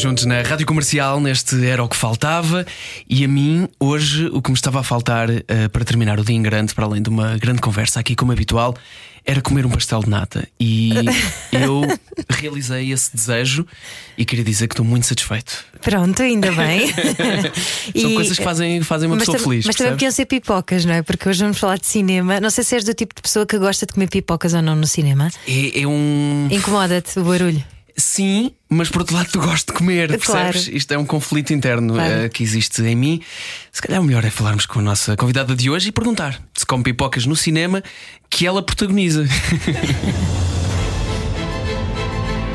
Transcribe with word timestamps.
Juntos 0.00 0.24
na 0.24 0.40
Rádio 0.42 0.64
Comercial, 0.66 1.20
neste 1.20 1.66
Era 1.66 1.84
o 1.84 1.88
que 1.88 1.96
Faltava, 1.96 2.64
e 3.08 3.22
a 3.24 3.28
mim, 3.28 3.68
hoje, 3.78 4.26
o 4.32 4.40
que 4.40 4.50
me 4.50 4.56
estava 4.56 4.80
a 4.80 4.82
faltar 4.82 5.28
eh, 5.30 5.68
para 5.70 5.84
terminar 5.84 6.18
o 6.18 6.24
dia 6.24 6.34
em 6.34 6.42
grande, 6.42 6.74
para 6.74 6.86
além 6.86 7.02
de 7.02 7.10
uma 7.10 7.36
grande 7.36 7.60
conversa 7.60 8.00
aqui, 8.00 8.14
como 8.16 8.32
habitual, 8.32 8.74
era 9.26 9.42
comer 9.42 9.66
um 9.66 9.70
pastel 9.70 10.00
de 10.00 10.08
nata. 10.08 10.48
E 10.58 10.90
eu 11.52 11.82
realizei 12.30 12.90
esse 12.92 13.14
desejo 13.14 13.66
e 14.16 14.24
queria 14.24 14.42
dizer 14.44 14.68
que 14.68 14.72
estou 14.72 14.86
muito 14.86 15.06
satisfeito. 15.06 15.64
Pronto, 15.82 16.22
ainda 16.22 16.50
bem. 16.52 16.86
São 17.94 18.10
E- 18.10 18.14
coisas 18.14 18.38
que 18.38 18.44
fazem, 18.44 18.82
fazem 18.82 19.06
uma 19.06 19.16
mas, 19.16 19.26
pessoa 19.26 19.38
feliz. 19.38 19.66
mas 19.66 19.76
também 19.76 19.92
percebes? 19.92 19.96
podiam 19.96 20.12
ser 20.12 20.24
pipocas, 20.24 20.84
não 20.86 20.94
é? 20.94 21.02
Porque 21.02 21.28
hoje 21.28 21.42
vamos 21.42 21.58
falar 21.58 21.78
de 21.78 21.86
cinema. 21.86 22.40
Não 22.40 22.48
sei 22.48 22.64
se 22.64 22.74
és 22.74 22.84
do 22.84 22.94
tipo 22.94 23.14
de 23.14 23.20
pessoa 23.20 23.44
que 23.44 23.58
gosta 23.58 23.84
de 23.84 23.92
comer 23.92 24.08
pipocas 24.08 24.54
ou 24.54 24.62
não 24.62 24.74
no 24.76 24.86
cinema. 24.86 25.30
É, 25.46 25.82
é 25.82 25.86
um. 25.86 26.48
Incomoda-te 26.50 27.18
o 27.18 27.24
barulho. 27.24 27.62
Sim, 28.00 28.52
mas 28.68 28.88
por 28.88 29.02
outro 29.02 29.14
lado, 29.16 29.28
tu 29.30 29.38
gosto 29.40 29.68
de 29.68 29.72
comer, 29.78 30.18
Claro. 30.18 30.52
percebes? 30.52 30.68
Isto 30.74 30.92
é 30.94 30.98
um 30.98 31.04
conflito 31.04 31.52
interno 31.52 31.94
Claro. 31.94 32.12
eh, 32.24 32.28
que 32.28 32.42
existe 32.42 32.82
em 32.82 32.96
mim. 32.96 33.20
Se 33.70 33.80
calhar 33.82 34.00
o 34.00 34.04
melhor 34.04 34.24
é 34.24 34.30
falarmos 34.30 34.66
com 34.66 34.78
a 34.80 34.82
nossa 34.82 35.16
convidada 35.16 35.54
de 35.54 35.68
hoje 35.70 35.90
e 35.90 35.92
perguntar 35.92 36.40
se 36.54 36.64
come 36.66 36.82
pipocas 36.82 37.26
no 37.26 37.36
cinema 37.36 37.82
que 38.28 38.46
ela 38.46 38.62
protagoniza. 38.62 39.24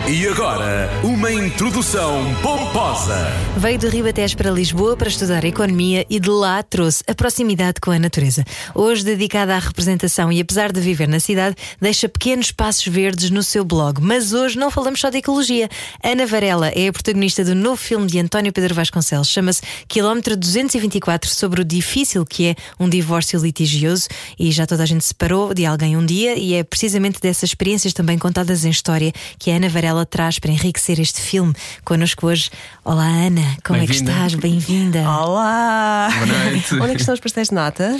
E 0.07 0.27
agora, 0.27 0.87
uma 1.03 1.33
introdução 1.33 2.21
pomposa. 2.39 3.25
Veio 3.57 3.79
de 3.79 3.87
Ribatejo 3.89 4.37
para 4.37 4.51
Lisboa 4.51 4.95
para 4.95 5.07
estudar 5.07 5.43
economia 5.43 6.05
e 6.07 6.19
de 6.19 6.29
lá 6.29 6.61
trouxe 6.61 7.03
a 7.07 7.15
proximidade 7.15 7.81
com 7.81 7.89
a 7.89 7.97
natureza. 7.97 8.45
Hoje 8.75 9.03
dedicada 9.03 9.55
à 9.55 9.59
representação 9.59 10.31
e 10.31 10.39
apesar 10.39 10.71
de 10.71 10.79
viver 10.79 11.07
na 11.07 11.19
cidade, 11.19 11.55
deixa 11.81 12.07
pequenos 12.07 12.51
passos 12.51 12.85
verdes 12.85 13.31
no 13.31 13.41
seu 13.41 13.65
blog. 13.65 13.99
Mas 13.99 14.31
hoje 14.31 14.59
não 14.59 14.69
falamos 14.69 14.99
só 14.99 15.09
de 15.09 15.17
ecologia. 15.17 15.67
Ana 16.03 16.27
Varela 16.27 16.67
é 16.67 16.87
a 16.87 16.93
protagonista 16.93 17.43
do 17.43 17.55
novo 17.55 17.77
filme 17.77 18.05
de 18.05 18.19
António 18.19 18.53
Pedro 18.53 18.75
Vasconcelos. 18.75 19.27
Chama-se 19.27 19.63
Quilómetro 19.87 20.37
224 20.37 21.31
sobre 21.31 21.61
o 21.61 21.65
difícil 21.65 22.23
que 22.27 22.49
é 22.49 22.55
um 22.79 22.87
divórcio 22.87 23.39
litigioso 23.39 24.07
e 24.37 24.51
já 24.51 24.67
toda 24.67 24.83
a 24.83 24.85
gente 24.85 25.01
se 25.01 25.07
separou 25.07 25.51
de 25.51 25.65
alguém 25.65 25.97
um 25.97 26.05
dia 26.05 26.37
e 26.37 26.53
é 26.53 26.63
precisamente 26.63 27.19
dessas 27.19 27.49
experiências 27.49 27.91
também 27.91 28.19
contadas 28.19 28.65
em 28.65 28.69
história 28.69 29.11
que 29.39 29.49
a 29.49 29.55
Ana 29.55 29.67
Varela 29.67 29.94
traz 30.03 30.39
para 30.39 30.51
enriquecer 30.51 30.99
este 30.99 31.21
filme. 31.21 31.53
Connosco 31.83 32.25
hoje. 32.25 32.49
Olá 32.83 33.05
Ana, 33.05 33.55
como 33.63 33.79
é 33.79 33.85
que 33.85 33.91
estás? 33.93 34.33
Bem-vinda. 34.33 35.07
Olá! 35.07 36.09
Boa 36.11 36.25
noite. 36.25 36.73
Onde 36.75 36.91
é 36.91 36.95
que 36.95 37.01
estão 37.01 37.13
os 37.13 37.19
pastéis 37.19 37.49
de 37.49 37.53
nata? 37.55 37.95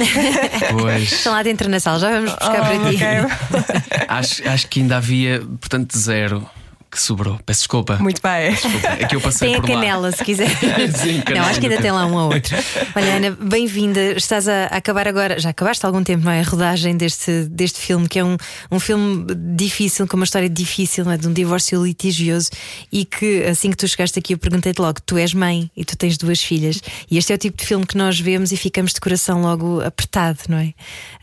Pois. 0.71 1.11
Estão 1.11 1.31
lá 1.33 1.43
dentro 1.43 1.69
na 1.69 1.79
sala, 1.79 1.99
já 1.99 2.09
vamos 2.09 2.31
buscar 2.31 2.59
Oh, 2.59 2.63
para 2.65 2.89
ti. 2.89 4.05
Acho, 4.07 4.49
acho 4.49 4.67
que 4.67 4.79
ainda 4.81 4.97
havia, 4.97 5.41
portanto, 5.59 5.97
zero 5.97 6.49
que 6.95 7.01
sobrou. 7.01 7.37
Peço 7.45 7.59
desculpa. 7.59 7.97
Muito 7.97 8.21
bem. 8.21 8.51
Desculpa, 8.51 8.87
É 8.87 9.05
que 9.05 9.15
eu 9.15 9.21
passei 9.21 9.49
Tem 9.49 9.57
a 9.57 9.61
canela, 9.61 10.11
se 10.11 10.23
quiser. 10.23 10.49
Sim, 10.95 11.21
Não, 11.33 11.41
acho 11.43 11.59
que 11.59 11.67
ainda 11.67 11.81
tem 11.81 11.91
lá 11.91 12.05
um 12.05 12.13
ou 12.15 12.33
outro. 12.33 12.55
Olha, 12.95 13.15
Ana, 13.17 13.31
bem-vinda. 13.31 14.13
Estás 14.13 14.47
a 14.47 14.65
acabar 14.67 15.07
agora, 15.07 15.37
já 15.39 15.49
acabaste 15.49 15.85
há 15.85 15.89
algum 15.89 16.03
tempo, 16.03 16.23
não 16.23 16.31
é? 16.31 16.39
A 16.39 16.43
rodagem 16.43 16.95
deste, 16.95 17.43
deste 17.49 17.79
filme, 17.79 18.07
que 18.07 18.17
é 18.17 18.23
um, 18.23 18.37
um 18.71 18.79
filme 18.79 19.25
difícil, 19.55 20.07
com 20.07 20.15
uma 20.15 20.23
história 20.23 20.49
difícil, 20.49 21.03
não 21.03 21.11
é? 21.11 21.17
de 21.17 21.27
um 21.27 21.33
divórcio 21.33 21.83
litigioso. 21.83 22.49
E 22.91 23.03
que 23.03 23.43
assim 23.43 23.69
que 23.69 23.77
tu 23.77 23.87
chegaste 23.87 24.17
aqui, 24.17 24.33
eu 24.33 24.37
perguntei-te 24.37 24.79
logo: 24.79 24.99
tu 25.05 25.17
és 25.17 25.33
mãe 25.33 25.69
e 25.75 25.83
tu 25.83 25.97
tens 25.97 26.17
duas 26.17 26.41
filhas. 26.41 26.79
E 27.11 27.17
este 27.17 27.33
é 27.33 27.35
o 27.35 27.37
tipo 27.39 27.57
de 27.57 27.65
filme 27.65 27.85
que 27.85 27.97
nós 27.97 28.19
vemos 28.19 28.51
e 28.53 28.57
ficamos 28.57 28.93
de 28.93 29.01
coração 29.01 29.41
logo 29.41 29.81
apertado, 29.81 30.39
não 30.47 30.57
é? 30.57 30.73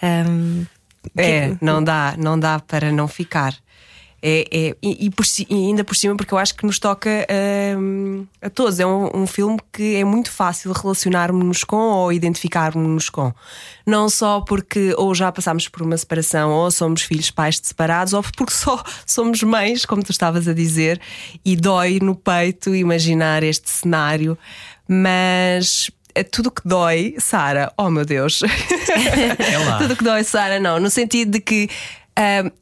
Ahm, 0.02 0.64
É, 1.16 1.54
não 1.60 1.82
dá, 1.82 2.14
não 2.18 2.38
dá 2.38 2.60
para 2.60 2.92
não 2.92 3.08
ficar. 3.08 3.54
É, 4.24 4.46
é- 4.52 4.76
e, 4.80 5.06
e 5.06 5.10
por 5.10 5.26
e 5.26 5.54
ainda 5.54 5.82
por 5.82 5.96
cima, 5.96 6.16
porque 6.16 6.32
eu 6.32 6.38
acho 6.38 6.54
que 6.54 6.64
nos 6.64 6.78
toca 6.78 7.10
hum, 7.76 8.24
a 8.40 8.48
todos. 8.48 8.78
É 8.78 8.86
um, 8.86 9.22
um 9.22 9.26
filme 9.26 9.58
que 9.72 9.96
é 9.96 10.04
muito 10.04 10.30
fácil 10.30 10.70
relacionarmos-nos 10.72 11.64
com 11.64 11.76
ou 11.76 12.12
identificarmos-nos 12.12 13.10
com. 13.10 13.34
Não 13.84 14.08
só 14.08 14.40
porque 14.40 14.94
ou 14.96 15.12
já 15.12 15.32
passámos 15.32 15.66
por 15.68 15.82
uma 15.82 15.96
separação, 15.96 16.52
ou 16.52 16.70
somos 16.70 17.02
filhos 17.02 17.32
pais 17.32 17.60
de 17.60 17.66
separados, 17.66 18.12
ou 18.12 18.22
porque 18.22 18.52
só 18.52 18.82
somos 19.04 19.42
mães, 19.42 19.84
como 19.84 20.04
tu 20.04 20.12
estavas 20.12 20.46
a 20.46 20.54
dizer, 20.54 21.00
e 21.44 21.56
dói 21.56 21.98
no 22.00 22.14
peito 22.14 22.74
imaginar 22.76 23.42
este 23.42 23.68
cenário. 23.68 24.38
Mas 24.86 25.90
é 26.14 26.22
tudo 26.22 26.50
que 26.50 26.62
dói, 26.64 27.16
Sara, 27.18 27.72
oh 27.76 27.90
meu 27.90 28.04
Deus. 28.04 28.42
É. 28.42 29.78
Tudo 29.78 29.96
que 29.96 30.04
dói, 30.04 30.22
Sara, 30.22 30.60
não. 30.60 30.78
No 30.78 30.90
sentido 30.90 31.32
de 31.32 31.40
que 31.40 31.68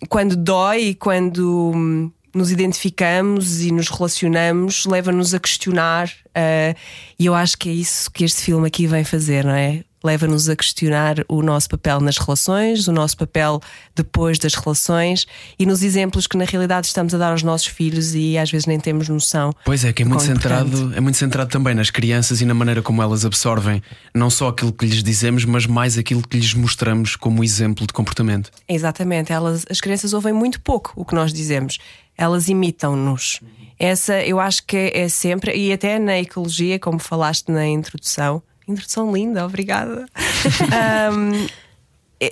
quando 0.09 0.37
dói 0.37 0.95
quando 0.95 1.73
hum, 1.75 2.11
nos 2.35 2.51
identificamos 2.51 3.61
e 3.61 3.73
nos 3.73 3.89
relacionamos, 3.89 4.87
leva-nos 4.87 5.35
a 5.35 5.41
questionar. 5.41 6.11
ah, 6.35 6.75
e 7.19 7.27
eu 7.27 7.35
acho 7.35 7.59
que 7.59 7.69
é 7.69 7.73
isso 7.73 8.11
que 8.11 8.25
este 8.25 8.43
filme 8.43 8.67
aqui 8.67 8.87
vem 8.87 9.05
fazer, 9.05 9.45
não 9.45 9.55
é? 9.55 9.85
Leva-nos 10.03 10.49
a 10.49 10.57
questionar 10.57 11.17
o 11.29 11.43
nosso 11.43 11.69
papel 11.69 12.01
nas 12.01 12.17
relações, 12.17 12.89
o 12.89 12.93
nosso 12.93 13.17
papel 13.17 13.61
depois 13.95 14.39
das 14.39 14.55
relações 14.55 15.27
e 15.59 15.67
nos 15.67 15.83
exemplos 15.83 16.27
que 16.27 16.37
na 16.37 16.45
realidade 16.45 16.87
estamos 16.87 17.15
a 17.15 17.19
dar 17.19 17.33
aos 17.33 17.43
nossos 17.43 17.67
filhos 17.67 18.15
e 18.15 18.39
às 18.39 18.51
vezes 18.51 18.67
nem 18.67 18.81
temos 18.81 19.09
noção. 19.09 19.53
Pois 19.65 19.85
é, 19.85 19.93
que 19.93 20.03
é 20.03 20.07
muito 20.07 20.23
centrado, 20.23 20.69
importante. 20.69 20.97
é 20.97 21.01
muito 21.01 21.19
centrado 21.19 21.51
também 21.51 21.75
nas 21.75 21.91
crianças 21.91 22.41
e 22.41 22.47
na 22.47 22.55
maneira 22.55 22.81
como 22.81 23.03
elas 23.03 23.25
absorvem 23.25 23.83
não 24.15 24.31
só 24.31 24.49
aquilo 24.49 24.73
que 24.73 24.87
lhes 24.87 25.03
dizemos, 25.03 25.45
mas 25.45 25.67
mais 25.67 25.99
aquilo 25.99 26.27
que 26.27 26.39
lhes 26.39 26.55
mostramos 26.55 27.15
como 27.17 27.45
exemplo 27.45 27.87
de 27.87 27.93
comportamento. 27.93 28.51
Exatamente, 28.69 29.33
elas, 29.33 29.67
as 29.69 29.81
crianças 29.81 30.13
ouvem 30.13 30.33
muito 30.33 30.61
pouco 30.61 30.93
o 30.97 31.05
que 31.05 31.15
nós 31.15 31.33
dizemos, 31.33 31.79
elas 32.17 32.49
imitam-nos. 32.49 33.41
Essa 33.79 34.23
eu 34.23 34.39
acho 34.39 34.65
que 34.67 34.77
é, 34.77 35.01
é 35.03 35.09
sempre, 35.09 35.57
e 35.57 35.73
até 35.73 35.99
na 35.99 36.19
ecologia, 36.19 36.79
como 36.79 36.99
falaste 36.99 37.51
na 37.51 37.67
introdução, 37.67 38.43
introdução 38.71 39.13
linda, 39.13 39.45
obrigada. 39.45 40.07
Ahm, 40.73 41.47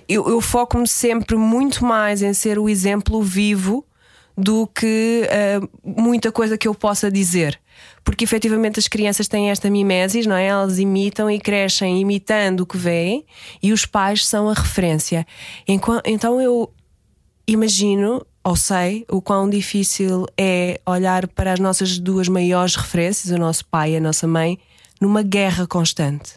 eu, 0.09 0.29
eu 0.29 0.41
foco-me 0.41 0.87
sempre 0.87 1.37
muito 1.37 1.85
mais 1.85 2.23
em 2.23 2.33
ser 2.33 2.59
o 2.59 2.69
exemplo 2.69 3.23
vivo 3.23 3.85
do 4.37 4.69
que 4.69 5.29
ah, 5.31 5.67
muita 5.83 6.31
coisa 6.31 6.57
que 6.57 6.69
eu 6.69 6.75
possa 6.75 7.11
dizer. 7.11 7.59
Porque 8.05 8.25
efetivamente 8.25 8.79
as 8.79 8.89
crianças 8.89 9.29
têm 9.29 9.51
esta 9.51 9.69
mimesis, 9.69 10.27
não 10.27 10.37
é? 10.37 10.47
Elas 10.47 10.79
imitam 10.79 11.31
e 11.31 11.39
crescem 11.39 12.01
imitando 12.01 12.61
o 12.61 12.67
que 12.67 12.77
veem 12.77 13.25
e 13.63 13.73
os 13.73 13.85
pais 13.85 14.27
são 14.27 14.49
a 14.49 14.55
referência. 14.55 15.27
Então 15.67 16.41
eu 16.41 16.73
imagino 17.47 18.25
ou 18.45 18.57
sei 18.57 19.05
o 19.11 19.21
quão 19.21 19.49
difícil 19.51 20.27
é 20.37 20.81
olhar 20.87 21.27
para 21.29 21.53
as 21.53 21.61
nossas 21.61 21.99
duas 21.99 22.29
maiores 22.29 22.77
referências, 22.77 23.31
o 23.31 23.39
nosso 23.39 23.67
pai 23.67 23.93
e 23.93 23.97
a 23.97 24.01
nossa 24.01 24.27
mãe, 24.27 24.59
numa 25.01 25.23
guerra 25.23 25.67
constante. 25.67 26.35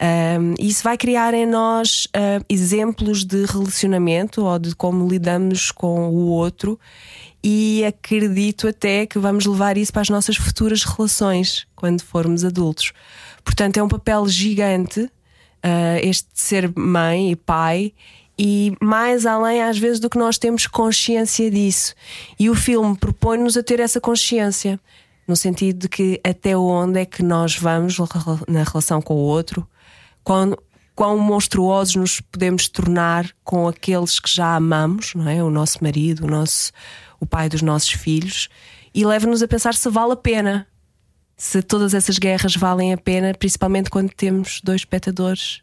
Um, 0.00 0.54
isso 0.58 0.82
vai 0.82 0.96
criar 0.96 1.34
em 1.34 1.44
nós 1.44 2.08
ah, 2.14 2.42
exemplos 2.48 3.22
de 3.22 3.44
relacionamento 3.44 4.42
ou 4.42 4.58
de 4.58 4.74
como 4.74 5.06
lidamos 5.06 5.70
com 5.70 6.08
o 6.08 6.28
outro, 6.28 6.80
e 7.44 7.84
acredito 7.84 8.66
até 8.66 9.04
que 9.04 9.18
vamos 9.18 9.44
levar 9.44 9.76
isso 9.76 9.92
para 9.92 10.02
as 10.02 10.08
nossas 10.08 10.36
futuras 10.36 10.84
relações 10.84 11.66
quando 11.76 12.02
formos 12.02 12.44
adultos. 12.44 12.92
Portanto, 13.44 13.76
é 13.76 13.82
um 13.82 13.88
papel 13.88 14.26
gigante 14.26 15.10
ah, 15.62 15.98
este 16.02 16.28
de 16.32 16.40
ser 16.40 16.72
mãe 16.76 17.32
e 17.32 17.36
pai. 17.36 17.92
E 18.38 18.72
mais 18.80 19.26
além, 19.26 19.62
às 19.62 19.78
vezes, 19.78 20.00
do 20.00 20.08
que 20.08 20.16
nós 20.16 20.38
temos 20.38 20.66
consciência 20.66 21.50
disso. 21.50 21.94
E 22.38 22.48
o 22.48 22.54
filme 22.54 22.96
propõe-nos 22.96 23.54
a 23.56 23.62
ter 23.62 23.80
essa 23.80 24.00
consciência, 24.00 24.80
no 25.30 25.36
sentido 25.36 25.82
de 25.82 25.88
que 25.88 26.20
até 26.24 26.56
onde 26.56 26.98
é 26.98 27.06
que 27.06 27.22
nós 27.22 27.56
vamos 27.56 27.96
na 28.48 28.64
relação 28.64 29.00
com 29.00 29.14
o 29.14 29.18
outro, 29.18 29.64
quão, 30.24 30.56
quão 30.92 31.16
monstruosos 31.16 31.94
nos 31.94 32.20
podemos 32.20 32.68
tornar 32.68 33.30
com 33.44 33.68
aqueles 33.68 34.18
que 34.18 34.28
já 34.28 34.56
amamos, 34.56 35.14
não 35.14 35.28
é? 35.28 35.40
O 35.40 35.48
nosso 35.48 35.78
marido, 35.84 36.24
o, 36.24 36.26
nosso, 36.26 36.72
o 37.20 37.24
pai 37.24 37.48
dos 37.48 37.62
nossos 37.62 37.90
filhos, 37.90 38.48
e 38.92 39.06
leva-nos 39.06 39.40
a 39.40 39.46
pensar 39.46 39.74
se 39.74 39.88
vale 39.88 40.14
a 40.14 40.16
pena, 40.16 40.66
se 41.36 41.62
todas 41.62 41.94
essas 41.94 42.18
guerras 42.18 42.56
valem 42.56 42.92
a 42.92 42.98
pena, 42.98 43.32
principalmente 43.32 43.88
quando 43.88 44.10
temos 44.10 44.60
dois 44.64 44.80
espectadores 44.80 45.62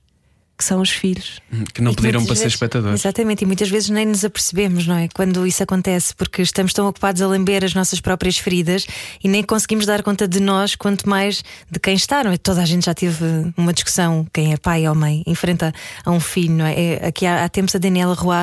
que 0.57 0.63
são 0.63 0.81
os 0.81 0.89
filhos. 0.89 1.39
Que 1.73 1.81
não 1.81 1.91
E 1.91 1.95
pediram 1.95 2.25
para 2.25 2.35
ser 2.35 2.41
vezes- 2.43 2.53
espectadores. 2.55 2.99
Exatamente, 3.01 3.43
e 3.43 3.45
muitas 3.45 3.69
vezes 3.69 3.89
nem 3.89 4.05
nos 4.05 4.25
apercebemos, 4.25 4.87
não 4.87 4.97
é? 4.97 5.07
Quando 5.13 5.45
isso 5.45 5.61
acontece, 5.61 6.15
porque 6.15 6.41
estamos 6.41 6.73
tão 6.73 6.87
ocupados 6.87 7.21
a 7.21 7.27
lamber 7.27 7.63
as 7.63 7.73
nossas 7.73 7.99
próprias 8.01 8.37
feridas 8.37 8.87
e 9.23 9.27
nem 9.27 9.43
conseguimos 9.43 9.85
dar 9.85 10.01
conta 10.01 10.27
de 10.27 10.39
nós, 10.39 10.75
quanto 10.75 11.07
mais 11.07 11.43
de 11.69 11.79
quem 11.79 11.93
está, 11.95 12.23
não 12.23 12.31
é? 12.31 12.37
Toda 12.37 12.61
a 12.61 12.65
gente 12.65 12.85
já 12.85 12.93
teve 12.93 13.23
uma 13.55 13.71
discussão, 13.71 14.25
quem 14.33 14.53
é 14.53 14.57
pai 14.57 14.87
ou 14.87 14.95
mãe, 14.95 15.23
enfrenta 15.27 15.71
a 16.03 16.11
um 16.11 16.19
filho, 16.19 16.53
não 16.53 16.65
é? 16.65 16.73
É, 16.79 17.07
aqui 17.07 17.25
há, 17.25 17.43
há 17.43 17.49
tempos 17.49 17.75
a 17.75 17.77
Daniela 17.79 18.15
Roy 18.15 18.35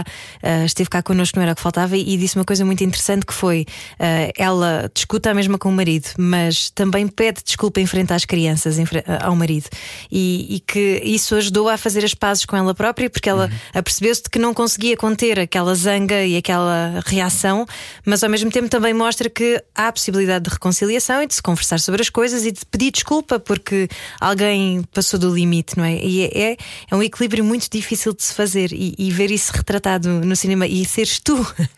ah, 0.42 0.64
esteve 0.64 0.88
cá 0.90 1.02
connosco, 1.02 1.36
não 1.38 1.42
era 1.42 1.52
o 1.52 1.56
que 1.56 1.62
faltava, 1.62 1.96
e 1.96 2.16
disse 2.16 2.36
uma 2.36 2.44
coisa 2.44 2.64
muito 2.64 2.84
interessante 2.84 3.26
que 3.26 3.34
foi: 3.34 3.66
ah, 3.98 4.30
ela 4.36 4.90
discuta 4.94 5.30
a 5.30 5.34
mesma 5.34 5.58
com 5.58 5.68
o 5.68 5.72
marido, 5.72 6.08
mas 6.18 6.70
também 6.70 7.08
pede 7.08 7.40
desculpa 7.44 7.80
em 7.80 7.86
frente 7.86 8.12
às 8.12 8.24
crianças, 8.24 8.78
em 8.78 8.86
fre- 8.86 9.04
ao 9.20 9.34
marido, 9.34 9.68
e, 10.12 10.56
e 10.56 10.60
que 10.60 11.00
isso 11.04 11.34
ajudou 11.34 11.68
a 11.68 11.76
fazer 11.76 12.03
as 12.04 12.14
pazes 12.14 12.44
com 12.44 12.56
ela 12.56 12.74
própria, 12.74 13.08
porque 13.10 13.28
ela 13.28 13.50
apercebeu-se 13.72 14.22
de 14.22 14.30
que 14.30 14.38
não 14.38 14.52
conseguia 14.54 14.96
conter 14.96 15.38
aquela 15.40 15.74
zanga 15.74 16.24
e 16.24 16.36
aquela 16.36 17.02
reação, 17.06 17.66
mas 18.04 18.22
ao 18.22 18.30
mesmo 18.30 18.50
tempo 18.50 18.68
também 18.68 18.92
mostra 18.94 19.28
que 19.30 19.62
há 19.74 19.88
a 19.88 19.92
possibilidade 19.92 20.44
de 20.44 20.50
reconciliação 20.50 21.22
e 21.22 21.26
de 21.26 21.34
se 21.34 21.42
conversar 21.42 21.80
sobre 21.80 22.02
as 22.02 22.08
coisas 22.10 22.44
e 22.44 22.52
de 22.52 22.60
pedir 22.66 22.90
desculpa 22.90 23.38
porque 23.40 23.88
alguém 24.20 24.82
passou 24.92 25.18
do 25.18 25.34
limite, 25.34 25.76
não 25.76 25.84
é? 25.84 25.96
E 25.96 26.22
é, 26.24 26.52
é, 26.52 26.56
é 26.90 26.94
um 26.96 27.02
equilíbrio 27.02 27.44
muito 27.44 27.68
difícil 27.70 28.12
de 28.14 28.22
se 28.22 28.34
fazer 28.34 28.72
e, 28.72 28.94
e 28.98 29.10
ver 29.10 29.30
isso 29.30 29.52
retratado 29.54 30.08
no 30.08 30.36
cinema 30.36 30.66
e 30.66 30.84
seres 30.84 31.18
tu 31.20 31.34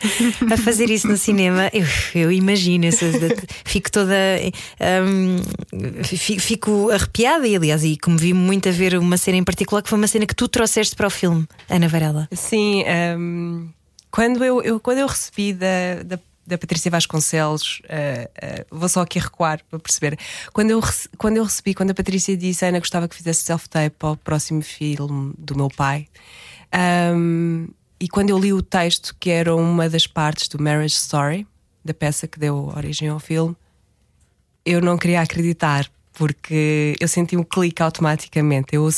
a 0.52 0.56
fazer 0.56 0.90
isso 0.90 1.06
no 1.06 1.17
cinema, 1.17 1.70
eu, 1.73 1.87
eu 2.14 2.32
imagino, 2.32 2.87
fico 3.64 3.90
toda. 3.90 4.14
fi- 6.05 6.38
fico 6.38 6.90
arrepiada 6.90 7.46
e, 7.46 7.56
aliás, 7.56 7.84
e 7.84 7.96
comovi-me 7.96 8.38
muito 8.40 8.69
a 8.69 8.73
ver 8.73 8.96
uma 8.99 9.17
cena 9.17 9.37
em 9.38 9.44
particular 9.44 9.82
que 9.82 9.88
foi 9.88 9.99
uma 9.99 10.06
cena 10.08 10.15
que 10.24 10.34
tu 10.36 10.46
trouxeste 10.46 10.94
para 10.94 11.08
o 11.08 11.10
filme, 11.10 11.44
Ana 11.68 11.88
Varela. 11.88 12.28
Sim, 12.32 12.84
hum, 13.18 13.68
quando, 14.10 14.44
eu, 14.44 14.62
eu- 14.62 14.78
quando 14.78 14.98
eu 14.98 15.06
recebi 15.08 15.52
da, 15.52 16.02
da, 16.04 16.18
da 16.46 16.56
Patrícia 16.56 16.90
Vasconcelos, 16.90 17.82
ah, 17.88 18.30
ah, 18.40 18.64
vou 18.70 18.88
só 18.88 19.00
aqui 19.00 19.18
recuar 19.18 19.60
para 19.68 19.78
perceber. 19.80 20.16
Quando 20.52 20.70
eu, 20.70 20.80
quando 21.18 21.36
eu 21.38 21.44
recebi, 21.44 21.74
quando 21.74 21.90
a 21.90 21.94
Patrícia 21.94 22.36
disse 22.36 22.64
Ana 22.64 22.78
gostava 22.78 23.08
que 23.08 23.16
fizesse 23.16 23.42
self-tape 23.42 23.96
ao 24.00 24.16
próximo 24.16 24.62
filme 24.62 25.34
do 25.36 25.56
meu 25.56 25.68
pai, 25.68 26.06
hum, 27.14 27.68
e 27.98 28.08
quando 28.08 28.30
eu 28.30 28.38
li 28.38 28.52
o 28.52 28.62
texto, 28.62 29.16
que 29.18 29.30
era 29.30 29.54
uma 29.56 29.88
das 29.88 30.06
partes 30.06 30.48
do 30.48 30.62
Marriage 30.62 30.94
Story, 30.94 31.46
da 31.84 31.94
peça 31.94 32.26
que 32.28 32.38
deu 32.38 32.72
origem 32.76 33.08
ao 33.08 33.18
filme, 33.18 33.56
eu 34.64 34.80
não 34.80 34.98
queria 34.98 35.20
acreditar, 35.20 35.86
porque 36.16 36.96
eu 36.98 37.06
senti 37.06 37.36
um 37.36 37.44
clique 37.44 37.82
automaticamente. 37.82 38.74
Eu, 38.74 38.88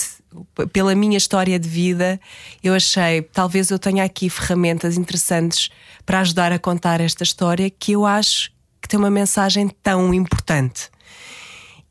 pela 0.72 0.94
minha 0.94 1.16
história 1.16 1.58
de 1.58 1.68
vida, 1.68 2.20
eu 2.62 2.74
achei, 2.74 3.22
talvez 3.22 3.70
eu 3.70 3.78
tenha 3.78 4.04
aqui 4.04 4.30
ferramentas 4.30 4.96
interessantes 4.96 5.68
para 6.06 6.20
ajudar 6.20 6.52
a 6.52 6.58
contar 6.58 7.00
esta 7.00 7.24
história 7.24 7.68
que 7.68 7.92
eu 7.92 8.06
acho 8.06 8.50
que 8.80 8.88
tem 8.88 8.98
uma 8.98 9.10
mensagem 9.10 9.68
tão 9.82 10.14
importante. 10.14 10.88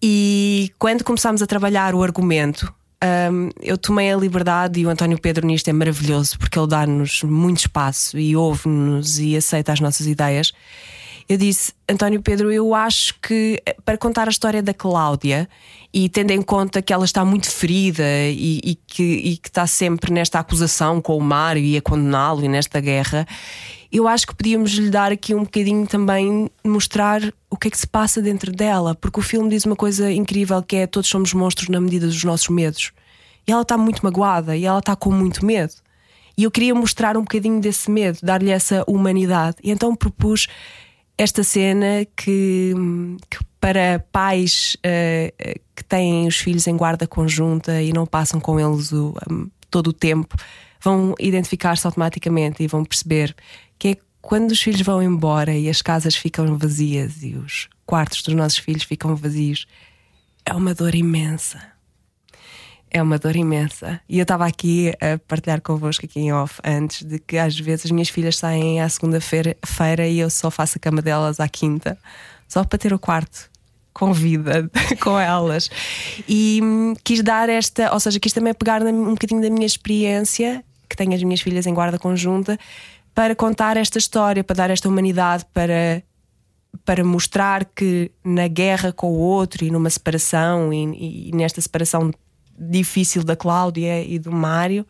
E 0.02 0.72
quando 0.80 1.04
começámos 1.04 1.42
a 1.42 1.48
trabalhar 1.48 1.94
o 1.94 2.02
argumento, 2.02 2.74
hum, 3.32 3.50
eu 3.62 3.78
tomei 3.78 4.12
a 4.12 4.16
liberdade 4.16 4.80
e 4.80 4.86
o 4.86 4.90
António 4.90 5.20
Pedro 5.20 5.46
nisto 5.46 5.68
é 5.68 5.74
maravilhoso 5.74 6.40
porque 6.40 6.58
ele 6.58 6.68
dá-nos 6.68 7.24
muito 7.24 7.60
espaço 7.60 8.18
e 8.18 8.36
ouve-nos 8.36 9.20
e 9.20 9.36
aceita 9.36 9.74
as 9.74 9.82
nossas 9.82 10.08
ideias. 10.08 10.54
Eu 11.30 11.38
disse, 11.38 11.74
António 11.90 12.22
Pedro, 12.22 12.52
eu 12.52 12.74
acho 12.74 13.20
que 13.20 13.62
eh, 13.66 13.76
para 13.84 13.98
contar 13.98 14.28
a 14.28 14.32
história 14.32 14.64
da 14.64 14.74
Cláudia 14.74 15.50
e 15.94 16.08
tendo 16.08 16.32
em 16.32 16.42
conta 16.42 16.82
que 16.82 16.94
ela 16.94 17.04
está 17.04 17.26
muito 17.26 17.52
ferida 17.52 18.04
e, 18.30 18.62
e 18.64 18.76
que, 18.76 19.04
e 19.04 19.38
que 19.38 19.50
está 19.50 19.68
sempre 19.68 20.14
nesta 20.14 20.40
acusação 20.40 21.02
com 21.02 21.18
o 21.18 21.22
Mário 21.22 21.62
e 21.62 21.76
a 21.76 21.82
condená-lo 21.82 22.46
e 22.46 22.48
nesta 22.48 22.80
guerra, 22.80 23.28
eu 23.92 24.08
acho 24.08 24.26
que 24.26 24.36
podíamos 24.36 24.72
lhe 24.72 24.90
dar 24.90 25.12
aqui 25.12 25.36
um 25.36 25.44
bocadinho 25.44 25.86
também 25.86 26.50
mostrar 26.64 27.22
o 27.50 27.58
que 27.58 27.68
é 27.68 27.72
que 27.72 27.78
se 27.78 27.88
passa 27.88 28.22
dentro 28.22 28.50
dela, 28.52 28.96
porque 28.96 29.20
o 29.20 29.24
filme 29.24 29.50
diz 29.50 29.66
uma 29.66 29.76
coisa 29.76 30.10
incrível 30.10 30.64
que 30.64 30.78
é 30.78 30.88
todos 30.88 31.10
somos 31.10 31.34
monstros 31.34 31.68
na 31.68 31.82
medida 31.82 32.06
dos 32.08 32.24
nossos 32.24 32.48
medos. 32.48 32.94
E 33.46 33.52
ela 33.52 33.64
está 33.64 33.78
muito 33.78 34.02
magoada 34.02 34.56
e 34.56 34.66
ela 34.66 34.80
está 34.80 34.96
com 34.96 35.12
muito 35.12 35.46
medo. 35.46 35.74
E 36.38 36.44
eu 36.44 36.52
queria 36.52 36.76
mostrar 36.76 37.18
um 37.18 37.22
bocadinho 37.22 37.60
desse 37.60 37.90
medo, 37.90 38.20
dar-lhe 38.22 38.52
essa 38.52 38.84
humanidade. 38.88 39.58
E 39.64 39.72
então 39.72 39.96
propus 39.96 40.48
esta 41.18 41.44
cena 41.44 42.06
que, 42.16 42.74
que 43.30 43.40
para 43.60 44.06
pais 44.12 44.78
eh, 44.84 45.34
que 45.76 45.84
têm 45.84 46.28
os 46.28 46.38
filhos 46.38 46.68
em 46.68 46.78
guarda 46.78 47.08
conjunta 47.08 47.82
e 47.82 47.92
não 47.92 48.06
passam 48.06 48.40
com 48.40 48.60
eles 48.60 48.92
o, 48.92 49.16
um, 49.30 49.50
todo 49.70 49.88
o 49.88 49.94
tempo, 49.94 50.36
vão 50.82 51.16
identificar-se 51.20 51.86
automaticamente 51.86 52.64
e 52.64 52.68
vão 52.68 52.86
perceber 52.86 53.36
que 53.78 53.88
é 53.90 53.98
quando 54.22 54.52
os 54.52 54.62
filhos 54.62 54.82
vão 54.82 55.02
embora 55.02 55.56
e 55.56 55.70
as 55.70 55.82
casas 55.82 56.16
ficam 56.16 56.58
vazias 56.58 57.24
e 57.24 57.36
os 57.36 57.70
quartos 57.86 58.22
dos 58.22 58.34
nossos 58.34 58.60
filhos 58.60 58.84
ficam 58.84 59.16
vazios, 59.16 59.68
é 60.46 60.54
uma 60.54 60.74
dor 60.74 60.94
imensa. 60.94 61.77
É 62.90 63.02
uma 63.02 63.20
dor 63.20 63.36
imensa. 63.36 64.00
E 64.08 64.18
eu 64.18 64.24
estava 64.24 64.46
aqui 64.46 64.94
a 65.02 65.18
partilhar 65.28 65.62
convosco 65.62 66.06
aqui 66.06 66.20
em 66.20 66.34
off 66.34 66.60
antes 66.64 67.04
de 67.04 67.20
que 67.20 67.38
às 67.38 67.60
vezes 67.60 67.86
as 67.86 67.92
minhas 67.92 68.10
filhas 68.10 68.38
saem 68.38 68.82
à 68.82 68.88
segunda-feira 68.88 69.58
feira 69.66 70.08
e 70.08 70.20
eu 70.20 70.30
só 70.30 70.50
faço 70.50 70.78
a 70.78 70.80
cama 70.80 71.02
delas 71.02 71.40
à 71.40 71.48
quinta, 71.48 71.98
só 72.48 72.64
para 72.64 72.80
ter 72.80 72.94
o 72.94 73.00
quarto 73.00 73.50
com 73.94 74.14
vida 74.14 74.70
com 75.02 75.20
elas. 75.20 75.70
E 76.28 76.60
hum, 76.64 76.94
quis 77.04 77.22
dar 77.22 77.50
esta, 77.50 77.94
ou 77.94 78.00
seja, 78.00 78.20
quis 78.20 78.32
também 78.32 78.54
pegar 78.54 78.82
um 78.82 79.12
bocadinho 79.12 79.42
da 79.42 79.50
minha 79.50 79.66
experiência, 79.66 80.64
que 80.88 80.96
tenho 80.96 81.14
as 81.14 81.24
minhas 81.24 81.42
filhas 81.42 81.66
em 81.66 81.74
guarda 81.74 81.98
conjunta, 81.98 82.58
para 83.14 83.36
contar 83.36 83.76
esta 83.76 83.98
história, 83.98 84.44
para 84.44 84.56
dar 84.56 84.70
esta 84.70 84.88
humanidade, 84.88 85.46
para 85.54 86.04
para 86.86 87.04
mostrar 87.04 87.66
que 87.66 88.12
na 88.24 88.48
guerra 88.48 88.94
com 88.94 89.08
o 89.08 89.18
outro 89.18 89.66
e 89.66 89.72
numa 89.72 89.90
separação 89.90 90.72
e, 90.72 91.30
e 91.30 91.32
nesta 91.36 91.60
separação 91.60 92.12
difícil 92.58 93.24
da 93.24 93.36
Cláudia 93.36 94.04
e 94.04 94.18
do 94.18 94.32
Mário, 94.32 94.86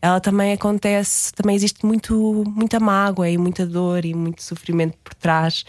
ela 0.00 0.20
também 0.20 0.52
acontece, 0.52 1.32
também 1.32 1.56
existe 1.56 1.84
muito, 1.84 2.44
muita 2.46 2.78
mágoa 2.78 3.28
e 3.28 3.38
muita 3.38 3.66
dor 3.66 4.04
e 4.04 4.14
muito 4.14 4.42
sofrimento 4.42 4.96
por 5.02 5.14
trás. 5.14 5.64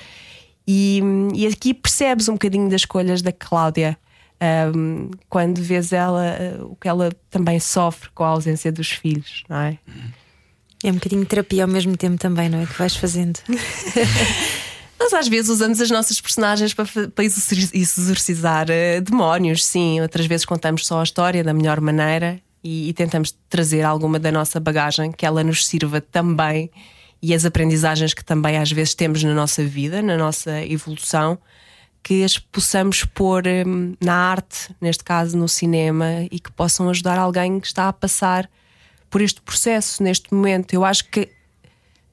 E, 0.67 1.01
e 1.33 1.47
aqui 1.47 1.73
percebes 1.73 2.27
um 2.27 2.33
bocadinho 2.33 2.69
das 2.69 2.81
escolhas 2.81 3.21
da 3.21 3.31
Cláudia. 3.31 3.97
um, 4.75 5.09
quando 5.29 5.61
vês 5.61 5.93
ela 5.93 6.59
o 6.61 6.75
que 6.75 6.87
ela 6.87 7.11
também 7.29 7.59
sofre 7.59 8.09
com 8.13 8.23
a 8.23 8.27
ausência 8.27 8.71
dos 8.71 8.91
filhos, 8.91 9.43
não 9.49 9.57
é? 9.57 9.79
É 10.83 10.91
um 10.91 10.95
bocadinho 10.95 11.21
de 11.21 11.27
terapia 11.27 11.63
ao 11.63 11.69
mesmo 11.69 11.97
tempo 11.97 12.17
também, 12.17 12.49
não 12.49 12.61
é? 12.61 12.65
Que 12.65 12.77
vais 12.77 12.95
fazendo. 12.95 13.39
Nós 14.99 15.13
às 15.13 15.27
vezes 15.27 15.49
usamos 15.49 15.79
as 15.79 15.91
nossas 15.91 16.19
personagens 16.19 16.73
para, 16.73 16.85
para 17.09 17.23
exorci- 17.23 17.69
exorcizar 17.73 18.69
eh, 18.69 18.99
demónios, 18.99 19.63
sim. 19.63 20.01
Outras 20.01 20.25
vezes 20.25 20.45
contamos 20.45 20.85
só 20.85 20.99
a 20.99 21.03
história 21.03 21.43
da 21.43 21.53
melhor 21.53 21.79
maneira 21.79 22.41
e, 22.63 22.89
e 22.89 22.93
tentamos 22.93 23.33
trazer 23.47 23.83
alguma 23.83 24.19
da 24.19 24.31
nossa 24.31 24.59
bagagem 24.59 25.11
que 25.11 25.25
ela 25.25 25.43
nos 25.43 25.67
sirva 25.67 26.01
também 26.01 26.71
e 27.21 27.33
as 27.33 27.45
aprendizagens 27.45 28.13
que 28.13 28.23
também 28.23 28.57
às 28.57 28.71
vezes 28.71 28.93
temos 28.95 29.23
na 29.23 29.33
nossa 29.33 29.63
vida, 29.63 30.01
na 30.01 30.17
nossa 30.17 30.63
evolução, 30.65 31.37
que 32.03 32.23
as 32.23 32.37
possamos 32.37 33.03
pôr 33.03 33.45
eh, 33.45 33.63
na 34.01 34.13
arte, 34.13 34.75
neste 34.81 35.03
caso 35.03 35.37
no 35.37 35.47
cinema, 35.47 36.27
e 36.31 36.39
que 36.39 36.51
possam 36.51 36.89
ajudar 36.89 37.19
alguém 37.19 37.59
que 37.59 37.67
está 37.67 37.87
a 37.87 37.93
passar 37.93 38.49
por 39.09 39.21
este 39.21 39.41
processo 39.41 40.01
neste 40.01 40.33
momento. 40.33 40.73
Eu 40.73 40.83
acho 40.83 41.05
que 41.09 41.29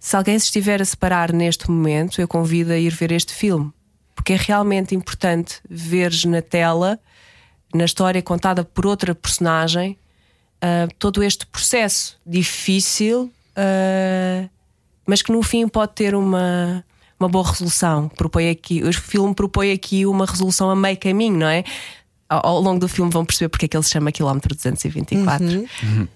se 0.05 0.17
alguém 0.17 0.39
se 0.39 0.45
estiver 0.45 0.83
a 0.83 0.85
separar 0.85 1.33
neste 1.33 1.71
momento, 1.71 2.21
eu 2.21 2.29
convido 2.29 2.73
a 2.73 2.77
ir 2.77 2.91
ver 2.91 3.11
este 3.11 3.33
filme, 3.33 3.73
porque 4.15 4.35
é 4.35 4.37
realmente 4.37 4.95
importante 4.95 5.63
veres 5.67 6.27
na 6.27 6.43
tela, 6.43 7.01
na 7.73 7.87
história 7.87 8.21
contada 8.21 8.63
por 8.63 8.85
outra 8.85 9.15
personagem, 9.15 9.99
ah, 10.61 10.87
todo 10.99 11.23
este 11.23 11.47
processo 11.47 12.21
difícil, 12.27 13.33
ah, 13.57 14.47
mas 15.07 15.23
que 15.23 15.33
no 15.33 15.43
fim 15.43 15.67
pode 15.67 15.95
ter 15.95 16.15
uma, 16.15 16.85
uma 17.19 17.27
boa 17.27 17.49
resolução. 17.49 18.07
Propõe 18.11 18.51
aqui, 18.51 18.83
o 18.83 18.93
filme 18.93 19.35
propõe 19.35 19.73
aqui 19.73 20.05
uma 20.05 20.27
resolução 20.27 20.69
a 20.69 20.77
meio 20.77 20.99
caminho, 20.99 21.39
não 21.39 21.49
é? 21.49 21.65
Ao, 22.43 22.61
longo 22.61 22.81
do 22.81 22.89
filme 22.89 23.11
vão 23.11 23.25
perceber 23.25 23.49
porque 23.49 23.67
é 23.67 23.69
que 23.69 23.77
ele 23.77 23.85
se 23.85 23.91
chama 23.91 24.11
Quilómetro 24.11 24.55
224. 24.55 25.65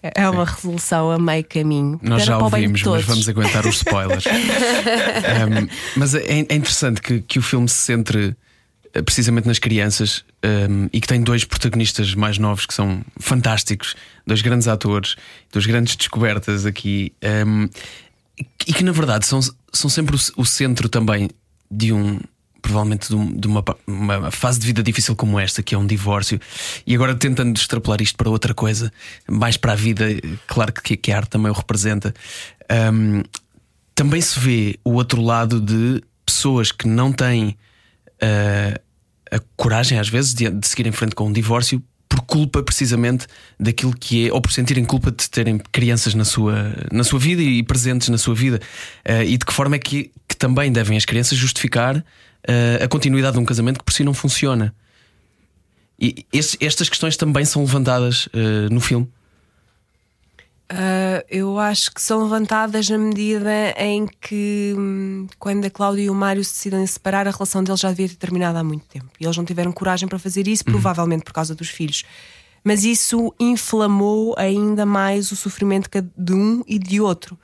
É 0.03 0.23
é 0.23 0.31
uma 0.31 0.45
resolução 0.45 1.11
a 1.11 1.19
meio 1.19 1.45
caminho. 1.45 1.99
Nós 2.03 2.23
Era 2.23 2.33
já 2.33 2.39
ouvimos, 2.39 2.83
mas 2.83 3.05
vamos 3.05 3.29
aguentar 3.29 3.67
os 3.67 3.77
spoilers. 3.77 4.25
Um, 5.29 5.69
mas 5.97 6.15
é, 6.15 6.23
é 6.49 6.55
interessante 6.55 7.01
que, 7.01 7.21
que 7.21 7.39
o 7.39 7.43
filme 7.43 7.69
se 7.69 7.77
centre 7.77 8.37
eh, 8.95 9.03
precisamente 9.03 9.47
nas 9.47 9.59
crianças 9.59 10.25
um, 10.45 10.89
e 10.93 11.01
que 11.01 11.07
tem 11.07 11.23
dois 11.23 11.45
protagonistas 11.45 12.15
mais 12.15 12.39
novos 12.39 12.67
que 12.67 12.75
são 12.75 13.03
fantásticos, 13.19 13.95
dois 14.27 14.41
grandes 14.43 14.69
atores, 14.69 15.17
duas 15.53 15.67
grandes 15.67 15.97
descobertas 15.97 16.65
aqui 16.65 17.13
um, 17.47 17.69
e 18.67 18.73
que 18.73 18.83
na 18.83 18.93
verdade 18.93 19.27
são, 19.27 19.41
são 19.73 19.91
sempre 19.91 20.17
o, 20.17 20.19
o 20.37 20.45
centro 20.45 20.89
também 20.89 21.31
de 21.71 21.93
um 21.93 22.19
provavelmente 22.69 23.09
de, 23.09 23.17
um- 23.17 23.33
de 23.33 23.47
uma, 23.47 23.65
uma 23.87 24.31
fase 24.31 24.61
de 24.61 24.67
vida 24.67 24.83
difícil 24.83 25.17
como 25.17 25.41
esta, 25.41 25.63
que 25.63 25.75
é 25.75 25.79
um 25.79 25.87
divórcio, 25.87 26.39
e 26.87 26.95
agora 26.95 27.15
tentando 27.15 27.57
extrapolar 27.57 28.03
isto 28.03 28.17
para 28.17 28.29
outra 28.29 28.53
coisa, 28.53 28.93
mais 29.27 29.57
para 29.57 29.73
a 29.73 29.77
vida, 29.77 30.05
claro 30.47 30.73
que, 30.73 30.97
que 30.97 31.11
a 31.11 31.17
arte 31.17 31.31
também 31.31 31.51
o 31.51 31.55
representa. 31.55 32.15
hum, 32.93 33.23
também 33.95 34.21
se 34.21 34.39
vê 34.39 34.79
o 34.85 34.93
outro 34.93 35.21
lado 35.21 35.61
de 35.61 36.01
pessoas 36.25 36.71
que 36.71 36.87
não 36.87 37.11
têm 37.13 37.57
ah, 38.23 38.79
a 39.31 39.41
coragem, 39.57 39.99
às 39.99 40.09
vezes, 40.09 40.35
de, 40.35 40.49
de 40.49 40.69
seguir 40.69 40.87
em 40.87 40.93
frente 40.93 41.15
com 41.15 41.27
um 41.27 41.33
divórcio 41.33 41.83
por 42.09 42.21
culpa 42.23 42.63
precisamente 42.63 43.27
daquilo 43.61 43.93
que 43.95 44.29
é, 44.29 44.33
ou 44.33 44.41
por 44.41 44.53
sentirem 44.53 44.85
culpa 44.85 45.11
de 45.11 45.29
terem 45.29 45.59
crianças 45.73 46.15
na 46.15 46.25
sua, 46.25 46.75
na 46.91 47.03
sua 47.05 47.19
vida 47.19 47.43
e 47.43 47.63
presentes 47.63 48.09
na 48.09 48.19
sua 48.19 48.35
vida. 48.35 48.61
Ah, 49.05 49.25
e 49.25 49.37
de 49.37 49.45
que 49.45 49.53
forma 49.53 49.75
é 49.77 49.79
que, 49.81 50.13
que 50.29 50.37
também 50.37 50.71
devem 50.71 50.97
as 50.97 51.05
crianças 51.05 51.37
justificar 51.37 52.05
ah, 52.49 52.85
a 52.85 52.89
continuidade 52.89 53.35
de 53.35 53.39
um 53.41 53.45
casamento 53.45 53.79
que 53.79 53.85
por 53.85 53.93
si 53.93 54.03
não 54.03 54.15
funciona. 54.15 54.75
E 56.01 56.25
estes- 56.33 56.57
estas 56.61 56.89
questões 56.89 57.17
também 57.17 57.45
são 57.45 57.63
levantadas 57.63 58.29
ah, 58.35 58.69
no 58.73 58.81
filme. 58.81 59.09
Ah, 60.71 61.25
eu 61.31 61.59
acho 61.59 61.91
que 61.95 62.01
são 62.03 62.23
levantadas 62.25 62.89
na 62.91 62.99
medida 62.99 63.51
em 63.79 64.07
que, 64.21 64.75
hum, 64.77 65.27
quando 65.39 65.65
a 65.65 65.71
Cláudia 65.71 66.03
e 66.03 66.11
o 66.11 66.15
Mário 66.15 66.45
se 66.45 66.53
decidem 66.53 66.87
separar, 66.87 67.27
a 67.27 67.31
relação 67.31 67.65
deles 67.65 67.81
já 67.81 67.89
devia 67.89 68.09
ter 68.09 68.17
terminado 68.17 68.59
há 68.59 68.63
muito 68.65 68.85
tempo. 68.87 69.07
E 69.19 69.25
eles 69.25 69.37
não 69.37 69.45
tiveram 69.47 69.73
coragem 69.73 70.07
para 70.07 70.19
fazer 70.19 70.47
isso, 70.47 70.65
provavelmente 70.65 71.25
por 71.25 71.33
causa 71.33 71.55
dos 71.55 71.69
filhos. 71.71 72.05
Mas 72.63 72.85
isso 72.85 73.35
inflamou 73.41 74.35
ainda 74.37 74.85
mais 74.85 75.33
o 75.33 75.37
sofrimento 75.37 75.89
ca- 75.89 76.05
de 76.17 76.35
um 76.35 76.63
e 76.67 76.79
de 76.79 77.01
outro. 77.01 77.39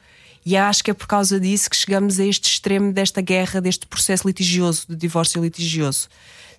E 0.45 0.57
acho 0.57 0.85
que 0.85 0.91
é 0.91 0.95
por 0.95 1.07
causa 1.07 1.41
disso 1.41 1.71
que 1.71 1.77
chegamos 1.77 2.21
a 2.21 2.25
este 2.25 2.45
extremo 2.51 2.93
desta 2.93 3.21
guerra, 3.21 3.61
deste 3.61 3.87
processo 3.87 4.27
litigioso, 4.27 4.85
de 4.89 4.95
divórcio 4.97 5.43
litigioso. 5.43 6.09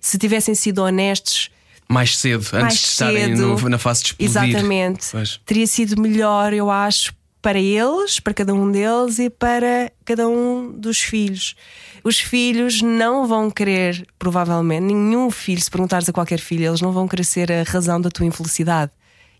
Se 0.00 0.18
tivessem 0.18 0.54
sido 0.54 0.82
honestos, 0.82 1.50
Mais 1.88 2.18
cedo, 2.18 2.40
antes 2.40 2.50
mais 2.52 2.74
de 2.74 2.86
estarem 2.86 3.36
cedo. 3.36 3.60
no- 3.60 3.68
na 3.68 3.78
fase 3.78 4.02
de 4.02 4.06
explodir. 4.08 4.30
Exatamente. 4.30 5.06
Pois. 5.12 5.40
Teria 5.46 5.66
sido 5.68 6.00
melhor, 6.00 6.52
eu 6.52 6.68
acho, 6.68 7.14
para 7.40 7.60
eles, 7.60 8.18
para 8.18 8.34
cada 8.34 8.52
um 8.52 8.70
deles 8.72 9.20
e 9.20 9.30
para 9.30 9.92
cada 10.04 10.26
um 10.28 10.72
dos 10.76 10.98
filhos. 10.98 11.54
Os 12.02 12.18
filhos 12.18 12.82
não 12.82 13.26
vão 13.28 13.48
querer, 13.50 14.04
provavelmente, 14.18 14.82
nenhum 14.82 15.30
filho, 15.30 15.60
se 15.62 15.70
perguntares 15.70 16.08
a 16.08 16.12
qualquer 16.12 16.40
filho, 16.40 16.66
eles 16.66 16.80
não 16.80 16.90
vão 16.90 17.06
querer 17.06 17.24
ser 17.24 17.52
a 17.52 17.62
razão 17.62 18.00
da 18.00 18.10
tua 18.10 18.26
infelicidade. 18.26 18.90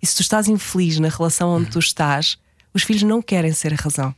E 0.01 0.07
se 0.07 0.15
tu 0.15 0.23
estás 0.23 0.47
infeliz 0.47 1.01
na 1.01 1.09
relação 1.09 1.51
onde 1.51 1.69
tu 1.71 1.81
estás, 1.81 2.39
os 2.73 2.85
filhos 2.85 3.03
não 3.03 3.21
querem 3.21 3.53
ser 3.53 3.73
a 3.73 3.77
razão. 3.77 4.15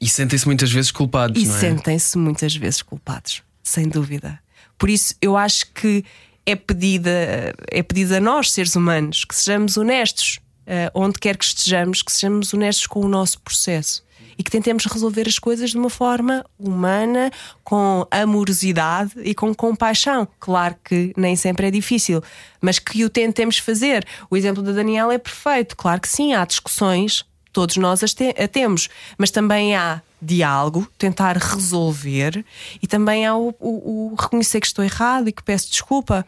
E 0.00 0.08
sentem-se 0.08 0.46
muitas 0.46 0.70
vezes 0.70 0.90
culpados. 0.90 1.42
E 1.42 1.46
é? 1.46 1.50
sentem-se 1.50 2.18
muitas 2.18 2.54
vezes 2.54 2.82
culpados, 2.82 3.42
sem 3.62 3.88
dúvida. 3.88 4.38
Por 4.78 4.90
isso, 4.90 5.14
eu 5.20 5.36
acho 5.36 5.66
que 5.72 6.04
é 6.44 6.54
pedida, 6.54 7.54
é 7.70 7.82
pedido 7.82 8.14
a 8.14 8.20
nós, 8.20 8.52
seres 8.52 8.76
humanos, 8.76 9.24
que 9.24 9.34
sejamos 9.34 9.76
honestos, 9.76 10.38
eh, 10.66 10.90
onde 10.94 11.18
quer 11.18 11.36
que 11.36 11.44
estejamos, 11.44 12.02
que 12.02 12.12
sejamos 12.12 12.52
honestos 12.54 12.86
com 12.86 13.00
o 13.00 13.08
nosso 13.08 13.40
processo 13.40 14.06
e 14.38 14.42
que 14.42 14.50
tentemos 14.50 14.84
resolver 14.86 15.26
as 15.26 15.38
coisas 15.38 15.70
de 15.70 15.78
uma 15.78 15.88
forma 15.88 16.44
humana, 16.58 17.30
com 17.64 18.06
amorosidade 18.10 19.12
e 19.22 19.34
com 19.34 19.54
compaixão. 19.54 20.28
Claro 20.38 20.76
que 20.84 21.12
nem 21.16 21.34
sempre 21.36 21.68
é 21.68 21.70
difícil, 21.70 22.22
mas 22.60 22.78
que 22.78 23.04
o 23.04 23.10
tentemos 23.10 23.58
fazer. 23.58 24.06
O 24.30 24.36
exemplo 24.36 24.62
da 24.62 24.72
Daniela 24.72 25.14
é 25.14 25.18
perfeito. 25.18 25.76
Claro 25.76 26.00
que 26.00 26.08
sim, 26.08 26.34
há 26.34 26.44
discussões, 26.44 27.24
todos 27.56 27.76
nós 27.78 28.02
as 28.04 28.12
te- 28.12 28.34
a 28.38 28.46
temos, 28.46 28.88
mas 29.16 29.30
também 29.30 29.74
há 29.74 30.02
diálogo, 30.20 30.86
tentar 30.98 31.36
resolver 31.38 32.44
e 32.82 32.86
também 32.86 33.24
há 33.26 33.34
o, 33.34 33.48
o- 33.58 34.12
o 34.12 34.14
reconhecer 34.14 34.60
que 34.60 34.66
estou 34.66 34.84
errado 34.84 35.28
e 35.28 35.32
que 35.32 35.42
peço 35.42 35.70
desculpa. 35.70 36.26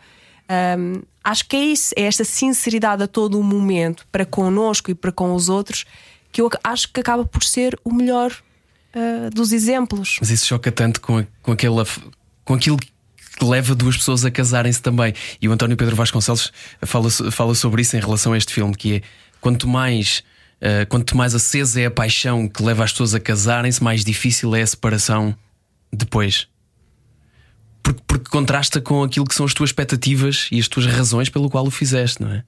Hum, 0.78 1.02
acho 1.22 1.46
que 1.46 1.54
é 1.56 1.64
isso, 1.66 1.92
é 1.96 2.02
esta 2.04 2.24
sinceridade 2.24 3.02
a 3.02 3.06
todo 3.06 3.38
o 3.38 3.42
momento 3.44 4.06
para 4.10 4.24
connosco 4.24 4.90
e 4.90 4.94
para 4.94 5.12
com 5.12 5.34
os 5.34 5.50
outros 5.50 5.84
que 6.32 6.40
eu 6.40 6.48
acho 6.64 6.90
que 6.90 7.00
acaba 7.00 7.24
por 7.26 7.44
ser 7.44 7.78
o 7.84 7.92
melhor 7.92 8.32
ah, 8.94 9.28
dos 9.34 9.52
exemplos. 9.52 10.16
Mas 10.20 10.30
isso 10.30 10.46
choca 10.46 10.72
tanto 10.72 11.00
com, 11.02 11.18
a- 11.18 11.26
com, 11.42 11.52
aquela, 11.52 11.86
com 12.44 12.54
aquilo 12.54 12.78
que 12.78 12.90
leva 13.44 13.74
duas 13.74 13.96
pessoas 13.98 14.24
a 14.24 14.30
casarem-se 14.30 14.80
também. 14.80 15.12
E 15.42 15.46
o 15.48 15.52
António 15.52 15.76
Pedro 15.76 15.94
Vasconcelos 15.94 16.50
fala, 16.86 17.10
fala 17.10 17.54
sobre 17.54 17.82
isso 17.82 17.96
em 17.96 18.00
relação 18.00 18.32
a 18.32 18.38
este 18.38 18.52
filme, 18.54 18.74
que 18.74 18.96
é 18.96 19.02
quanto 19.40 19.68
mais. 19.68 20.22
Eh, 20.60 20.84
quanto 20.86 21.16
mais 21.16 21.34
acesa 21.34 21.80
é 21.80 21.86
a 21.86 21.90
paixão 21.90 22.48
que 22.48 22.62
leva 22.62 22.84
as 22.84 22.92
pessoas 22.92 23.14
a 23.14 23.20
casarem-se, 23.20 23.82
mais 23.82 24.04
difícil 24.04 24.54
é 24.54 24.62
a 24.62 24.66
separação 24.66 25.34
depois. 25.92 26.48
Porque, 27.82 28.02
porque 28.06 28.30
contrasta 28.30 28.80
com 28.80 29.02
aquilo 29.02 29.26
que 29.26 29.34
são 29.34 29.46
as 29.46 29.54
tuas 29.54 29.70
expectativas 29.70 30.48
e 30.52 30.58
as 30.58 30.68
tuas 30.68 30.86
razões 30.86 31.28
pelo 31.28 31.48
qual 31.48 31.66
o 31.66 31.70
fizeste, 31.70 32.22
não 32.22 32.30
é? 32.32 32.44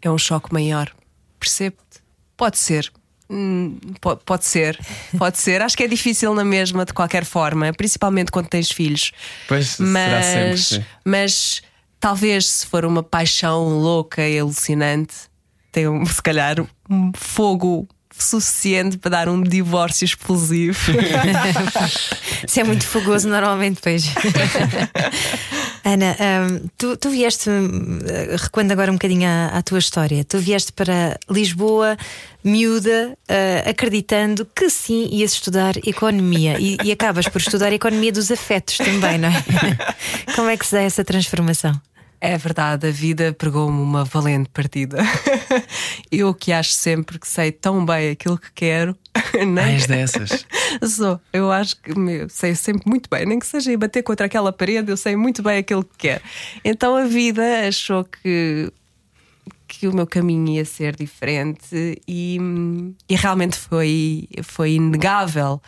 É 0.00 0.10
um 0.10 0.18
choque 0.18 0.52
maior. 0.52 0.92
Percebo-te. 1.40 2.00
Pode 2.36 2.58
ser. 2.58 2.92
Hum, 3.30 3.78
po- 4.00 4.16
pode 4.16 4.46
ser, 4.46 4.78
pode 5.18 5.36
ser. 5.38 5.60
Acho 5.60 5.76
que 5.76 5.82
é 5.82 5.88
difícil 5.88 6.34
na 6.34 6.44
mesma, 6.44 6.84
de 6.86 6.94
qualquer 6.94 7.24
forma, 7.26 7.72
principalmente 7.74 8.30
quando 8.30 8.48
tens 8.48 8.70
filhos. 8.70 9.12
Pois, 9.46 9.66
será 9.70 9.88
mas, 9.88 10.24
sempre, 10.24 10.58
sim. 10.58 10.84
mas 11.04 11.62
talvez 12.00 12.46
se 12.48 12.66
for 12.66 12.86
uma 12.86 13.02
paixão 13.02 13.68
louca 13.80 14.26
e 14.26 14.38
alucinante, 14.38 15.27
tem 15.78 15.86
um, 15.86 16.04
se 16.04 16.20
calhar 16.20 16.56
um 16.90 17.12
fogo 17.14 17.86
suficiente 18.10 18.98
para 18.98 19.10
dar 19.12 19.28
um 19.28 19.40
divórcio 19.40 20.04
explosivo. 20.04 20.76
Isso 22.44 22.58
é 22.58 22.64
muito 22.64 22.84
fogoso 22.84 23.28
normalmente, 23.28 23.78
pois. 23.80 24.06
Ana, 25.84 26.16
hum, 26.18 26.68
tu, 26.76 26.96
tu 26.96 27.10
vieste, 27.10 27.48
hum, 27.48 28.00
recuando 28.42 28.72
agora 28.72 28.90
um 28.90 28.94
bocadinho 28.94 29.28
à, 29.28 29.58
à 29.58 29.62
tua 29.62 29.78
história, 29.78 30.24
tu 30.24 30.38
vieste 30.38 30.72
para 30.72 31.16
Lisboa, 31.30 31.96
miúda, 32.42 33.16
ah, 33.28 33.70
acreditando 33.70 34.44
que 34.44 34.68
sim 34.68 35.08
ias 35.12 35.32
estudar 35.32 35.76
economia 35.86 36.58
e, 36.58 36.76
e 36.82 36.90
acabas 36.90 37.28
por 37.28 37.40
estudar 37.40 37.72
economia 37.72 38.10
dos 38.10 38.32
afetos 38.32 38.78
também, 38.78 39.16
não 39.16 39.28
é? 39.28 39.44
Como 40.34 40.48
é 40.48 40.56
que 40.56 40.66
se 40.66 40.72
dá 40.72 40.82
essa 40.82 41.04
transformação? 41.04 41.80
É 42.20 42.36
verdade, 42.36 42.88
a 42.88 42.90
vida 42.90 43.32
pregou-me 43.32 43.80
uma 43.80 44.04
valente 44.04 44.50
partida. 44.50 44.98
Eu 46.10 46.34
que 46.34 46.52
acho 46.52 46.72
sempre 46.72 47.18
que 47.18 47.28
sei 47.28 47.52
tão 47.52 47.84
bem 47.84 48.10
aquilo 48.10 48.36
que 48.36 48.50
quero, 48.52 48.96
Ah, 49.40 49.44
nem 49.44 49.74
és 49.74 49.86
dessas. 49.86 50.46
sou. 50.88 51.20
Eu 51.32 51.50
acho 51.50 51.76
que 51.80 51.96
meu, 51.98 52.28
sei 52.28 52.54
sempre 52.54 52.88
muito 52.88 53.08
bem, 53.10 53.26
nem 53.26 53.38
que 53.38 53.46
seja 53.46 53.72
ir 53.72 53.76
bater 53.76 54.02
contra 54.02 54.26
aquela 54.26 54.52
parede, 54.52 54.90
eu 54.90 54.96
sei 54.96 55.16
muito 55.16 55.42
bem 55.42 55.58
aquilo 55.58 55.84
que 55.84 55.96
quero. 55.98 56.22
Então 56.64 56.96
a 56.96 57.04
vida 57.04 57.66
achou 57.66 58.04
que 58.04 58.72
que 59.68 59.86
o 59.86 59.94
meu 59.94 60.06
caminho 60.06 60.48
ia 60.48 60.64
ser 60.64 60.96
diferente 60.96 62.00
e, 62.08 62.38
e 63.08 63.14
realmente 63.14 63.56
foi, 63.56 64.26
foi 64.42 64.72
inegável. 64.72 65.60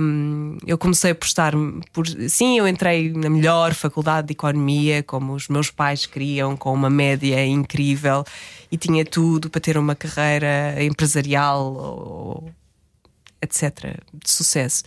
Um, 0.00 0.56
eu 0.66 0.76
comecei 0.76 1.14
por 1.14 1.26
estar 1.26 1.52
por 1.92 2.04
sim, 2.28 2.58
eu 2.58 2.66
entrei 2.66 3.12
na 3.12 3.30
melhor 3.30 3.74
faculdade 3.74 4.26
de 4.28 4.32
economia, 4.32 5.04
como 5.04 5.34
os 5.34 5.46
meus 5.46 5.70
pais 5.70 6.04
queriam, 6.04 6.56
com 6.56 6.72
uma 6.72 6.90
média 6.90 7.46
incrível 7.46 8.24
e 8.72 8.76
tinha 8.76 9.04
tudo 9.04 9.48
para 9.48 9.60
ter 9.60 9.78
uma 9.78 9.94
carreira 9.94 10.82
empresarial 10.82 11.74
ou, 11.74 12.50
etc., 13.40 14.00
de 14.12 14.30
sucesso. 14.30 14.82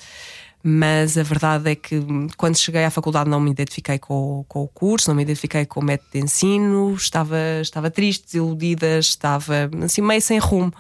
Mas 0.64 1.18
a 1.18 1.24
verdade 1.24 1.72
é 1.72 1.76
que 1.76 1.98
hum, 1.98 2.28
quando 2.38 2.58
cheguei 2.58 2.84
à 2.84 2.92
faculdade 2.92 3.30
não 3.30 3.40
me 3.40 3.52
identifiquei 3.52 3.98
com, 3.98 4.46
com 4.48 4.62
o 4.64 4.68
curso, 4.68 5.10
não 5.10 5.16
me 5.16 5.24
identifiquei 5.24 5.66
com 5.66 5.80
o 5.80 5.84
método 5.84 6.12
de 6.14 6.20
ensino, 6.20 6.94
estava, 6.94 7.38
estava 7.62 7.90
triste, 7.90 8.26
desiludida, 8.26 9.00
estava 9.00 9.70
assim 9.84 10.02
meio 10.02 10.22
sem 10.22 10.38
rumo. 10.38 10.72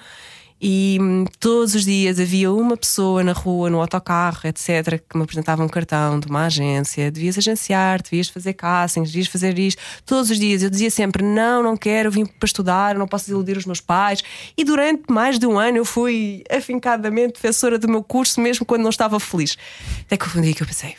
E 0.63 0.99
hum, 1.01 1.25
todos 1.39 1.73
os 1.73 1.83
dias 1.83 2.19
havia 2.19 2.51
uma 2.51 2.77
pessoa 2.77 3.23
na 3.23 3.31
rua, 3.31 3.67
no 3.67 3.81
autocarro, 3.81 4.41
etc., 4.43 5.01
que 5.09 5.17
me 5.17 5.23
apresentava 5.23 5.63
um 5.63 5.67
cartão 5.67 6.19
de 6.19 6.27
uma 6.27 6.45
agência. 6.45 7.09
Devias 7.09 7.35
agenciar, 7.35 7.99
devias 8.03 8.29
fazer 8.29 8.53
castings, 8.53 9.09
devias 9.09 9.27
fazer 9.27 9.57
isto. 9.57 9.81
Todos 10.05 10.29
os 10.29 10.37
dias 10.37 10.61
eu 10.61 10.69
dizia 10.69 10.91
sempre: 10.91 11.23
Não, 11.23 11.63
não 11.63 11.75
quero, 11.75 12.11
vim 12.11 12.27
para 12.27 12.45
estudar, 12.45 12.95
não 12.95 13.07
posso 13.07 13.25
desiludir 13.25 13.57
os 13.57 13.65
meus 13.65 13.81
pais. 13.81 14.23
E 14.55 14.63
durante 14.63 15.03
mais 15.09 15.39
de 15.39 15.47
um 15.47 15.57
ano 15.57 15.77
eu 15.77 15.85
fui 15.85 16.43
afincadamente 16.51 17.33
defensora 17.33 17.79
do 17.79 17.89
meu 17.89 18.03
curso, 18.03 18.39
mesmo 18.39 18.63
quando 18.63 18.83
não 18.83 18.91
estava 18.91 19.19
feliz. 19.19 19.57
Até 20.01 20.15
que 20.15 20.25
houve 20.25 20.37
um 20.37 20.41
dia 20.43 20.53
que 20.53 20.61
eu 20.61 20.67
pensei: 20.67 20.95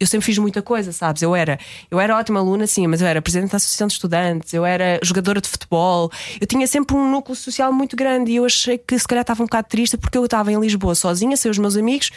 eu 0.00 0.06
sempre 0.06 0.24
fiz 0.24 0.38
muita 0.38 0.62
coisa, 0.62 0.92
sabes? 0.92 1.20
Eu 1.20 1.36
era, 1.36 1.58
eu 1.90 2.00
era 2.00 2.16
ótima 2.16 2.40
aluna, 2.40 2.66
sim, 2.66 2.86
mas 2.86 3.02
eu 3.02 3.06
era 3.06 3.20
presidente 3.20 3.50
da 3.50 3.58
Associação 3.58 3.86
de 3.86 3.92
Estudantes, 3.92 4.54
eu 4.54 4.64
era 4.64 4.98
jogadora 5.02 5.40
de 5.40 5.48
futebol, 5.48 6.10
eu 6.40 6.46
tinha 6.46 6.66
sempre 6.66 6.96
um 6.96 7.10
núcleo 7.10 7.36
social 7.36 7.70
muito 7.70 7.94
grande 7.94 8.32
e 8.32 8.36
eu 8.36 8.46
achei 8.46 8.78
que 8.78 8.98
se 8.98 9.06
calhar 9.06 9.20
estava 9.20 9.42
um 9.42 9.46
bocado 9.46 9.68
triste 9.68 9.98
porque 9.98 10.16
eu 10.16 10.24
estava 10.24 10.50
em 10.50 10.58
Lisboa 10.58 10.94
sozinha, 10.94 11.36
sem 11.36 11.50
os 11.50 11.58
meus 11.58 11.76
amigos. 11.76 12.10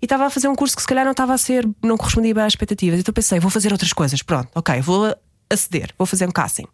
E 0.00 0.04
estava 0.04 0.26
a 0.26 0.30
fazer 0.30 0.48
um 0.48 0.54
curso 0.56 0.74
que 0.74 0.82
se 0.82 0.88
calhar 0.88 1.04
não 1.04 1.12
estava 1.12 1.32
a 1.32 1.38
ser, 1.38 1.64
não 1.80 1.96
correspondia 1.96 2.34
bem 2.34 2.42
às 2.42 2.52
expectativas. 2.54 2.98
Então 2.98 3.14
pensei, 3.14 3.38
vou 3.38 3.50
fazer 3.52 3.70
outras 3.70 3.92
coisas. 3.92 4.20
Pronto, 4.20 4.48
ok, 4.52 4.80
vou 4.80 5.14
aceder, 5.48 5.90
vou 5.96 6.06
fazer 6.06 6.26
um 6.26 6.32
casting. 6.32 6.66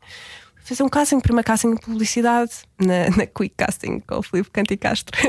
Fiz 0.64 0.80
um 0.80 0.88
casting, 0.88 1.20
primeiro 1.20 1.46
casting 1.46 1.74
de 1.74 1.80
publicidade 1.80 2.52
na, 2.78 3.10
na 3.16 3.26
Quick 3.26 3.54
Casting 3.54 4.00
com 4.00 4.16
o 4.16 4.22
Filipe 4.22 4.50
Canti 4.50 4.76
Castro. 4.76 5.16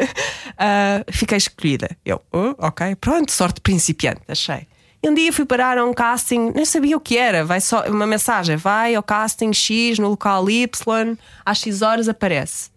Ah, 0.62 1.06
fiquei 1.10 1.38
escolhida. 1.38 1.96
Eu, 2.04 2.22
oh, 2.34 2.54
ok, 2.58 2.94
pronto, 2.96 3.32
sorte 3.32 3.62
principiante, 3.62 4.20
achei. 4.28 4.68
E 5.02 5.10
um 5.10 5.14
dia 5.14 5.32
fui 5.32 5.46
parar 5.46 5.78
a 5.78 5.86
um 5.86 5.94
casting, 5.94 6.52
nem 6.54 6.66
sabia 6.66 6.98
o 6.98 7.00
que 7.00 7.18
era, 7.18 7.46
vai 7.46 7.62
só 7.62 7.84
uma 7.88 8.06
mensagem, 8.06 8.58
vai 8.58 8.96
ao 8.96 9.04
casting 9.04 9.54
X 9.54 9.98
no 9.98 10.10
local 10.10 10.50
Y, 10.50 11.18
às 11.46 11.60
X 11.60 11.82
horas 11.82 12.10
aparece. 12.10 12.70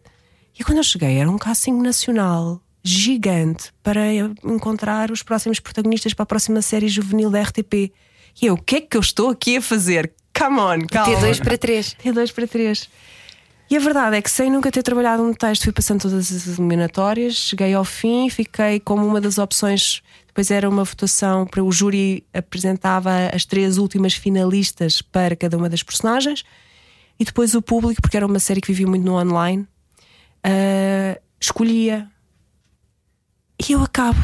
E 0.59 0.63
quando 0.63 0.79
eu 0.79 0.85
cheguei, 0.85 1.19
era 1.19 1.29
um 1.29 1.39
casting 1.39 1.81
nacional 1.81 2.61
gigante 2.85 3.73
para 3.83 4.13
encontrar 4.45 5.11
os 5.11 5.23
próximos 5.23 5.59
protagonistas 5.61 6.15
para 6.15 6.25
a 6.25 6.27
próxima 6.27 6.63
série 6.63 6.89
juvenil 6.89 7.31
da 7.31 7.43
RTP. 7.43 7.93
E 8.41 8.47
eu, 8.47 8.55
o 8.55 8.63
que 8.63 8.77
é 8.77 8.81
que 8.81 8.97
eu 8.97 9.01
estou 9.01 9.31
aqui 9.31 9.57
a 9.57 9.63
fazer? 9.63 10.13
Come 10.37 10.61
on, 10.61 10.87
calma. 10.87 11.17
T2 11.17 11.43
para 11.43 11.59
3. 11.59 11.97
T2 12.03 12.33
para 12.33 12.47
3. 12.47 12.89
E 13.71 13.77
a 13.77 13.81
verdade 13.81 14.17
é 14.17 14.23
que 14.23 14.31
sem 14.31 14.51
nunca 14.51 14.71
ter 14.71 14.83
trabalhado 14.83 15.23
um 15.23 15.33
texto, 15.33 15.65
fui 15.65 15.73
passando 15.73 16.03
todas 16.03 16.31
as 16.31 16.59
eliminatórias, 16.59 17.35
cheguei 17.35 17.73
ao 17.73 17.85
fim, 17.85 18.29
fiquei 18.29 18.81
como 18.81 19.07
uma 19.07 19.21
das 19.21 19.39
opções. 19.39 20.03
Depois 20.33 20.51
era 20.51 20.67
uma 20.67 20.83
votação 20.83 21.47
para 21.47 21.63
o 21.63 21.71
júri 21.71 22.25
apresentava 22.33 23.11
as 23.35 23.45
três 23.45 23.77
últimas 23.77 24.15
finalistas 24.15 25.03
para 25.03 25.37
cada 25.37 25.59
uma 25.59 25.69
das 25.69 25.83
personagens 25.83 26.43
e 27.21 27.25
depois 27.25 27.55
o 27.55 27.61
público, 27.61 28.01
porque 28.01 28.17
era 28.17 28.27
uma 28.27 28.39
série 28.39 28.61
que 28.61 28.69
vivia 28.69 28.87
muito 28.87 29.05
no 29.05 29.15
online, 29.15 29.63
uh, 29.63 31.21
escolhia. 31.39 32.09
E 33.61 33.73
eu 33.73 33.83
acabo 33.83 34.19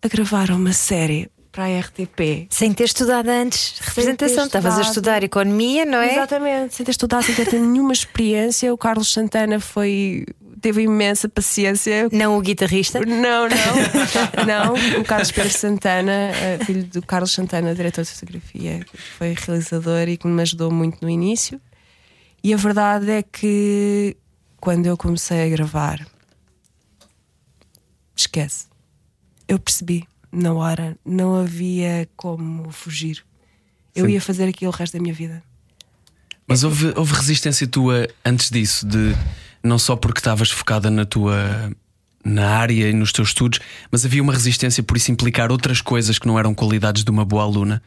a 0.00 0.08
gravar 0.08 0.50
uma 0.50 0.72
série 0.72 1.28
para 1.50 1.64
a 1.64 1.80
RTP. 1.80 2.46
Sem 2.50 2.72
ter 2.72 2.84
estudado 2.84 3.28
antes 3.28 3.80
representação. 3.80 4.46
Estavas 4.46 4.78
a 4.78 4.82
estudar 4.82 5.24
economia, 5.24 5.84
não 5.84 5.98
é? 5.98 6.12
Exatamente, 6.12 6.76
sem 6.76 6.86
ter 6.86 6.92
estudado, 6.92 7.24
sem 7.24 7.34
ter 7.34 7.52
nenhuma 7.52 7.92
experiência. 7.92 8.72
O 8.72 8.78
Carlos 8.78 9.12
Santana 9.12 9.58
foi. 9.58 10.24
Teve 10.60 10.82
imensa 10.82 11.28
paciência. 11.28 12.08
Não 12.12 12.36
o 12.36 12.40
guitarrista? 12.40 13.00
Não, 13.00 13.48
não. 13.48 13.54
não, 14.46 15.00
o 15.00 15.04
Carlos 15.04 15.30
Pedro 15.30 15.52
Santana, 15.52 16.12
eh, 16.12 16.58
filho 16.64 16.84
do 16.84 17.02
Carlos 17.02 17.32
Santana, 17.32 17.74
diretor 17.74 18.02
de 18.04 18.10
fotografia, 18.10 18.84
que 18.84 18.96
foi 18.96 19.34
realizador 19.34 20.08
e 20.08 20.16
que 20.16 20.26
me 20.26 20.42
ajudou 20.42 20.70
muito 20.70 20.98
no 21.02 21.08
início. 21.08 21.60
E 22.42 22.54
a 22.54 22.56
verdade 22.56 23.10
é 23.10 23.22
que 23.22 24.16
quando 24.60 24.86
eu 24.86 24.96
comecei 24.96 25.44
a 25.44 25.48
gravar, 25.48 26.06
esquece. 28.16 28.66
Eu 29.46 29.58
percebi 29.58 30.06
na 30.30 30.52
hora, 30.52 30.96
não 31.04 31.36
havia 31.36 32.08
como 32.16 32.70
fugir. 32.70 33.24
Eu 33.94 34.06
Sim. 34.06 34.12
ia 34.12 34.20
fazer 34.20 34.48
aquilo 34.48 34.70
o 34.70 34.74
resto 34.74 34.94
da 34.96 35.02
minha 35.02 35.14
vida. 35.14 35.42
Mas 36.46 36.64
houve, 36.64 36.92
houve 36.96 37.14
resistência 37.14 37.66
tua 37.66 38.08
antes 38.24 38.50
disso, 38.50 38.86
de 38.86 39.14
não 39.62 39.78
só 39.78 39.96
porque 39.96 40.20
estavas 40.20 40.50
focada 40.50 40.90
na 40.90 41.04
tua 41.04 41.70
na 42.24 42.48
área 42.58 42.88
e 42.90 42.92
nos 42.92 43.12
teus 43.12 43.28
estudos, 43.28 43.58
mas 43.90 44.04
havia 44.04 44.22
uma 44.22 44.32
resistência 44.32 44.82
por 44.82 44.96
isso 44.96 45.10
implicar 45.10 45.50
outras 45.50 45.80
coisas 45.80 46.18
que 46.18 46.26
não 46.26 46.38
eram 46.38 46.52
qualidades 46.54 47.02
de 47.04 47.10
uma 47.10 47.24
boa 47.24 47.42
aluna. 47.42 47.82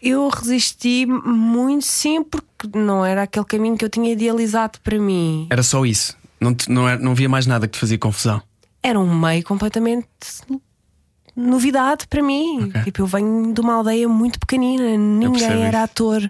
Eu 0.00 0.28
resisti 0.28 1.06
muito, 1.06 1.84
sim, 1.86 2.24
porque 2.24 2.76
não 2.76 3.04
era 3.04 3.22
aquele 3.22 3.44
caminho 3.44 3.76
que 3.76 3.84
eu 3.84 3.88
tinha 3.88 4.10
idealizado 4.12 4.80
para 4.82 4.98
mim. 4.98 5.46
Era 5.50 5.62
só 5.62 5.84
isso. 5.86 6.16
Não, 6.40 6.52
te- 6.54 6.70
não, 6.70 6.88
era- 6.88 6.98
não 7.00 7.12
havia 7.12 7.28
mais 7.28 7.46
nada 7.46 7.68
que 7.68 7.74
te 7.74 7.80
fazia 7.80 7.98
confusão. 7.98 8.42
Era 8.82 8.98
um 8.98 9.14
meio 9.16 9.44
completamente 9.44 10.08
novidade 11.36 12.08
para 12.08 12.20
mim. 12.22 12.64
Ok. 12.68 12.82
Tipo, 12.84 13.02
eu 13.02 13.06
venho 13.06 13.54
de 13.54 13.60
uma 13.60 13.74
aldeia 13.74 14.08
muito 14.08 14.40
pequenina, 14.40 14.96
ninguém 14.96 15.62
era 15.62 15.84
ator, 15.84 16.28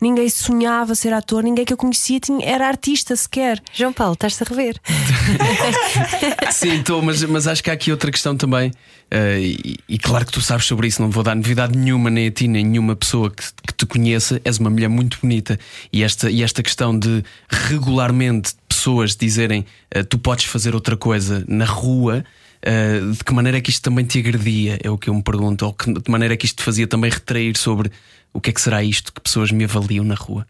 ninguém 0.00 0.28
sonhava 0.28 0.94
ser 0.94 1.12
ator, 1.12 1.42
ninguém 1.42 1.64
que 1.64 1.72
eu 1.72 1.76
conhecia 1.76 2.20
tinha, 2.20 2.44
era 2.46 2.66
artista 2.66 3.14
sequer. 3.16 3.60
João 3.72 3.92
Paulo, 3.92 4.14
estás-te 4.14 4.42
a 4.42 4.46
rever. 4.46 4.76
Sim, 6.52 6.80
estou, 6.80 7.02
mas, 7.02 7.22
mas 7.24 7.46
acho 7.46 7.62
que 7.62 7.70
há 7.70 7.72
aqui 7.74 7.90
outra 7.90 8.10
questão 8.10 8.36
também. 8.36 8.70
eh, 9.10 9.40
e, 9.40 9.76
e 9.88 9.98
claro 9.98 10.26
que 10.26 10.32
tu 10.32 10.40
sabes 10.40 10.66
sobre 10.66 10.86
isso, 10.88 11.00
não 11.02 11.10
vou 11.10 11.22
dar 11.22 11.34
novidade 11.34 11.76
nenhuma, 11.76 12.10
nem 12.10 12.26
a 12.28 12.30
ti, 12.30 12.48
nem 12.48 12.64
nenhuma 12.64 12.94
pessoa 12.96 13.30
que, 13.30 13.42
que 13.66 13.74
te 13.74 13.86
conheça. 13.86 14.40
És 14.44 14.58
uma 14.58 14.70
mulher 14.70 14.88
muito 14.88 15.18
bonita. 15.20 15.58
E 15.92 16.02
esta, 16.02 16.30
e 16.30 16.42
esta 16.42 16.62
questão 16.62 16.98
de 16.98 17.22
regularmente 17.48 18.52
pessoas 18.68 19.16
dizerem 19.16 19.64
eh, 19.90 20.02
tu 20.02 20.18
podes 20.18 20.44
fazer 20.44 20.74
outra 20.74 20.96
coisa 20.96 21.44
na 21.48 21.64
rua. 21.64 22.24
eh, 22.62 23.00
de 23.12 23.24
que 23.24 23.32
maneira 23.32 23.58
é 23.58 23.60
que 23.60 23.70
isto 23.70 23.82
também 23.82 24.04
te 24.04 24.18
agredia? 24.18 24.78
É 24.82 24.90
o 24.90 24.98
que 24.98 25.08
eu 25.10 25.14
me 25.14 25.22
pergunto. 25.22 25.64
Ou 25.66 25.72
que, 25.72 25.92
de 25.92 26.10
maneira 26.10 26.34
é 26.34 26.36
que 26.36 26.46
isto 26.46 26.56
te 26.58 26.64
fazia 26.64 26.86
também 26.86 27.10
retrair 27.10 27.56
sobre 27.56 27.90
o 28.32 28.40
que 28.40 28.50
é 28.50 28.52
que 28.52 28.60
será 28.60 28.82
isto 28.82 29.12
que 29.12 29.20
pessoas 29.20 29.50
me 29.50 29.64
avaliam 29.64 30.04
na 30.04 30.14
rua? 30.14 30.46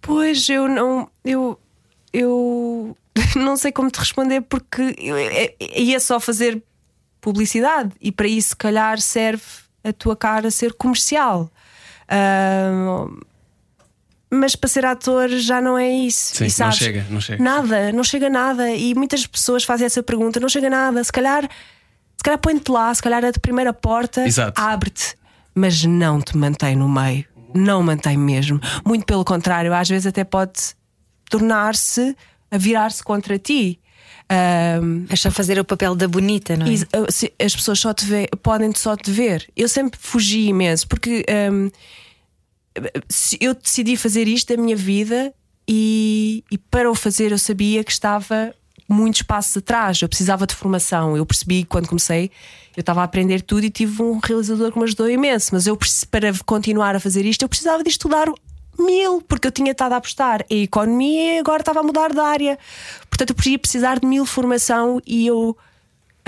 Pois 0.00 0.48
eu 0.48 0.68
não. 0.68 1.08
Eu. 1.24 1.58
Eu 2.12 2.96
não 3.36 3.56
sei 3.56 3.70
como 3.72 3.90
te 3.90 3.98
responder 3.98 4.40
porque 4.42 4.94
eu- 4.98 5.16
eu 5.18 5.52
ia 5.60 6.00
só 6.00 6.18
fazer 6.18 6.62
publicidade 7.20 7.92
e 8.00 8.10
para 8.10 8.26
isso, 8.28 8.50
se 8.50 8.56
calhar, 8.56 9.00
serve 9.00 9.42
a 9.84 9.92
tua 9.92 10.16
cara 10.16 10.50
ser 10.50 10.72
comercial. 10.74 11.50
Ah, 12.08 13.06
mas 14.30 14.54
para 14.56 14.68
ser 14.68 14.84
ator 14.86 15.28
já 15.30 15.60
não 15.60 15.76
é 15.76 15.90
isso. 15.90 16.36
Sim, 16.36 16.44
E 16.44 16.46
não 16.46 16.50
sabes, 16.50 16.76
chega, 16.78 17.06
não 17.10 17.20
chega. 17.20 17.42
Nada, 17.42 17.92
não 17.92 18.04
chega 18.04 18.30
nada. 18.30 18.70
E 18.72 18.94
muitas 18.94 19.26
pessoas 19.26 19.64
fazem 19.64 19.84
essa 19.86 20.02
pergunta: 20.02 20.40
não 20.40 20.48
chega 20.48 20.70
nada. 20.70 21.02
Se 21.04 21.12
calhar, 21.12 21.42
se 21.42 22.22
calhar 22.24 22.38
põe-te 22.38 22.70
lá, 22.70 22.94
se 22.94 23.02
calhar 23.02 23.24
a 23.24 23.30
de 23.30 23.38
primeira 23.40 23.72
porta 23.74 24.24
abre-te, 24.56 25.16
mas 25.58 25.84
não 25.84 26.20
te 26.20 26.36
mantém 26.36 26.76
no 26.76 26.88
meio. 26.88 27.24
Não 27.54 27.82
mantém 27.82 28.16
mesmo. 28.16 28.60
Muito 28.86 29.04
pelo 29.04 29.24
contrário, 29.24 29.72
às 29.74 29.88
vezes 29.88 30.06
até 30.06 30.22
pode 30.24 30.52
tornar-se 31.30 32.16
a 32.50 32.56
virar-se 32.58 33.02
contra 33.02 33.38
ti. 33.38 33.80
Ahm, 34.30 35.06
Mas 35.08 35.20
só 35.20 35.30
fazer 35.30 35.58
o 35.58 35.64
papel 35.64 35.94
da 35.94 36.06
bonita, 36.06 36.56
não 36.56 36.66
é? 36.66 36.70
e, 36.70 36.74
uh, 36.76 37.10
se- 37.10 37.32
as 37.42 37.54
pessoas 37.56 37.78
só 37.78 37.94
te 37.94 38.04
vê, 38.04 38.28
podem 38.42 38.70
só 38.74 38.94
te 38.96 39.10
ver. 39.10 39.48
Eu 39.56 39.68
sempre 39.68 39.98
fugi 40.00 40.48
imenso 40.48 40.86
porque 40.86 41.24
se- 43.08 43.38
eu 43.40 43.54
decidi 43.54 43.96
fazer 43.96 44.28
isto 44.28 44.54
da 44.54 44.62
minha 44.62 44.76
vida 44.76 45.32
e, 45.68 46.44
e 46.50 46.58
para 46.58 46.90
o 46.90 46.94
fazer 46.94 47.32
eu 47.32 47.38
sabia 47.38 47.82
que 47.82 47.90
estava 47.90 48.54
muitos 48.88 49.22
passos 49.22 49.56
atrás. 49.58 50.00
Eu 50.00 50.08
precisava 50.08 50.46
de 50.46 50.54
formação. 50.54 51.16
Eu 51.16 51.26
percebi 51.26 51.64
quando 51.64 51.88
comecei, 51.88 52.30
eu 52.76 52.80
estava 52.80 53.02
a 53.02 53.04
aprender 53.04 53.42
tudo 53.42 53.64
e 53.64 53.70
tive 53.70 54.02
um 54.02 54.18
realizador 54.18 54.72
que 54.72 54.78
me 54.78 54.84
ajudou 54.84 55.10
imenso. 55.10 55.50
Mas 55.52 55.66
eu 55.66 55.78
para 56.10 56.32
continuar 56.46 56.96
a 56.96 57.00
fazer 57.00 57.24
isto, 57.24 57.42
eu 57.42 57.48
precisava 57.48 57.82
de 57.82 57.90
estudar 57.90 58.26
mil, 58.78 59.20
porque 59.22 59.48
eu 59.48 59.52
tinha 59.52 59.72
estado 59.72 59.92
a 59.92 59.96
apostar 59.96 60.44
em 60.48 60.62
economia 60.62 61.36
e 61.36 61.38
agora 61.40 61.60
estava 61.60 61.80
a 61.80 61.82
mudar 61.82 62.12
de 62.12 62.20
área. 62.20 62.58
Portanto, 63.10 63.34
eu 63.36 63.52
ia 63.52 63.58
precisar 63.58 63.98
de 63.98 64.06
mil 64.06 64.24
formação 64.24 65.00
e 65.06 65.26
eu 65.26 65.56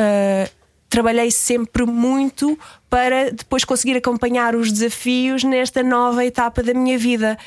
Uh, 0.00 0.50
trabalhei 0.88 1.30
sempre 1.30 1.84
muito 1.84 2.58
para 2.88 3.30
depois 3.30 3.64
conseguir 3.64 3.96
acompanhar 3.96 4.56
os 4.56 4.72
desafios 4.72 5.44
nesta 5.44 5.82
nova 5.82 6.24
etapa 6.24 6.62
da 6.62 6.74
minha 6.74 6.98
vida. 6.98 7.38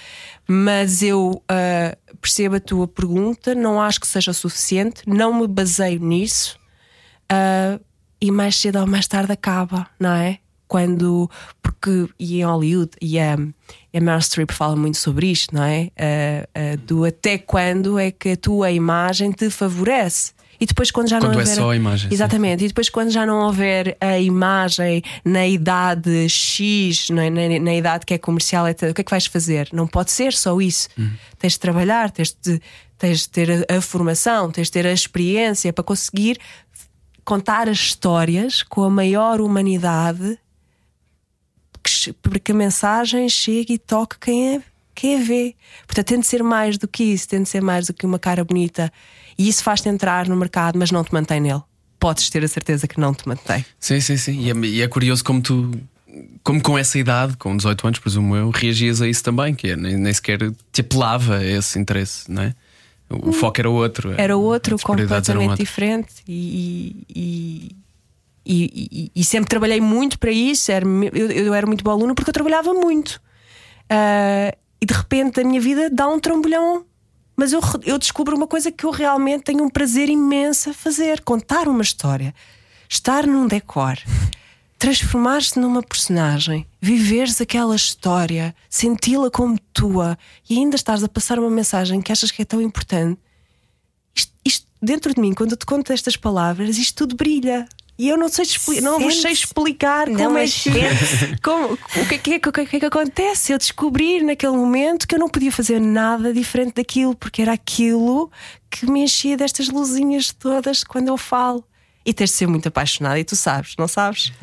Mas 0.48 1.02
eu 1.02 1.42
uh, 1.42 1.98
percebo 2.24 2.56
a 2.56 2.60
tua 2.60 2.88
pergunta, 2.88 3.54
não 3.54 3.82
acho 3.82 4.00
que 4.00 4.08
seja 4.08 4.32
suficiente, 4.32 5.04
não 5.06 5.42
me 5.42 5.46
baseio 5.46 6.00
nisso. 6.00 6.58
Uh, 7.30 7.84
e 8.22 8.32
mais 8.32 8.56
cedo 8.56 8.80
ou 8.80 8.88
mais 8.88 9.06
tarde 9.06 9.34
acaba, 9.34 9.88
não 10.00 10.12
é? 10.14 10.40
Quando. 10.66 11.30
Porque. 11.62 12.08
E 12.18 12.40
em 12.40 12.46
Hollywood, 12.46 12.92
e 13.02 13.20
a, 13.20 13.34
a 13.34 14.00
Meryl 14.00 14.22
Streep 14.22 14.52
fala 14.52 14.78
muito 14.78 14.98
sobre 14.98 15.28
isto, 15.28 15.54
não 15.54 15.64
é? 15.64 15.92
Uh, 16.00 16.74
uh, 16.74 16.78
do 16.78 17.04
até 17.04 17.38
quando 17.38 18.00
é 18.00 18.10
que 18.10 18.30
a 18.30 18.38
tua 18.38 18.72
imagem 18.72 19.32
te 19.32 19.50
favorece. 19.50 20.32
E 20.64 20.66
depois, 20.66 20.92
quando 20.92 21.10
já 21.10 21.20
Quando 21.20 21.34
não 21.34 21.40
é 21.42 21.44
houver. 21.44 21.56
só 21.56 21.72
a 21.72 21.76
imagem, 21.76 22.10
sim. 22.10 22.16
Exatamente. 22.16 22.64
E 22.64 22.68
depois, 22.70 22.88
quando 22.88 23.10
já 23.12 23.26
não 23.26 23.46
houver 23.46 23.98
a 24.00 24.18
imagem 24.18 25.04
na 25.26 25.46
idade 25.46 26.30
X, 26.30 27.10
na, 27.10 27.30
na, 27.30 27.60
na 27.60 27.76
idade 27.76 28.06
que 28.06 28.14
é 28.14 28.18
comercial, 28.18 28.66
etc., 28.70 28.92
o 28.92 28.94
que 28.94 29.02
é 29.02 29.04
que 29.04 29.12
vais 29.12 29.26
fazer? 29.26 29.68
Não 29.74 29.86
pode 29.86 30.12
ser 30.12 30.32
só 30.32 30.62
isso. 30.62 30.88
Hum. 30.98 31.10
Tens 31.38 31.54
de 31.54 31.60
trabalhar, 31.60 32.12
tens 32.12 32.34
de, 32.42 32.62
tens 32.98 33.20
de 33.24 33.30
ter 33.30 33.66
a, 33.70 33.78
a 33.78 33.82
formação, 33.82 34.50
tens 34.52 34.68
de 34.68 34.72
ter 34.72 34.88
a 34.88 34.94
experiência 34.94 35.74
para 35.74 35.84
conseguir 35.84 36.40
contar 37.26 37.68
as 37.68 37.80
histórias 37.80 38.64
com 38.64 38.84
a 38.84 38.90
maior 38.90 39.42
humanidade 39.42 40.40
que 41.84 42.40
que 42.40 42.54
a 42.54 42.56
mensagem 42.56 43.28
chegue 43.28 43.74
e 43.74 43.78
toque 43.78 44.18
quem 44.18 44.56
é, 44.56 44.62
a 45.02 45.20
vê. 45.24 45.56
Portanto, 45.86 46.08
tem 46.08 46.20
de 46.20 46.28
ser 46.28 46.44
mais 46.44 46.78
do 46.78 46.88
que 46.88 47.04
isso, 47.04 47.28
tem 47.28 47.42
de 47.44 47.50
ser 47.50 47.62
mais 47.62 47.88
do 47.88 47.94
que 47.94 48.06
uma 48.06 48.20
cara 48.20 48.44
bonita. 48.44 48.92
E 49.38 49.48
isso 49.50 49.64
faz-te 49.64 49.90
entrar 49.90 50.28
no 50.28 50.36
mercado, 50.36 50.78
mas 50.78 50.92
não 50.92 51.04
te 51.04 51.14
mantém 51.14 51.40
nele. 51.40 51.62
Podes 52.00 52.30
ter 52.30 52.44
a 52.44 52.48
certeza 52.48 52.88
que 52.88 53.00
não 53.00 53.14
te 53.14 53.28
mantém. 53.28 53.66
Sim, 53.80 54.00
sim, 54.00 54.18
sim. 54.18 54.40
E 54.40 54.52
é, 54.52 54.56
e 54.68 54.82
é 54.82 54.88
curioso 54.88 55.24
como 55.24 55.42
tu, 55.42 55.72
como 56.44 56.62
com 56.62 56.78
essa 56.78 56.98
idade, 57.00 57.36
com 57.38 57.56
18 57.56 57.88
anos, 57.88 58.00
presumo 58.00 58.36
eu, 58.36 58.50
reagias 58.50 59.02
a 59.02 59.08
isso 59.08 59.24
também, 59.24 59.56
que 59.56 59.70
é, 59.70 59.76
nem, 59.76 59.98
nem 59.98 60.14
sequer 60.14 60.40
te 60.72 60.82
apelava 60.82 61.44
esse 61.44 61.80
interesse, 61.80 62.30
não 62.30 62.44
é? 62.44 62.54
O 63.10 63.32
foco 63.32 63.60
era 63.60 63.70
outro. 63.70 64.12
Era 64.18 64.36
outro, 64.36 64.78
completamente 64.80 65.58
diferente. 65.58 66.14
E, 66.28 67.06
e, 67.10 67.76
e, 68.46 69.12
e- 69.16 69.24
sempre 69.24 69.50
trabalhei 69.50 69.80
muito 69.80 70.18
para 70.18 70.32
isso. 70.32 70.72
Era, 70.72 70.86
eu, 71.14 71.30
eu 71.32 71.54
era 71.54 71.68
muito 71.68 71.84
boa 71.84 71.96
aluna 71.96 72.16
porque 72.16 72.30
eu 72.30 72.34
trabalhava 72.34 72.74
muito. 72.74 73.22
Ah, 73.90 74.56
e 74.84 74.86
de 74.86 74.94
repente 74.94 75.40
a 75.40 75.46
minha 75.46 75.62
vida 75.62 75.90
dá 75.90 76.10
um 76.10 76.20
trambolhão. 76.20 76.86
Mas 77.38 77.54
eu, 77.54 77.62
eu 77.86 77.98
descubro 77.98 78.36
uma 78.36 78.46
coisa 78.46 78.70
que 78.70 78.86
eu 78.86 78.92
realmente 78.92 79.44
tenho 79.44 79.64
um 79.64 79.70
prazer 79.70 80.10
imenso 80.10 80.72
a 80.72 80.74
fazer: 80.74 81.22
contar 81.22 81.70
uma 81.70 81.82
história. 81.82 82.36
estar 82.90 83.26
num 83.26 83.48
decor, 83.48 83.98
transformar-se 84.78 85.58
numa 85.58 85.82
personagem, 85.82 86.68
viveres 86.82 87.40
aquela 87.40 87.78
história, 87.78 88.54
senti-la 88.70 89.32
como 89.32 89.58
tua 89.72 90.18
e 90.50 90.58
ainda 90.58 90.76
estás 90.76 91.02
a 91.02 91.08
passar 91.08 91.40
uma 91.40 91.50
mensagem 91.50 92.02
que 92.02 92.12
achas 92.12 92.30
que 92.30 92.42
é 92.42 92.46
tão 92.46 92.62
importante. 92.62 93.18
Isto, 94.14 94.34
isto 94.44 94.68
dentro 94.82 95.14
de 95.14 95.22
mim, 95.22 95.34
quando 95.34 95.52
eu 95.52 95.58
te 95.58 95.66
conto 95.66 95.94
estas 95.94 96.18
palavras, 96.18 96.78
isto 96.78 97.08
tudo 97.08 97.16
brilha. 97.16 97.66
E 97.98 98.10
eu 98.10 98.18
não 98.18 98.28
sei, 98.28 98.44
expli 98.44 98.82
não 98.82 99.00
vos 99.00 99.22
sei 99.22 99.32
explicar 99.32 100.08
Não 100.10 100.26
como 100.26 100.38
é 100.40 100.44
as 100.44 100.54
que, 100.64 100.72
como, 101.44 101.74
o 101.74 102.08
que 102.08 102.16
é 102.16 102.40
que, 102.40 102.50
o 102.50 102.52
que 102.52 102.62
é 102.62 102.66
que 102.66 102.86
acontece. 102.86 103.54
Eu 103.54 103.58
descobri 103.58 104.24
naquele 104.24 104.54
momento 104.58 105.08
que 105.08 105.14
eu 105.14 105.20
não 105.20 105.30
podia 105.30 105.52
fazer 105.52 105.80
nada 105.80 106.34
diferente 106.34 106.76
daquilo, 106.76 107.16
porque 107.16 107.42
era 107.42 107.54
aquilo 107.54 108.32
que 108.70 108.90
me 108.90 109.04
enchia 109.04 109.38
destas 109.38 109.70
luzinhas 109.70 110.32
todas 110.34 110.84
quando 110.84 111.10
eu 111.10 111.18
falo. 111.18 111.64
E 112.06 112.14
tens 112.14 112.32
de 112.32 112.36
ser 112.36 112.48
muito 112.48 112.68
apaixonada, 112.68 113.18
e 113.18 113.24
tu 113.24 113.36
sabes, 113.36 113.76
não 113.78 113.88
sabes? 113.88 114.34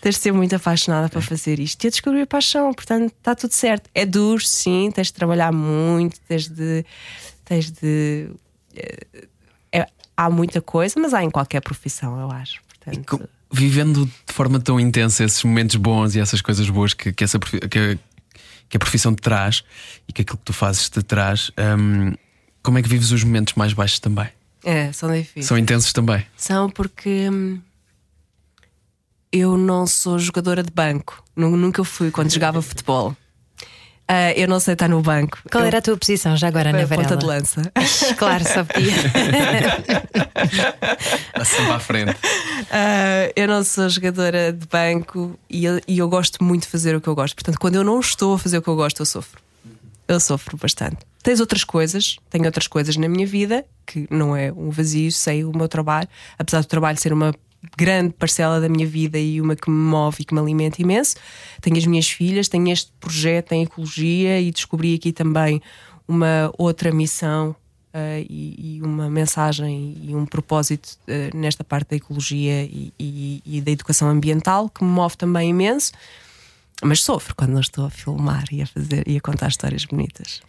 tens 0.00 0.16
de 0.16 0.20
ser 0.20 0.32
muito 0.32 0.56
apaixonada 0.56 1.08
para 1.08 1.20
fazer 1.20 1.60
isto. 1.60 1.84
E 1.84 1.86
eu 1.86 1.90
descobri 1.90 2.22
a 2.22 2.26
paixão, 2.26 2.72
portanto 2.74 3.12
está 3.16 3.34
tudo 3.36 3.52
certo. 3.52 3.88
É 3.94 4.04
duro, 4.04 4.44
sim, 4.44 4.90
tens 4.92 5.08
de 5.08 5.12
trabalhar 5.12 5.52
muito, 5.52 6.18
tens 6.26 6.48
de. 6.48 6.84
Tens 7.44 7.70
de 7.70 8.30
eh, 8.74 9.26
é- 9.70 9.86
há 10.16 10.30
muita 10.30 10.60
coisa, 10.60 10.98
mas 10.98 11.12
há 11.12 11.22
em 11.22 11.30
qualquer 11.30 11.60
profissão, 11.60 12.18
eu 12.18 12.30
acho. 12.32 12.63
Portanto, 12.84 13.18
Com- 13.18 13.28
Vivendo 13.52 14.04
de 14.06 14.32
forma 14.32 14.58
tão 14.58 14.80
intensa 14.80 15.22
esses 15.22 15.44
momentos 15.44 15.76
bons 15.76 16.16
e 16.16 16.20
essas 16.20 16.40
coisas 16.42 16.68
boas 16.68 16.92
que, 16.92 17.12
que, 17.12 17.22
essa, 17.22 17.38
que, 17.38 17.56
a- 17.78 17.98
que 18.68 18.76
a 18.76 18.80
profissão 18.80 19.14
te 19.14 19.20
traz 19.22 19.62
e 20.08 20.12
que 20.12 20.22
aquilo 20.22 20.38
que 20.38 20.44
tu 20.44 20.52
fazes 20.52 20.88
te 20.90 21.00
traz, 21.02 21.52
hum, 21.78 22.14
como 22.62 22.78
é 22.78 22.82
que 22.82 22.88
vives 22.88 23.12
os 23.12 23.22
momentos 23.22 23.54
mais 23.54 23.72
baixos 23.72 24.00
também? 24.00 24.28
é, 24.64 24.90
são 24.92 25.12
difíceis. 25.12 25.46
São 25.46 25.56
intensos 25.58 25.92
também. 25.92 26.24
São 26.36 26.68
porque 26.70 27.28
hum, 27.30 27.60
eu 29.30 29.56
não 29.56 29.86
sou 29.86 30.18
jogadora 30.18 30.62
de 30.62 30.70
banco. 30.70 31.22
Nu- 31.36 31.56
Nunca 31.56 31.84
fui 31.84 32.10
quando 32.10 32.32
jogava 32.32 32.62
futebol. 32.62 33.16
Ah, 34.06 34.32
eu 34.32 34.46
não 34.46 34.60
sei 34.60 34.74
estar 34.74 34.88
no 34.88 35.00
banco. 35.00 35.38
Qual 35.50 35.64
eu, 35.64 35.68
era 35.68 35.78
a 35.78 35.82
tua 35.82 35.96
posição 35.96 36.36
já 36.36 36.48
agora, 36.48 36.68
Ana 36.70 36.82
a 36.82 36.86
ponta 36.86 37.02
Varela? 37.02 37.16
de 37.16 37.26
lança. 37.26 37.72
Claro, 38.18 38.44
só 38.44 38.64
podia. 38.64 38.92
Assim 41.32 41.64
para 41.64 41.74
a 41.74 41.80
frente. 41.80 42.16
Ah, 42.70 43.30
eu 43.34 43.48
não 43.48 43.64
sou 43.64 43.88
jogadora 43.88 44.52
de 44.52 44.66
banco 44.66 45.38
e 45.48 45.64
eu, 45.64 45.80
e 45.88 45.98
eu 45.98 46.08
gosto 46.08 46.42
muito 46.44 46.62
de 46.62 46.68
fazer 46.68 46.94
o 46.94 47.00
que 47.00 47.08
eu 47.08 47.14
gosto. 47.14 47.34
Portanto, 47.34 47.58
quando 47.58 47.76
eu 47.76 47.84
não 47.84 47.98
estou 48.00 48.34
a 48.34 48.38
fazer 48.38 48.58
o 48.58 48.62
que 48.62 48.68
eu 48.68 48.76
gosto, 48.76 49.00
eu 49.00 49.06
sofro. 49.06 49.40
Eu 50.06 50.20
sofro 50.20 50.56
bastante. 50.56 50.98
Tens 51.22 51.40
outras 51.40 51.64
coisas, 51.64 52.16
tenho 52.28 52.44
outras 52.44 52.66
coisas 52.66 52.96
na 52.96 53.08
minha 53.08 53.26
vida 53.26 53.64
que 53.86 54.06
não 54.10 54.36
é 54.36 54.52
um 54.52 54.68
vazio, 54.70 55.10
sei 55.10 55.44
o 55.44 55.56
meu 55.56 55.68
trabalho, 55.68 56.08
apesar 56.38 56.60
do 56.60 56.66
trabalho 56.66 56.98
ser 57.00 57.12
uma 57.12 57.34
grande 57.76 58.12
parcela 58.14 58.60
da 58.60 58.68
minha 58.68 58.86
vida 58.86 59.18
e 59.18 59.40
uma 59.40 59.56
que 59.56 59.70
me 59.70 59.76
move 59.76 60.16
e 60.20 60.24
que 60.24 60.34
me 60.34 60.40
alimenta 60.40 60.80
imenso. 60.80 61.16
Tenho 61.60 61.76
as 61.76 61.84
minminhas 61.84 62.08
filhas, 62.08 62.48
tenho 62.48 62.68
este 62.70 62.92
projeto 63.00 63.52
em 63.52 63.62
ecologia 63.62 64.40
e 64.40 64.50
descobri 64.50 64.94
aqui 64.94 65.12
também 65.12 65.60
uma 66.06 66.52
outra 66.58 66.92
missão 66.92 67.54
ah, 67.92 68.18
e, 68.18 68.76
e 68.78 68.82
uma 68.82 69.08
mensagem 69.08 69.96
e 70.02 70.14
um 70.14 70.26
propósito 70.26 70.96
ah, 71.08 71.36
nesta 71.36 71.62
parte 71.64 71.90
da 71.90 71.96
ecologia 71.96 72.64
e, 72.64 72.92
e- 72.98 73.42
e 73.44 73.60
da 73.60 73.70
educação 73.70 74.08
ambiental 74.08 74.68
que 74.68 74.82
me 74.84 74.90
move 74.90 75.16
também 75.16 75.50
imenso. 75.50 75.92
Mas 76.82 77.02
sofro 77.02 77.34
quando 77.34 77.52
não 77.52 77.60
estou 77.60 77.86
a 77.86 77.90
filmar 77.90 78.44
e 78.50 78.60
a 78.60 78.66
fazer 78.66 79.06
e 79.06 79.16
a 79.16 79.20
contar 79.20 79.48
histórias 79.48 79.84
bonitas. 79.84 80.42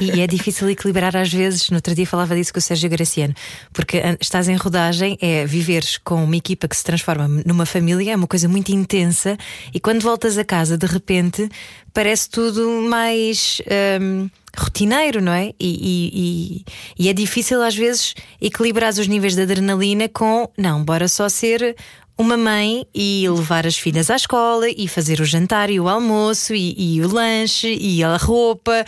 E 0.00 0.20
é 0.20 0.26
difícil 0.26 0.68
equilibrar 0.70 1.16
às 1.16 1.32
vezes. 1.32 1.70
No 1.70 1.76
outro 1.76 1.94
dia 1.94 2.06
falava 2.06 2.34
disso 2.34 2.52
com 2.52 2.58
o 2.58 2.62
Sérgio 2.62 2.88
Graciano, 2.90 3.34
porque 3.72 4.00
estás 4.20 4.48
em 4.48 4.56
rodagem, 4.56 5.16
é 5.20 5.46
viveres 5.46 5.98
com 5.98 6.22
uma 6.24 6.36
equipa 6.36 6.68
que 6.68 6.76
se 6.76 6.84
transforma 6.84 7.28
numa 7.46 7.66
família, 7.66 8.12
é 8.12 8.16
uma 8.16 8.26
coisa 8.26 8.48
muito 8.48 8.70
intensa, 8.72 9.36
e 9.72 9.80
quando 9.80 10.02
voltas 10.02 10.36
a 10.38 10.44
casa, 10.44 10.76
de 10.78 10.86
repente, 10.86 11.48
parece 11.92 12.28
tudo 12.28 12.68
mais. 12.88 13.60
hum, 14.00 14.28
rotineiro, 14.56 15.20
não 15.20 15.32
é? 15.32 15.48
E, 15.58 15.66
e- 15.68 16.10
e- 16.14 16.64
e 16.96 17.08
é 17.08 17.12
difícil 17.12 17.60
às 17.60 17.74
vezes 17.74 18.14
equilibrar 18.40 18.90
os 18.92 19.08
níveis 19.08 19.34
de 19.34 19.42
adrenalina 19.42 20.08
com 20.08 20.48
não, 20.56 20.84
bora 20.84 21.08
só 21.08 21.28
ser 21.28 21.74
uma 22.16 22.36
mãe 22.36 22.86
e 22.94 23.26
levar 23.28 23.66
as 23.66 23.76
filhas 23.76 24.08
à 24.10 24.16
escola 24.16 24.66
e 24.68 24.86
fazer 24.86 25.20
o 25.20 25.24
jantar 25.24 25.68
e 25.70 25.80
o 25.80 25.88
almoço 25.88 26.54
e, 26.54 26.74
e 26.96 27.02
o 27.02 27.08
lanche 27.12 27.74
e 27.80 28.02
a 28.04 28.16
roupa. 28.16 28.84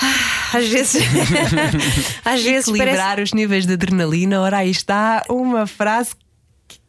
Ah, 0.00 0.56
Às 0.58 0.66
vezes, 0.68 1.02
às 2.24 2.42
vezes 2.42 2.66
parece. 2.66 2.70
Equilibrar 2.70 3.20
os 3.20 3.32
níveis 3.32 3.66
de 3.66 3.72
adrenalina, 3.74 4.40
ora 4.40 4.58
aí 4.58 4.70
está 4.70 5.22
uma 5.28 5.66
frase 5.66 6.12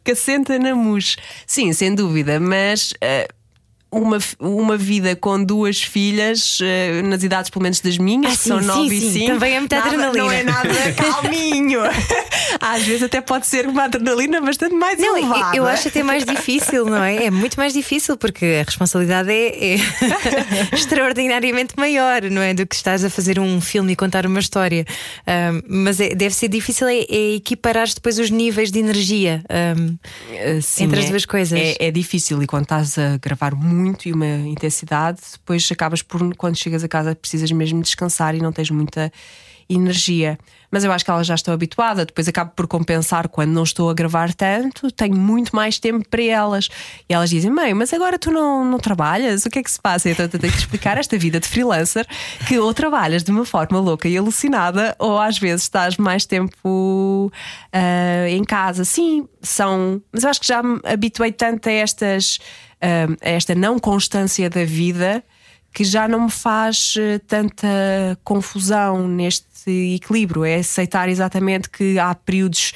que- 0.04 0.10
assenta 0.12 0.58
na 0.58 0.74
mousse. 0.74 1.16
Sim, 1.46 1.72
sem 1.72 1.94
dúvida, 1.94 2.40
mas. 2.40 2.92
eh, 3.00 3.28
uma, 3.92 4.18
uma 4.38 4.76
vida 4.76 5.16
com 5.16 5.42
duas 5.42 5.82
filhas, 5.82 6.58
eh, 6.62 7.02
nas 7.02 7.22
idades 7.22 7.50
pelo 7.50 7.62
menos 7.64 7.80
das 7.80 7.98
minhas, 7.98 8.32
Ah, 8.34 8.36
que 8.36 8.42
são 8.48 8.60
sim, 8.60 8.66
9 8.66 8.88
sim, 8.88 8.94
e 8.96 9.00
sim, 9.00 9.12
5. 9.20 9.26
também 9.32 9.54
é 9.56 9.58
muita 9.60 9.76
nada- 9.76 9.88
adrenalina. 9.88 10.22
Não 10.24 10.32
é 10.32 10.42
nada 10.44 10.92
calminho. 10.96 11.80
Às 12.60 12.82
vezes 12.82 13.02
até 13.02 13.20
pode 13.20 13.46
ser 13.46 13.66
uma 13.66 13.84
adrenalina 13.84 14.40
bastante 14.40 14.74
mais 14.74 14.98
Não, 14.98 15.16
elevada. 15.16 15.56
eu 15.56 15.66
acho 15.66 15.88
até 15.88 16.02
mais 16.02 16.24
difícil, 16.24 16.84
não 16.84 17.02
é? 17.02 17.24
É 17.26 17.30
muito 17.30 17.56
mais 17.56 17.72
difícil 17.72 18.16
porque 18.16 18.58
a 18.60 18.64
responsabilidade 18.64 19.30
é, 19.30 19.74
é 19.74 19.76
extraordinariamente 20.72 21.74
maior, 21.76 22.22
não 22.30 22.42
é? 22.42 22.54
Do 22.54 22.66
que 22.66 22.74
estás 22.74 23.04
a 23.04 23.10
fazer 23.10 23.38
um 23.38 23.60
filme 23.60 23.92
e 23.92 23.96
contar 23.96 24.26
uma 24.26 24.40
história. 24.40 24.84
Ahm, 25.26 25.62
mas 25.68 26.00
é- 26.00 26.14
deve 26.14 26.34
ser 26.34 26.48
difícil 26.48 26.86
é, 26.88 26.98
é 27.08 27.34
equiparar 27.36 27.88
depois 27.88 28.18
os 28.18 28.30
níveis 28.30 28.70
de 28.70 28.78
energia 28.78 29.42
Uh, 29.50 30.60
sim, 30.62 30.84
entre 30.84 31.00
as 31.00 31.06
é- 31.06 31.08
duas 31.10 31.24
coisas. 31.26 31.58
É, 31.58 31.76
é 31.80 31.90
difícil 31.90 32.42
e 32.42 32.46
quando 32.46 32.62
estás 32.64 32.96
a 32.98 33.16
gravar 33.18 33.54
muito 33.54 33.79
e 34.08 34.12
uma 34.12 34.26
intensidade, 34.26 35.20
depois 35.32 35.68
acabas 35.70 36.02
por, 36.02 36.34
quando 36.36 36.56
chegas 36.56 36.84
a 36.84 36.88
casa, 36.88 37.14
precisas 37.14 37.50
mesmo 37.50 37.82
descansar 37.82 38.34
e 38.34 38.40
não 38.40 38.52
tens 38.52 38.70
muita 38.70 39.12
energia. 39.74 40.38
Mas 40.70 40.84
eu 40.84 40.92
acho 40.92 41.04
que 41.04 41.10
elas 41.10 41.26
já 41.26 41.34
estão 41.34 41.52
habituadas, 41.52 42.06
depois 42.06 42.28
acabo 42.28 42.52
por 42.54 42.66
compensar 42.68 43.28
quando 43.28 43.50
não 43.50 43.64
estou 43.64 43.90
a 43.90 43.94
gravar 43.94 44.32
tanto, 44.32 44.90
tenho 44.92 45.16
muito 45.16 45.54
mais 45.54 45.78
tempo 45.80 46.08
para 46.08 46.22
elas. 46.22 46.68
E 47.08 47.14
elas 47.14 47.30
dizem: 47.30 47.50
Mãe, 47.50 47.74
mas 47.74 47.92
agora 47.92 48.18
tu 48.18 48.30
não, 48.30 48.64
não 48.64 48.78
trabalhas? 48.78 49.44
O 49.44 49.50
que 49.50 49.58
é 49.58 49.62
que 49.62 49.70
se 49.70 49.80
passa? 49.80 50.10
Então 50.10 50.26
eu 50.26 50.38
tenho 50.38 50.52
que 50.52 50.58
explicar 50.58 50.96
esta 50.96 51.18
vida 51.18 51.40
de 51.40 51.48
freelancer 51.48 52.06
que 52.46 52.58
ou 52.58 52.72
trabalhas 52.72 53.24
de 53.24 53.30
uma 53.32 53.44
forma 53.44 53.80
louca 53.80 54.08
e 54.08 54.16
alucinada, 54.16 54.94
ou 54.98 55.18
às 55.18 55.38
vezes 55.38 55.62
estás 55.62 55.96
mais 55.96 56.24
tempo 56.24 57.32
ah, 57.72 58.28
em 58.28 58.44
casa. 58.44 58.84
Sim, 58.84 59.28
são. 59.42 60.00
Mas 60.12 60.22
eu 60.22 60.30
acho 60.30 60.40
que 60.40 60.46
já 60.46 60.62
me 60.62 60.80
habituei 60.84 61.32
tanto 61.32 61.68
a 61.68 61.72
estas 61.72 62.38
a 62.80 63.28
esta 63.28 63.54
não 63.54 63.78
constância 63.78 64.48
da 64.48 64.64
vida 64.64 65.22
que 65.72 65.84
já 65.84 66.08
não 66.08 66.24
me 66.24 66.30
faz 66.30 66.94
eh, 66.98 67.18
tanta 67.20 67.68
confusão 68.24 69.06
neste 69.06 69.94
equilíbrio. 69.94 70.44
É 70.44 70.56
aceitar 70.56 71.08
exatamente 71.08 71.70
que 71.70 71.98
há 71.98 72.14
períodos. 72.14 72.72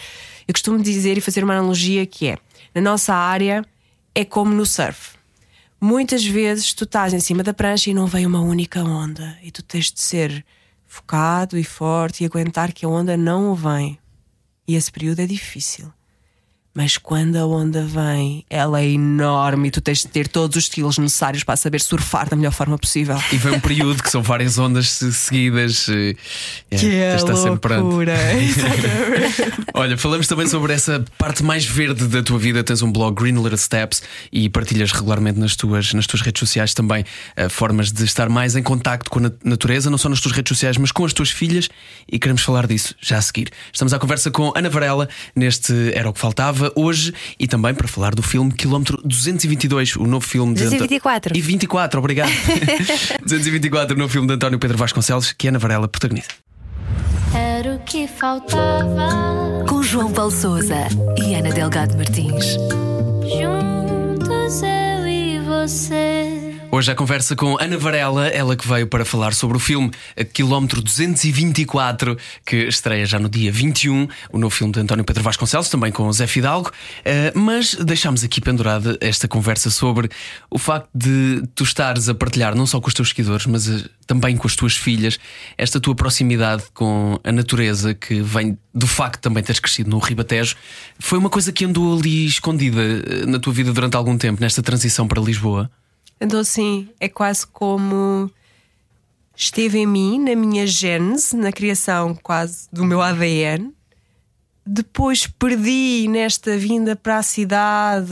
Eu 0.47 0.55
costumo 0.55 0.81
dizer 0.81 1.19
e 1.19 1.21
fazer 1.21 1.43
uma 1.43 1.55
analogia 1.55 2.07
que 2.07 2.29
é: 2.29 2.39
na 2.75 2.81
nossa 2.81 3.15
área 3.15 3.65
é 4.15 4.25
como 4.25 4.55
no 4.55 4.65
surf. 4.65 5.17
Muitas 5.81 6.25
vezes 6.25 6.73
tu 6.73 6.85
estás 6.85 7.13
em 7.13 7.21
cima 7.21 7.43
da 7.43 7.53
prancha 7.53 7.91
e 7.91 7.95
não 7.95 8.07
vem 8.07 8.25
uma 8.25 8.41
única 8.41 8.83
onda, 8.83 9.37
e 9.43 9.51
tu 9.51 9.63
tens 9.63 9.93
de 9.93 10.01
ser 10.01 10.45
focado 10.87 11.59
e 11.59 11.65
forte 11.65 12.23
e 12.23 12.27
aguentar 12.27 12.73
que 12.73 12.87
a 12.87 12.89
onda 12.89 13.17
não 13.17 13.55
vem. 13.55 13.99
E 14.67 14.77
esse 14.77 14.91
período 14.91 15.21
é 15.21 15.27
difícil. 15.27 15.93
Mas 16.77 16.99
quando 16.99 17.37
a 17.37 17.47
onda 17.47 17.85
vem, 17.87 18.45
ela 18.51 18.81
é 18.81 18.89
enorme 18.89 19.69
e 19.69 19.71
tu 19.71 19.81
tens 19.81 20.01
de 20.01 20.09
ter 20.09 20.27
todos 20.27 20.57
os 20.57 20.65
skills 20.65 20.99
necessários 20.99 21.45
para 21.45 21.55
saber 21.57 21.81
surfar 21.81 22.29
da 22.29 22.35
melhor 22.35 22.51
forma 22.53 22.77
possível. 22.77 23.17
E 23.33 23.37
vem 23.37 23.53
um 23.55 23.61
período 23.61 24.03
que 24.03 24.11
são 24.11 24.21
várias 24.23 24.59
ondas 24.59 24.91
se- 24.91 25.13
seguidas. 25.13 25.89
eh, 25.89 26.17
é, 26.73 26.77
Que 26.77 26.87
é 26.97 27.17
pronto. 27.61 27.83
loucura. 27.85 28.17
Olha, 29.75 29.97
falamos 29.97 30.27
também 30.27 30.47
sobre 30.47 30.73
essa 30.73 31.05
parte 31.19 31.43
mais 31.43 31.65
verde 31.65 32.07
da 32.09 32.23
tua 32.23 32.39
vida. 32.39 32.63
Tens 32.65 32.83
um 32.83 32.91
blog 32.91 33.15
Green 33.21 33.35
Little 33.41 33.57
Steps 33.57 34.03
e 34.33 34.49
partilhas 34.49 34.91
regularmente 34.93 35.39
nas 35.39 35.55
tuas, 35.57 35.93
nas 35.95 36.07
tuas 36.07 36.23
redes 36.23 36.41
sociais 36.41 36.75
também 36.75 37.05
eh, 37.37 37.49
formas 37.49 37.93
de 37.93 38.05
estar 38.05 38.29
mais 38.29 38.57
em 38.57 38.63
contacto 38.63 39.11
com 39.11 39.19
a 39.21 39.23
nat- 39.23 39.37
natureza, 39.45 39.91
não 39.91 39.99
só 39.99 40.09
nas 40.09 40.21
tuas 40.21 40.35
redes 40.35 40.49
sociais, 40.51 40.77
mas 40.77 40.91
com 40.93 41.05
as 41.05 41.13
tuas 41.13 41.31
filhas. 41.31 41.69
E 42.11 42.19
queremos 42.19 42.43
falar 42.43 42.67
disso 42.67 42.95
já 43.01 43.19
a 43.19 43.23
seguir. 43.23 43.51
Estamos 43.73 43.93
à 43.93 43.99
conversa 43.99 44.31
com 44.31 44.53
Ana 44.57 44.69
Varela 44.69 45.09
neste 45.37 45.73
Era 45.95 46.09
o 46.09 46.13
que 46.13 46.21
Faltava 46.21 46.64
hoje 46.75 47.13
e 47.39 47.47
também 47.47 47.75
para 47.75 47.87
falar 47.89 48.15
do 48.15 48.23
filme 48.23 48.53
Quilómetro 48.53 49.01
222, 49.05 49.97
o 49.97 50.05
novo 50.05 50.27
filme 50.27 50.55
de. 50.55 50.63
Anto- 50.63 50.71
224. 50.71 51.37
E 51.37 51.41
24, 51.41 51.99
obrigado. 51.99 52.31
224, 53.25 53.95
o 53.97 53.99
novo 53.99 54.13
filme 54.13 54.27
de 54.29 54.35
António 54.35 54.59
Pedro 54.59 54.77
Vasconcelos, 54.79 55.33
que 55.33 55.49
Ana 55.49 55.59
Varela 55.59 55.89
protagoniza. 55.89 56.29
Era 57.35 57.75
o 57.75 57.79
que 57.81 58.07
faltava. 58.07 59.65
Com 59.69 59.83
João 59.83 60.13
Paulo 60.13 60.31
Souza 60.31 60.77
e 61.19 61.35
Ana 61.35 61.51
Delgado 61.51 61.97
Martins. 61.97 62.57
Juntos 63.23 64.63
eu 64.63 65.07
e 65.09 65.41
você. 65.41 66.24
Hoje 66.75 66.91
a 66.91 66.95
conversa 66.97 67.37
com 67.37 67.57
Ana 67.61 67.79
Varela, 67.79 68.27
ela 68.27 68.57
que 68.57 68.67
veio 68.67 68.89
para 68.89 69.05
falar 69.05 69.33
sobre 69.33 69.57
o 69.57 69.61
filme 69.61 69.93
Quilómetro 70.33 70.83
224, 70.83 72.19
que 72.45 72.65
estreia 72.65 73.07
já 73.07 73.17
no 73.17 73.29
dia 73.29 73.53
21, 73.53 74.09
o 74.33 74.39
novo 74.41 74.53
filme 74.53 74.73
de 74.73 74.81
António 74.81 75.05
Pedro 75.05 75.23
Vasconcelos, 75.23 75.69
também 75.69 75.93
com 75.93 76.13
Zé 76.13 76.27
Fidalgo. 76.27 76.71
Uh, 76.71 77.39
mas 77.39 77.77
deixámos 77.77 78.25
aqui 78.25 78.41
pendurada 78.41 78.99
esta 79.01 79.29
conversa 79.29 79.71
sobre 79.71 80.09
o 80.51 80.59
facto 80.59 80.89
de 80.93 81.45
tu 81.55 81.63
estares 81.63 82.09
a 82.09 82.15
partilhar, 82.15 82.57
não 82.57 82.67
só 82.67 82.81
com 82.81 82.89
os 82.89 82.95
teus 82.95 83.11
seguidores, 83.11 83.47
mas 83.47 83.69
uh, 83.69 83.89
também 84.05 84.37
com 84.37 84.49
as 84.49 84.57
tuas 84.57 84.77
filhas, 84.77 85.17
esta 85.57 85.79
tua 85.79 85.95
proximidade 85.95 86.65
com 86.75 87.21
a 87.23 87.31
natureza 87.31 87.95
que 87.95 88.21
vem 88.21 88.59
do 88.75 88.89
facto 88.89 89.19
de 89.19 89.21
também 89.21 89.45
teres 89.45 89.61
crescido 89.61 89.91
no 89.91 90.01
Ribatejo. 90.01 90.57
Foi 90.99 91.21
uma 91.21 91.31
coisa 91.31 91.53
que 91.53 91.65
andou 91.65 91.97
ali 91.97 92.27
escondida 92.27 92.81
uh, 92.81 93.31
na 93.31 93.39
tua 93.39 93.53
vida 93.53 93.73
durante 93.73 93.97
algum 93.97 94.19
tempo, 94.19 94.41
nesta 94.41 94.61
transição 94.61 95.07
para 95.07 95.23
Lisboa? 95.23 95.71
Então, 96.25 96.41
assim, 96.41 96.89
é 96.99 97.07
quase 97.07 97.47
como 97.47 98.31
esteve 99.37 99.79
em 99.79 99.87
mim, 99.87 100.19
na 100.19 100.35
minha 100.35 100.67
gênese, 100.67 101.37
na 101.37 101.53
criação 101.53 102.15
quase 102.15 102.67
do 102.73 102.83
meu 102.83 103.03
ADN. 103.03 103.75
Depois 104.67 105.27
perdi 105.27 106.07
nesta 106.09 106.57
vinda 106.57 106.97
para 106.97 107.19
a 107.19 107.23
cidade. 107.23 108.09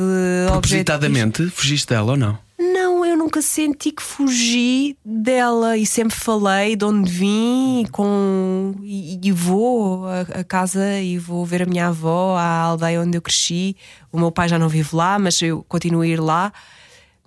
Propositadamente, 0.46 1.48
fugiste 1.48 1.88
dela 1.88 2.10
ou 2.10 2.16
não? 2.18 2.38
Não, 2.58 3.02
eu 3.02 3.16
nunca 3.16 3.40
senti 3.40 3.90
que 3.90 4.02
fugi 4.02 4.94
dela 5.02 5.78
e 5.78 5.86
sempre 5.86 6.14
falei 6.14 6.76
de 6.76 6.84
onde 6.84 7.10
vim 7.10 7.86
com, 7.90 8.74
e, 8.82 9.18
e 9.22 9.32
vou 9.32 10.06
a, 10.06 10.20
a, 10.20 10.44
casa 10.44 11.00
e 11.00 11.16
vou 11.18 11.46
ver 11.46 11.62
a 11.62 11.66
minha 11.66 11.88
avó, 11.88 12.36
a 12.36 12.60
aldeia 12.60 13.00
onde 13.00 13.16
eu 13.16 13.22
cresci. 13.22 13.74
O 14.12 14.18
meu 14.18 14.30
pai 14.30 14.50
já 14.50 14.58
não 14.58 14.68
vive 14.68 14.94
lá, 14.94 15.18
mas 15.18 15.40
eu 15.40 15.64
continuo 15.66 16.02
a 16.02 16.06
ir 16.06 16.20
lá 16.20 16.52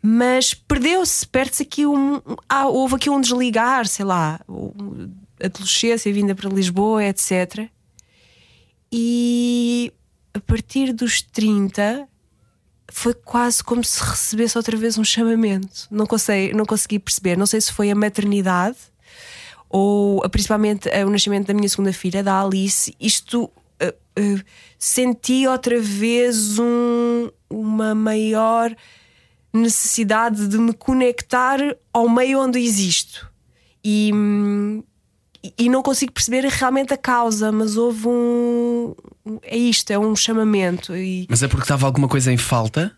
mas 0.07 0.53
perdeu-se, 0.53 1.25
perde-se 1.25 1.63
aqui 1.63 1.83
um. 1.83 2.21
Ah, 2.47 2.67
houve 2.67 2.93
aqui 2.93 3.09
um 3.09 3.19
desligar, 3.19 3.87
sei 3.87 4.05
lá, 4.05 4.39
adolescência 5.43 6.13
vinda 6.13 6.35
para 6.35 6.47
Lisboa, 6.47 7.03
etc. 7.03 7.67
E 8.91 9.91
a 10.31 10.39
partir 10.39 10.93
dos 10.93 11.23
30 11.23 12.07
foi 12.91 13.15
quase 13.15 13.63
como 13.63 13.83
se 13.83 13.99
recebesse 13.99 14.55
outra 14.55 14.77
vez 14.77 14.95
um 14.99 15.03
chamamento. 15.03 15.87
Não 15.89 16.05
consegui, 16.05 16.53
não 16.53 16.67
consegui 16.67 16.99
perceber. 16.99 17.35
Não 17.35 17.47
sei 17.47 17.59
se 17.59 17.73
foi 17.73 17.89
a 17.89 17.95
maternidade 17.95 18.77
ou 19.67 20.21
principalmente 20.29 20.87
o 20.87 21.09
nascimento 21.09 21.47
da 21.47 21.53
minha 21.55 21.67
segunda 21.67 21.91
filha, 21.91 22.21
da 22.21 22.43
Alice. 22.43 22.95
Isto 22.99 23.45
uh, 23.45 23.49
uh, 24.19 24.43
senti 24.77 25.47
outra 25.47 25.79
vez 25.79 26.59
um, 26.59 27.31
uma 27.49 27.95
maior 27.95 28.75
necessidade 29.55 30.47
de 30.47 30.57
me 30.57 30.73
conectar 30.73 31.59
ao 31.93 32.09
meio 32.09 32.39
onde 32.39 32.59
existo. 32.59 33.29
E, 33.83 34.11
e 35.57 35.69
não 35.69 35.83
consigo 35.83 36.11
perceber 36.11 36.45
realmente 36.45 36.93
a 36.93 36.97
causa, 36.97 37.51
mas 37.51 37.77
houve 37.77 38.07
um. 38.07 38.95
É 39.43 39.57
isto, 39.57 39.91
é 39.91 39.99
um 39.99 40.15
chamamento. 40.15 40.95
E... 40.95 41.27
Mas 41.29 41.43
é 41.43 41.47
porque 41.47 41.63
estava 41.63 41.85
alguma 41.85 42.07
coisa 42.07 42.31
em 42.31 42.37
falta? 42.37 42.95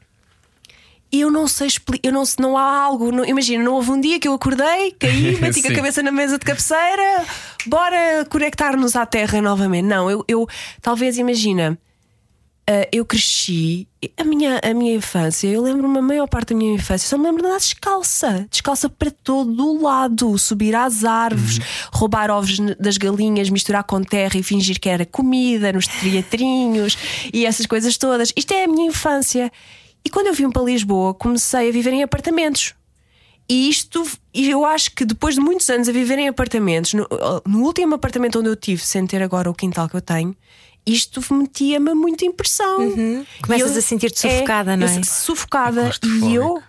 Eu 1.09 1.31
não 1.31 1.47
sei 1.47 1.67
explicar, 1.67 2.07
eu 2.07 2.13
não, 2.13 2.23
não 2.39 2.57
há 2.57 2.81
algo. 2.81 3.11
Não, 3.11 3.25
imagina, 3.25 3.63
não 3.63 3.73
houve 3.73 3.91
um 3.91 3.99
dia 3.99 4.19
que 4.19 4.27
eu 4.27 4.33
acordei, 4.33 4.91
caí, 4.91 5.37
meti 5.39 5.65
a 5.65 5.75
cabeça 5.75 6.03
na 6.03 6.11
mesa 6.11 6.37
de 6.37 6.45
cabeceira, 6.45 7.25
bora 7.65 8.25
conectar-nos 8.29 8.95
à 8.95 9.05
terra 9.05 9.41
novamente. 9.41 9.85
Não, 9.85 10.11
eu, 10.11 10.23
eu 10.27 10.47
talvez 10.81 11.17
imagina, 11.17 11.77
Uh, 12.69 12.83
eu 12.91 13.05
cresci, 13.05 13.87
a 14.17 14.25
minha, 14.25 14.59
a 14.61 14.73
minha 14.73 14.93
infância, 14.93 15.47
eu 15.47 15.61
lembro-me 15.61 15.99
a 15.99 16.01
maior 16.01 16.27
parte 16.27 16.49
da 16.49 16.55
minha 16.55 16.73
infância, 16.73 17.07
só 17.07 17.17
me 17.17 17.23
lembro 17.23 17.41
de 17.41 17.47
andar 17.47 17.59
descalça, 17.59 18.45
descalça 18.51 18.89
para 18.89 19.09
todo 19.09 19.65
o 19.65 19.81
lado, 19.81 20.37
subir 20.37 20.75
às 20.75 21.05
árvores, 21.05 21.59
uhum. 21.59 21.63
roubar 21.93 22.29
ovos 22.29 22.57
das 22.77 22.97
galinhas, 22.97 23.49
misturar 23.49 23.85
com 23.85 24.03
terra 24.03 24.37
e 24.37 24.43
fingir 24.43 24.81
que 24.81 24.89
era 24.89 25.05
comida 25.05 25.71
nos 25.71 25.87
teatrinhos 25.87 26.97
e 27.33 27.45
essas 27.45 27.65
coisas 27.65 27.95
todas. 27.95 28.33
Isto 28.35 28.53
é 28.53 28.65
a 28.65 28.67
minha 28.67 28.87
infância. 28.87 29.49
E 30.03 30.09
quando 30.09 30.27
eu 30.27 30.33
vim 30.33 30.49
para 30.49 30.61
Lisboa, 30.61 31.13
comecei 31.13 31.69
a 31.69 31.71
viver 31.71 31.93
em 31.93 32.03
apartamentos. 32.03 32.73
E 33.49 33.69
isto, 33.69 34.05
eu 34.33 34.65
acho 34.65 34.91
que 34.91 35.05
depois 35.05 35.35
de 35.35 35.41
muitos 35.41 35.69
anos 35.69 35.87
a 35.87 35.91
viver 35.93 36.19
em 36.19 36.27
apartamentos, 36.27 36.93
no, 36.93 37.07
no 37.45 37.63
último 37.63 37.95
apartamento 37.95 38.39
onde 38.39 38.49
eu 38.49 38.57
tive, 38.57 38.85
sem 38.85 39.07
ter 39.07 39.23
agora 39.23 39.49
o 39.49 39.53
quintal 39.53 39.87
que 39.87 39.95
eu 39.95 40.01
tenho, 40.01 40.35
isto 40.87 41.21
metia-me 41.33 41.93
muita 41.93 42.25
impressão. 42.25 42.79
Uhum. 42.79 43.25
Começas 43.41 43.73
eu, 43.73 43.77
a 43.77 43.81
sentir-te 43.81 44.19
sufocada, 44.19 44.73
é, 44.73 44.77
não 44.77 44.87
é? 44.87 45.03
Sufocada. 45.03 45.87
É 45.89 46.07
e 46.07 46.35
eu. 46.35 46.63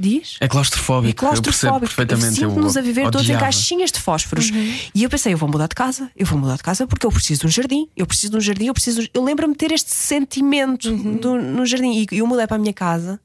Diz? 0.00 0.36
É 0.38 0.46
claustrofóbico. 0.46 1.10
É 1.10 1.12
claustrofóbico. 1.12 1.74
Eu 1.74 1.80
perfeitamente. 1.80 2.36
Sinto-nos 2.36 2.76
a 2.76 2.80
viver 2.80 3.00
odiava. 3.00 3.10
todos 3.10 3.28
em 3.28 3.36
caixinhas 3.36 3.90
de 3.90 3.98
fósforos. 3.98 4.48
Uhum. 4.50 4.78
E 4.94 5.02
eu 5.02 5.10
pensei, 5.10 5.32
eu 5.32 5.36
vou 5.36 5.48
mudar 5.48 5.66
de 5.66 5.74
casa, 5.74 6.08
eu 6.16 6.24
vou 6.24 6.38
mudar 6.38 6.56
de 6.56 6.62
casa 6.62 6.86
porque 6.86 7.04
eu 7.04 7.10
preciso 7.10 7.40
de 7.40 7.46
um 7.48 7.50
jardim, 7.50 7.88
eu 7.96 8.06
preciso 8.06 8.30
de 8.30 8.36
um 8.36 8.40
jardim, 8.40 8.66
eu 8.66 8.74
preciso. 8.74 9.02
De... 9.02 9.10
Eu 9.12 9.24
lembro-me 9.24 9.54
de 9.54 9.58
ter 9.58 9.72
este 9.72 9.90
sentimento 9.90 10.88
uhum. 10.88 11.16
do, 11.16 11.34
no 11.34 11.66
jardim. 11.66 12.06
E 12.12 12.18
eu 12.18 12.28
mudei 12.28 12.46
para 12.46 12.54
a 12.54 12.60
minha 12.60 12.72
casa. 12.72 13.18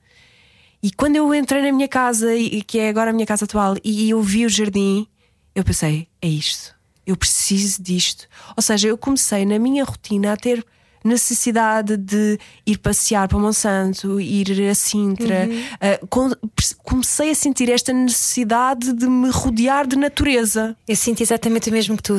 E 0.81 0.91
quando 0.91 1.15
eu 1.15 1.33
entrei 1.35 1.61
na 1.61 1.71
minha 1.71 1.87
casa, 1.87 2.29
que 2.65 2.79
é 2.79 2.89
agora 2.89 3.11
a 3.11 3.13
minha 3.13 3.27
casa 3.27 3.45
atual, 3.45 3.75
e 3.83 4.09
eu 4.09 4.21
vi 4.23 4.43
o 4.43 4.49
jardim, 4.49 5.07
eu 5.53 5.63
pensei, 5.63 6.07
é 6.19 6.27
isto 6.27 6.73
eu 7.05 7.17
preciso 7.17 7.81
disto. 7.81 8.27
Ou 8.55 8.63
seja, 8.63 8.87
eu 8.87 8.97
comecei 8.97 9.45
na 9.45 9.59
minha 9.59 9.83
rotina 9.83 10.33
a 10.33 10.37
ter 10.37 10.65
necessidade 11.03 11.97
de 11.97 12.39
ir 12.65 12.77
passear 12.77 13.27
para 13.27 13.37
Monsanto, 13.37 14.19
ir 14.19 14.69
a 14.69 14.75
Sintra. 14.75 15.47
Uhum. 15.49 16.01
Uh, 16.05 16.77
comecei 16.83 17.31
a 17.31 17.35
sentir 17.35 17.69
esta 17.69 17.91
necessidade 17.91 18.93
de 18.93 19.07
me 19.07 19.29
rodear 19.29 19.85
de 19.85 19.97
natureza. 19.97 20.75
Eu 20.87 20.95
sinto 20.95 21.21
exatamente 21.21 21.69
o 21.69 21.73
mesmo 21.73 21.97
que 21.97 22.03
tu. 22.03 22.17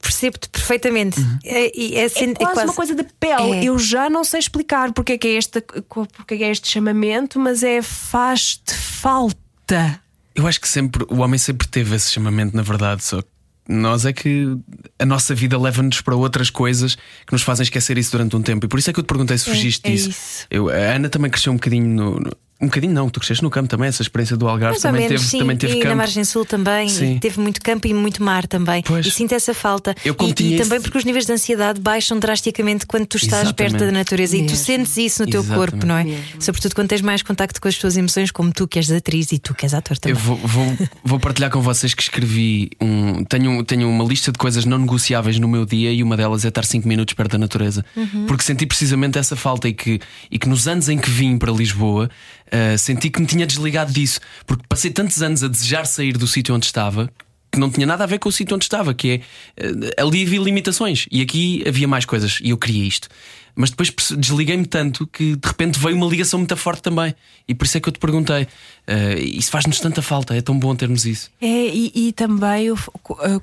Percebo-te 0.00 0.48
perfeitamente. 0.48 1.18
Uhum. 1.18 1.38
É, 1.44 1.66
é, 1.66 2.00
é, 2.00 2.04
é, 2.04 2.08
quase, 2.08 2.24
é, 2.24 2.34
quase 2.34 2.64
uma 2.64 2.74
coisa 2.74 2.94
de 2.94 3.04
pele. 3.18 3.52
É. 3.52 3.64
Eu 3.64 3.78
já 3.78 4.08
não 4.08 4.22
sei 4.22 4.40
explicar 4.40 4.92
porque 4.92 5.14
é 5.14 5.18
que 5.18 5.26
é 5.26 5.32
este, 5.32 5.60
porque 5.88 6.34
é 6.34 6.50
este 6.50 6.68
chamamento, 6.68 7.38
mas 7.38 7.62
é 7.62 7.82
faz-te 7.82 8.74
falta. 8.74 10.00
Eu 10.34 10.46
acho 10.46 10.60
que 10.60 10.68
sempre 10.68 11.04
o 11.08 11.18
homem 11.18 11.38
sempre 11.38 11.66
teve 11.66 11.96
esse 11.96 12.12
chamamento, 12.12 12.56
na 12.56 12.62
verdade, 12.62 13.02
só 13.02 13.20
que 13.20 13.28
nós 13.68 14.06
é 14.06 14.12
que 14.12 14.56
a 14.98 15.04
nossa 15.04 15.34
vida 15.34 15.58
leva-nos 15.58 16.00
para 16.00 16.16
outras 16.16 16.48
coisas 16.48 16.96
que 17.26 17.32
nos 17.32 17.42
fazem 17.42 17.64
esquecer 17.64 17.98
isso 17.98 18.12
durante 18.12 18.34
um 18.34 18.42
tempo. 18.42 18.64
E 18.64 18.68
por 18.68 18.78
isso 18.78 18.88
é 18.88 18.92
que 18.92 18.98
eu 18.98 19.04
te 19.04 19.08
perguntei 19.08 19.36
se 19.36 19.44
fugiste 19.44 19.86
é, 19.86 19.90
é 19.90 19.94
disso. 19.94 20.46
Eu, 20.50 20.70
a 20.70 20.72
Ana 20.72 21.10
também 21.10 21.30
cresceu 21.30 21.52
um 21.52 21.56
bocadinho 21.56 21.86
no, 21.86 22.18
no 22.18 22.30
um 22.60 22.66
bocadinho 22.66 22.92
não, 22.92 23.08
tu 23.08 23.20
cresceste 23.20 23.42
no 23.44 23.50
campo 23.50 23.68
também, 23.68 23.86
essa 23.86 24.02
experiência 24.02 24.36
do 24.36 24.48
Algarve 24.48 24.80
também, 24.80 25.02
menos, 25.02 25.20
teve, 25.20 25.30
sim. 25.30 25.38
também 25.38 25.56
teve 25.56 25.74
e 25.74 25.76
campo. 25.76 25.88
na 25.90 25.94
Margem 25.94 26.24
Sul 26.24 26.44
também, 26.44 27.18
teve 27.20 27.38
muito 27.38 27.62
campo 27.62 27.86
e 27.86 27.94
muito 27.94 28.20
mar 28.20 28.48
também. 28.48 28.82
Pois. 28.82 29.06
E 29.06 29.10
sinto 29.12 29.32
essa 29.32 29.54
falta. 29.54 29.94
Eu 30.04 30.16
e, 30.20 30.54
e 30.54 30.56
também 30.58 30.80
porque 30.80 30.98
os 30.98 31.04
níveis 31.04 31.24
de 31.24 31.32
ansiedade 31.32 31.80
baixam 31.80 32.18
drasticamente 32.18 32.84
quando 32.84 33.06
tu 33.06 33.16
estás 33.16 33.44
Exatamente. 33.44 33.72
perto 33.72 33.84
da 33.84 33.92
natureza 33.92 34.36
Mesmo. 34.36 34.48
e 34.48 34.50
tu 34.50 34.56
sentes 34.56 34.96
isso 34.96 35.24
no 35.24 35.30
teu 35.30 35.40
Exatamente. 35.40 35.70
corpo, 35.70 35.86
não 35.86 35.96
é? 35.96 36.02
Mesmo. 36.02 36.42
Sobretudo 36.42 36.74
quando 36.74 36.88
tens 36.88 37.00
mais 37.00 37.22
contacto 37.22 37.60
com 37.60 37.68
as 37.68 37.78
tuas 37.78 37.96
emoções, 37.96 38.32
como 38.32 38.52
tu 38.52 38.66
que 38.66 38.80
és 38.80 38.90
atriz 38.90 39.30
e 39.30 39.38
tu 39.38 39.54
que 39.54 39.64
és 39.64 39.72
ator 39.72 39.96
também. 39.96 40.18
Eu 40.18 40.20
vou, 40.20 40.36
vou, 40.38 40.76
vou 41.04 41.20
partilhar 41.20 41.52
com 41.52 41.60
vocês 41.60 41.94
que 41.94 42.02
escrevi 42.02 42.70
um. 42.80 43.22
Tenho, 43.22 43.62
tenho 43.62 43.88
uma 43.88 44.04
lista 44.04 44.32
de 44.32 44.38
coisas 44.38 44.64
não 44.64 44.78
negociáveis 44.78 45.38
no 45.38 45.46
meu 45.46 45.64
dia 45.64 45.92
e 45.92 46.02
uma 46.02 46.16
delas 46.16 46.44
é 46.44 46.48
estar 46.48 46.64
5 46.64 46.88
minutos 46.88 47.14
perto 47.14 47.32
da 47.32 47.38
natureza. 47.38 47.84
Uhum. 47.94 48.26
Porque 48.26 48.42
senti 48.42 48.66
precisamente 48.66 49.16
essa 49.16 49.36
falta 49.36 49.68
e 49.68 49.72
que, 49.72 50.00
e 50.28 50.40
que 50.40 50.48
nos 50.48 50.66
anos 50.66 50.88
em 50.88 50.98
que 50.98 51.08
vim 51.08 51.38
para 51.38 51.52
Lisboa 51.52 52.10
uh, 52.52 52.78
senti 52.78 53.10
que 53.10 53.20
me 53.20 53.26
tinha 53.26 53.46
desligado 53.46 53.92
disso, 53.92 54.20
porque 54.46 54.64
passei 54.68 54.90
tantos 54.90 55.22
anos 55.22 55.42
a 55.42 55.48
desejar 55.48 55.86
sair 55.86 56.16
do 56.16 56.26
sítio 56.26 56.54
onde 56.54 56.66
estava 56.66 57.10
que 57.50 57.58
não 57.58 57.70
tinha 57.70 57.86
nada 57.86 58.04
a 58.04 58.06
ver 58.06 58.18
com 58.18 58.28
o 58.28 58.32
sítio 58.32 58.54
onde 58.54 58.64
estava, 58.64 58.92
que 58.94 59.22
é 59.58 59.66
uh, 59.66 60.04
ali 60.04 60.22
havia 60.22 60.40
limitações 60.40 61.06
e 61.10 61.22
aqui 61.22 61.64
havia 61.66 61.88
mais 61.88 62.04
coisas 62.04 62.40
e 62.42 62.50
eu 62.50 62.58
queria 62.58 62.84
isto. 62.84 63.08
Mas 63.54 63.70
depois 63.70 63.92
desliguei-me 64.16 64.66
tanto 64.66 65.04
que 65.04 65.34
de 65.34 65.48
repente 65.48 65.80
veio 65.80 65.96
uma 65.96 66.06
ligação 66.06 66.38
muito 66.38 66.56
forte 66.56 66.80
também. 66.80 67.12
E 67.48 67.56
por 67.56 67.64
isso 67.64 67.76
é 67.76 67.80
que 67.80 67.88
eu 67.88 67.92
te 67.92 67.98
perguntei: 67.98 68.44
uh, 68.44 69.18
isso 69.18 69.50
faz-nos 69.50 69.80
tanta 69.80 70.00
falta, 70.00 70.36
é 70.36 70.40
tão 70.40 70.56
bom 70.56 70.76
termos 70.76 71.04
isso. 71.04 71.28
É, 71.40 71.66
e, 71.66 71.90
e 71.92 72.12
também 72.12 72.66
eu, 72.66 72.78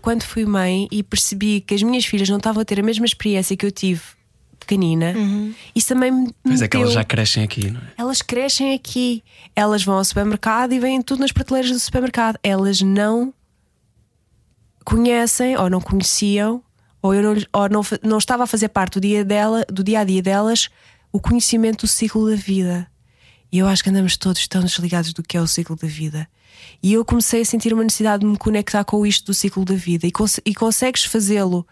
quando 0.01 0.23
fui 0.23 0.45
mãe 0.45 0.87
e 0.89 1.03
percebi 1.03 1.59
que 1.59 1.75
as 1.75 1.83
minhas 1.83 2.05
filhas 2.05 2.29
não 2.29 2.37
estavam 2.37 2.61
a 2.61 2.65
ter 2.65 2.79
a 2.79 2.83
mesma 2.83 3.05
experiência 3.05 3.57
que 3.57 3.65
eu 3.65 3.71
tive 3.71 4.01
pequenina, 4.65 5.13
uhum. 5.15 5.53
isso 5.75 5.87
também 5.89 6.11
me. 6.11 6.33
Pois 6.43 6.61
é 6.61 6.67
que 6.67 6.77
elas 6.77 6.93
já 6.93 7.03
crescem 7.03 7.43
aqui, 7.43 7.69
não 7.69 7.79
é? 7.79 7.83
Elas 7.97 8.21
crescem 8.21 8.73
aqui. 8.73 9.23
Elas 9.55 9.83
vão 9.83 9.95
ao 9.95 10.03
supermercado 10.03 10.73
e 10.73 10.79
vêm 10.79 11.01
tudo 11.01 11.19
nas 11.19 11.31
prateleiras 11.31 11.71
do 11.71 11.79
supermercado. 11.79 12.37
Elas 12.43 12.81
não 12.81 13.33
conhecem 14.83 15.57
ou 15.57 15.69
não 15.69 15.81
conheciam, 15.81 16.61
ou 17.01 17.13
eu 17.13 17.21
não, 17.21 17.41
ou 17.53 17.69
não, 17.69 17.81
não 18.03 18.17
estava 18.17 18.43
a 18.43 18.47
fazer 18.47 18.69
parte 18.69 18.93
do 18.95 19.01
dia, 19.01 19.23
dela, 19.23 19.65
do 19.71 19.83
dia 19.83 19.99
a 19.99 20.03
dia 20.03 20.21
delas 20.21 20.69
o 21.11 21.19
conhecimento 21.19 21.85
do 21.85 21.87
ciclo 21.87 22.29
da 22.29 22.35
vida. 22.35 22.87
E 23.51 23.59
eu 23.59 23.67
acho 23.67 23.83
que 23.83 23.89
andamos 23.89 24.17
todos 24.17 24.47
tão 24.47 24.61
desligados 24.63 25.13
do 25.13 25.23
que 25.23 25.37
é 25.37 25.41
o 25.41 25.47
ciclo 25.47 25.75
da 25.75 25.87
vida. 25.87 26.27
E 26.83 26.93
eu 26.93 27.05
comecei 27.05 27.41
a 27.41 27.45
sentir 27.45 27.73
uma 27.73 27.83
necessidade 27.83 28.21
de 28.21 28.27
me 28.27 28.37
conectar 28.37 28.83
com 28.83 29.05
isto 29.05 29.25
do 29.25 29.33
ciclo 29.33 29.63
da 29.63 29.75
vida. 29.75 30.05
E, 30.05 30.11
cons 30.11 30.39
e 30.45 30.53
consegues 30.53 31.05
fazê-lo 31.05 31.65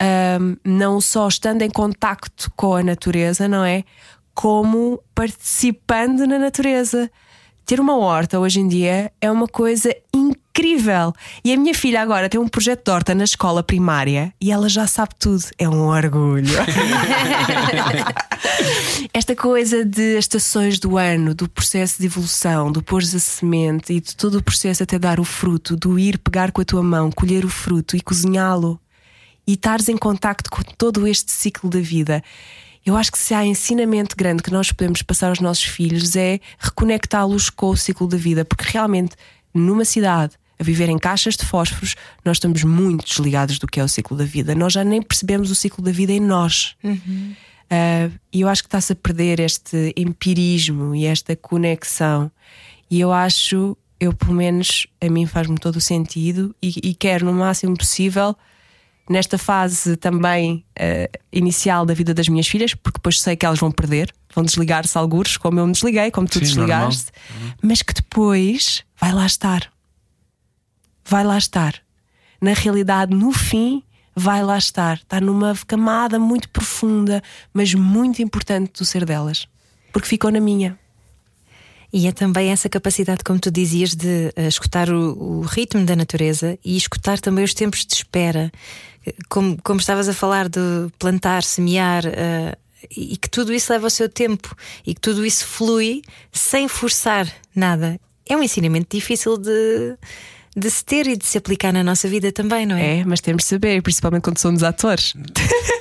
um, 0.00 0.56
não 0.64 1.00
só 1.00 1.26
estando 1.28 1.62
em 1.62 1.70
contacto 1.70 2.50
com 2.56 2.74
a 2.74 2.82
natureza, 2.82 3.48
não 3.48 3.64
é? 3.64 3.84
Como 4.34 5.00
participando 5.14 6.26
na 6.26 6.38
natureza. 6.38 7.10
ter 7.66 7.80
uma 7.80 7.98
horta 7.98 8.38
hoje 8.38 8.60
em 8.60 8.68
dia 8.68 9.12
é 9.20 9.30
uma 9.30 9.46
coisa 9.46 9.94
incrível. 10.14 11.12
E 11.44 11.52
a 11.52 11.56
minha 11.56 11.74
filha 11.74 12.00
agora 12.00 12.28
tem 12.28 12.40
um 12.40 12.48
projeto 12.48 12.84
de 12.84 12.90
horta 12.90 13.14
na 13.14 13.24
escola 13.24 13.62
primária 13.62 14.32
e 14.40 14.50
ela 14.50 14.68
já 14.68 14.86
sabe 14.86 15.10
tudo. 15.18 15.44
É 15.58 15.68
um 15.68 15.88
orgulho. 15.88 16.48
Esta 19.12 19.36
coisa 19.36 19.84
de 19.84 20.18
estações 20.18 20.78
do 20.78 20.96
ano, 20.96 21.34
do 21.34 21.48
processo 21.48 22.00
de 22.00 22.06
evolução, 22.06 22.72
do 22.72 22.82
pôr 22.82 23.02
a 23.02 23.18
semente 23.18 23.92
e 23.92 24.00
de 24.00 24.16
todo 24.16 24.38
o 24.38 24.42
processo 24.42 24.82
até 24.82 24.98
dar 24.98 25.20
o 25.20 25.24
fruto, 25.24 25.76
do 25.76 25.98
ir 25.98 26.18
pegar 26.18 26.52
com 26.52 26.62
a 26.62 26.64
tua 26.64 26.82
mão, 26.82 27.10
colher 27.10 27.44
o 27.44 27.50
fruto 27.50 27.96
e 27.96 28.00
cozinhá-lo 28.00 28.80
e 29.48 29.54
estares 29.54 29.88
em 29.88 29.96
contacto 29.96 30.50
com 30.50 30.62
todo 30.76 31.06
este 31.06 31.32
ciclo 31.32 31.70
da 31.70 31.80
vida. 31.80 32.22
Eu 32.84 32.94
acho 32.98 33.10
que 33.10 33.18
se 33.18 33.32
há 33.32 33.46
ensinamento 33.46 34.14
grande 34.14 34.42
que 34.42 34.50
nós 34.50 34.70
podemos 34.70 35.00
passar 35.00 35.28
aos 35.28 35.40
nossos 35.40 35.64
filhos 35.64 36.14
é 36.16 36.38
reconectá-los 36.58 37.48
com 37.48 37.70
o 37.70 37.76
ciclo 37.76 38.06
da 38.06 38.18
vida, 38.18 38.44
porque 38.44 38.64
realmente 38.68 39.16
numa 39.54 39.86
cidade 39.86 40.34
a 40.58 40.62
viver 40.62 40.90
em 40.90 40.98
caixas 40.98 41.34
de 41.34 41.46
fósforos, 41.46 41.94
nós 42.24 42.36
estamos 42.36 42.62
muito 42.62 43.06
desligados 43.06 43.58
do 43.58 43.66
que 43.66 43.80
é 43.80 43.84
o 43.84 43.88
ciclo 43.88 44.16
da 44.16 44.24
vida. 44.24 44.54
Nós 44.54 44.74
já 44.74 44.84
nem 44.84 45.00
percebemos 45.00 45.50
o 45.50 45.54
ciclo 45.54 45.82
da 45.82 45.92
vida 45.92 46.12
em 46.12 46.20
nós. 46.20 46.74
Uhum. 46.84 47.34
Uh, 47.70 48.12
e 48.32 48.40
eu 48.42 48.48
acho 48.48 48.62
que 48.62 48.66
está-se 48.66 48.92
a 48.92 48.96
perder 48.96 49.40
este 49.40 49.94
empirismo 49.96 50.94
e 50.94 51.06
esta 51.06 51.36
conexão. 51.36 52.30
E 52.90 53.00
eu 53.00 53.12
acho, 53.12 53.76
eu 54.00 54.12
pelo 54.12 54.34
menos, 54.34 54.86
a 55.00 55.08
mim 55.08 55.26
faz-me 55.26 55.56
todo 55.56 55.76
o 55.76 55.80
sentido 55.80 56.54
e, 56.60 56.72
e 56.82 56.94
quero, 56.94 57.24
no 57.24 57.32
máximo 57.32 57.76
possível, 57.76 58.36
nesta 59.08 59.38
fase 59.38 59.96
também 59.96 60.64
uh, 60.78 61.18
inicial 61.32 61.86
da 61.86 61.94
vida 61.94 62.12
das 62.12 62.28
minhas 62.28 62.46
filhas, 62.46 62.74
porque 62.74 62.98
depois 62.98 63.20
sei 63.20 63.36
que 63.36 63.46
elas 63.46 63.58
vão 63.58 63.70
perder, 63.70 64.14
vão 64.34 64.44
desligar-se 64.44 64.96
alguns, 64.96 65.36
como 65.36 65.58
eu 65.58 65.66
me 65.66 65.72
desliguei, 65.72 66.10
como 66.10 66.26
tu 66.26 66.34
Sim, 66.34 66.40
desligaste, 66.40 67.10
normal. 67.30 67.56
mas 67.62 67.82
que 67.82 67.94
depois 67.94 68.84
vai 69.00 69.12
lá 69.12 69.26
estar. 69.26 69.70
Vai 71.04 71.24
lá 71.24 71.38
estar. 71.38 71.74
Na 72.40 72.52
realidade, 72.52 73.14
no 73.14 73.32
fim, 73.32 73.82
vai 74.14 74.42
lá 74.42 74.58
estar. 74.58 74.98
Está 74.98 75.20
numa 75.20 75.54
camada 75.66 76.18
muito 76.18 76.48
profunda, 76.50 77.22
mas 77.52 77.72
muito 77.74 78.20
importante 78.20 78.72
do 78.78 78.84
ser 78.84 79.04
delas, 79.04 79.48
porque 79.92 80.08
ficou 80.08 80.30
na 80.30 80.40
minha. 80.40 80.78
E 81.92 82.06
é 82.06 82.12
também 82.12 82.50
essa 82.50 82.68
capacidade, 82.68 83.24
como 83.24 83.38
tu 83.38 83.50
dizias, 83.50 83.94
de 83.94 84.32
uh, 84.36 84.42
escutar 84.46 84.90
o, 84.90 85.38
o, 85.38 85.40
ritmo 85.40 85.84
da 85.84 85.96
natureza 85.96 86.58
e 86.62 86.76
escutar 86.76 87.18
também 87.18 87.42
os 87.42 87.54
tempos 87.54 87.86
de 87.86 87.94
espera. 87.94 88.52
Como, 89.28 89.58
como 89.62 89.80
estavas 89.80 90.08
a 90.08 90.14
falar 90.14 90.48
de 90.48 90.60
plantar, 90.98 91.42
semear, 91.42 92.04
uh, 92.06 92.56
e 92.96 93.16
que 93.16 93.28
tudo 93.28 93.52
isso 93.52 93.72
leva 93.72 93.86
o 93.86 93.90
seu 93.90 94.08
tempo 94.08 94.54
e 94.86 94.94
que 94.94 95.00
tudo 95.00 95.24
isso 95.26 95.44
flui 95.46 96.02
sem 96.32 96.68
forçar 96.68 97.26
nada. 97.54 98.00
É 98.26 98.36
um 98.36 98.42
ensinamento 98.42 98.96
difícil 98.96 99.36
de, 99.36 99.96
de 100.56 100.70
se 100.70 100.84
ter 100.84 101.06
e 101.06 101.16
de 101.16 101.26
se 101.26 101.38
aplicar 101.38 101.72
na 101.72 101.82
nossa 101.82 102.08
vida 102.08 102.30
também, 102.30 102.66
não 102.66 102.76
é? 102.76 102.98
É, 102.98 103.04
mas 103.04 103.20
temos 103.20 103.42
de 103.42 103.48
saber, 103.48 103.82
principalmente 103.82 104.22
quando 104.22 104.38
somos 104.38 104.62
atores. 104.62 105.14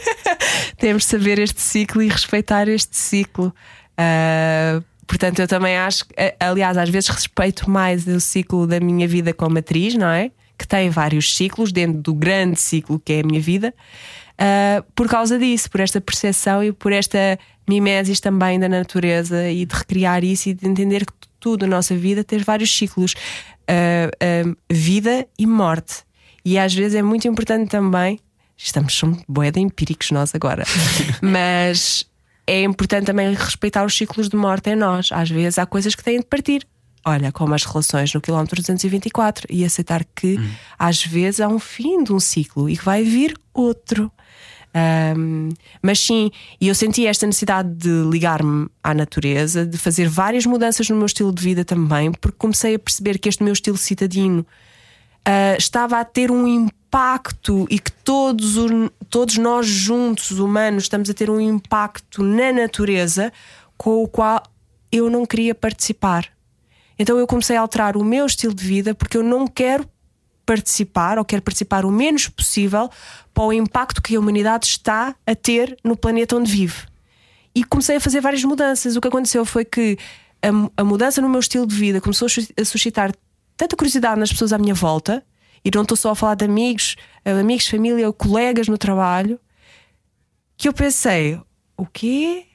temos 0.78 1.04
de 1.04 1.10
saber 1.10 1.40
este 1.40 1.62
ciclo 1.62 2.02
e 2.02 2.10
respeitar 2.10 2.68
este 2.68 2.96
ciclo. 2.96 3.54
Uh, 3.94 4.84
Portanto, 5.08 5.40
eu 5.40 5.48
também 5.48 5.78
acho, 5.78 6.04
aliás, 6.38 6.78
às 6.78 6.90
vezes 6.90 7.10
respeito 7.10 7.70
mais 7.70 8.06
o 8.06 8.20
ciclo 8.20 8.68
da 8.68 8.78
minha 8.78 9.08
vida 9.08 9.34
como 9.34 9.58
atriz, 9.58 9.96
não 9.96 10.10
é? 10.10 10.32
Que 10.58 10.68
tem 10.68 10.90
vários 10.90 11.36
ciclos 11.36 11.72
dentro 11.72 12.02
do 12.02 12.14
grande 12.14 12.60
ciclo 12.60 13.00
que 13.00 13.14
é 13.14 13.20
a 13.20 13.24
minha 13.24 13.40
vida, 13.42 13.74
uh, 14.40 14.84
por 14.96 15.08
causa 15.08 15.38
disso, 15.38 15.70
por 15.70 15.80
esta 15.80 16.02
percepção 16.02 16.64
e 16.64 16.72
por 16.72 16.92
esta 16.92 17.38
mimesis 17.68 18.20
também 18.20 18.60
da 18.60 18.70
natureza 18.70 19.50
e 19.50 19.66
de 19.66 19.76
recriar 19.76 20.24
isso 20.24 20.50
e 20.50 20.54
de 20.54 20.68
entender 20.68 21.06
que 21.06 21.14
tudo 21.40 21.68
na 21.68 21.76
nossa 21.78 21.96
vida 21.96 22.24
tem 22.24 22.40
vários 22.40 22.76
ciclos, 22.76 23.14
uh, 23.14 24.48
uh, 24.50 24.58
vida 24.70 25.28
e 25.38 25.46
morte. 25.46 26.04
E 26.44 26.58
às 26.58 26.74
vezes 26.74 26.96
é 26.96 27.02
muito 27.02 27.28
importante 27.28 27.70
também. 27.70 28.20
Estamos 28.58 28.94
somos 28.94 29.20
boeda 29.28 29.60
empíricos 29.60 30.12
nós 30.12 30.34
agora, 30.34 30.64
mas 31.22 32.06
é 32.48 32.64
importante 32.64 33.06
também 33.06 33.34
respeitar 33.34 33.86
os 33.86 33.96
ciclos 33.96 34.30
de 34.30 34.36
morte 34.36 34.70
em 34.70 34.76
nós. 34.76 35.10
Às 35.12 35.30
vezes 35.30 35.60
há 35.60 35.66
coisas 35.66 35.94
que 35.94 36.04
têm 36.04 36.20
de 36.20 36.26
partir. 36.26 36.66
Olha, 37.08 37.32
como 37.32 37.54
as 37.56 37.64
relações 37.64 38.14
no 38.14 38.20
quilómetro 38.20 38.62
224 38.62 39.48
e 39.50 39.64
aceitar 39.64 40.04
que 40.14 40.38
hum. 40.38 40.50
às 40.78 41.06
vezes 41.06 41.40
há 41.40 41.48
um 41.48 41.58
fim 41.58 42.04
de 42.04 42.12
um 42.12 42.20
ciclo 42.20 42.70
e 42.70 42.76
que 42.76 42.84
vai 42.84 43.02
vir 43.02 43.34
outro. 43.54 44.12
Um, 45.16 45.48
mas 45.82 46.02
sim, 46.02 46.30
e 46.60 46.68
eu 46.68 46.76
senti 46.76 47.08
esta 47.08 47.26
necessidade 47.26 47.74
de 47.74 48.10
ligar-me 48.12 48.68
à 48.84 48.94
natureza, 48.94 49.66
de 49.66 49.78
fazer 49.78 50.10
várias 50.10 50.46
mudanças 50.46 50.90
no 50.90 50.98
meu 50.98 51.06
estilo 51.06 51.34
de 51.34 51.42
vida 51.42 51.64
também, 51.64 52.12
porque 52.12 52.38
comecei 52.38 52.76
a 52.76 52.80
perceber 52.80 53.18
que 53.20 53.30
este 53.30 53.42
meu 53.42 53.54
estilo 53.54 53.78
citadino 53.78 54.42
uh, 54.42 55.58
estava 55.58 56.02
a 56.02 56.04
ter 56.04 56.30
um 56.30 56.46
impacto 56.46 57.66
e 57.70 57.80
que 57.80 57.92
todos, 58.04 58.58
todos 59.10 59.38
nós 59.38 59.66
juntos, 59.66 60.32
humanos, 60.32 60.84
estamos 60.84 61.10
a 61.10 61.14
ter 61.14 61.30
um 61.30 61.40
impacto 61.40 62.22
na 62.22 62.52
natureza 62.52 63.32
com 63.78 64.04
o 64.04 64.10
qual 64.10 64.44
eu 64.92 65.10
não 65.10 65.26
queria 65.26 65.56
participar. 65.56 66.37
Então 66.98 67.18
eu 67.18 67.28
comecei 67.28 67.56
a 67.56 67.62
alterar 67.62 67.96
o 67.96 68.04
meu 68.04 68.26
estilo 68.26 68.54
de 68.54 68.64
vida 68.64 68.96
porque 68.96 69.18
eu 69.18 69.24
não 69.24 69.48
quero 69.48 69.88
participar 70.46 71.20
ou 71.20 71.26
quero 71.26 71.42
participar 71.42 71.86
o 71.86 71.92
menos 71.92 72.28
possível 72.28 72.90
para 73.34 73.44
o 73.44 73.54
impacto 73.54 74.02
que 74.02 74.16
a 74.16 74.20
humanidade 74.20 74.66
está 74.66 75.14
a 75.26 75.36
ter 75.36 75.78
no 75.84 75.96
planeta 75.96 76.36
onde 76.36 76.52
vive. 76.52 76.88
E 77.54 77.64
comecei 77.64 77.98
a 77.98 78.00
fazer 78.00 78.22
várias 78.22 78.44
mudanças. 78.44 78.96
O 78.96 79.02
que 79.02 79.08
aconteceu 79.08 79.44
foi 79.44 79.66
que 79.66 79.98
a, 80.42 80.82
a 80.82 80.84
mudança 80.84 81.22
no 81.22 81.30
meu 81.30 81.40
estilo 81.40 81.68
de 81.68 81.76
vida 81.76 82.00
começou 82.00 82.28
a 82.28 82.66
suscitar 82.66 83.12
tanta 83.58 83.76
curiosidade 83.76 84.20
nas 84.20 84.32
pessoas 84.32 84.54
à 84.54 84.58
minha 84.58 84.76
volta, 84.76 85.26
e 85.66 85.72
não 85.74 85.82
estou 85.82 85.98
só 85.98 86.12
a 86.12 86.16
falar 86.16 86.36
de 86.36 86.46
amigos, 86.46 86.96
eh, 87.26 87.32
amigos, 87.32 87.68
família 87.68 88.08
ou 88.08 88.14
colegas 88.14 88.68
no 88.68 88.78
trabalho, 88.78 89.40
que 90.56 90.68
eu 90.68 90.74
pensei: 90.74 91.42
o 91.76 91.86
quê? 91.86 92.46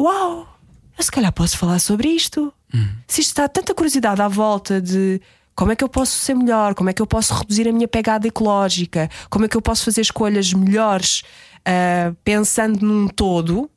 Uau! 0.00 0.48
Eu 0.96 1.04
se 1.04 1.10
calhar 1.10 1.32
posso 1.32 1.56
falar 1.56 1.78
sobre 1.78 2.08
isto. 2.08 2.52
Hum. 2.74 2.88
Se 3.06 3.20
isto 3.20 3.30
está 3.30 3.48
tanta 3.48 3.74
curiosidade 3.74 4.20
à 4.20 4.28
volta 4.28 4.80
de 4.80 5.20
como 5.54 5.72
é 5.72 5.76
que 5.76 5.84
eu 5.84 5.88
posso 5.88 6.12
ser 6.12 6.34
melhor, 6.34 6.74
como 6.74 6.88
é 6.90 6.92
que 6.92 7.02
eu 7.02 7.06
posso 7.06 7.34
reduzir 7.34 7.68
a 7.68 7.72
minha 7.72 7.88
pegada 7.88 8.26
ecológica, 8.26 9.10
como 9.28 9.44
é 9.44 9.48
que 9.48 9.56
eu 9.56 9.62
posso 9.62 9.84
fazer 9.84 10.00
escolhas 10.00 10.52
melhores 10.52 11.22
uh, 11.60 12.14
pensando 12.24 12.84
num 12.84 13.08
todo. 13.08 13.70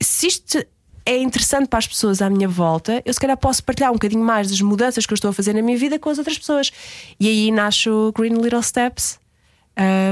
Se 0.00 0.26
isto 0.26 0.64
é 1.04 1.18
interessante 1.18 1.66
para 1.68 1.80
as 1.80 1.86
pessoas 1.86 2.22
à 2.22 2.30
minha 2.30 2.48
volta, 2.48 3.02
eu 3.04 3.12
se 3.12 3.18
calhar 3.18 3.36
posso 3.36 3.64
partilhar 3.64 3.90
um 3.90 3.94
bocadinho 3.94 4.22
mais 4.22 4.50
das 4.50 4.60
mudanças 4.60 5.04
que 5.04 5.12
eu 5.12 5.16
estou 5.16 5.30
a 5.30 5.32
fazer 5.32 5.52
na 5.52 5.62
minha 5.62 5.76
vida 5.76 5.98
com 5.98 6.10
as 6.10 6.18
outras 6.18 6.38
pessoas. 6.38 6.70
E 7.18 7.28
aí 7.28 7.50
nasce 7.50 7.90
o 7.90 8.12
Green 8.12 8.34
Little 8.34 8.62
Steps, 8.62 9.18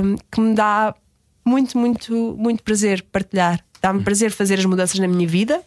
um, 0.04 0.16
que 0.32 0.40
me 0.40 0.54
dá 0.54 0.94
muito, 1.44 1.78
muito, 1.78 2.12
muito 2.36 2.62
prazer 2.64 3.02
partilhar. 3.12 3.64
Dá-me 3.80 4.02
prazer 4.02 4.32
fazer 4.32 4.58
as 4.58 4.64
mudanças 4.64 4.98
na 4.98 5.06
minha 5.06 5.28
vida 5.28 5.62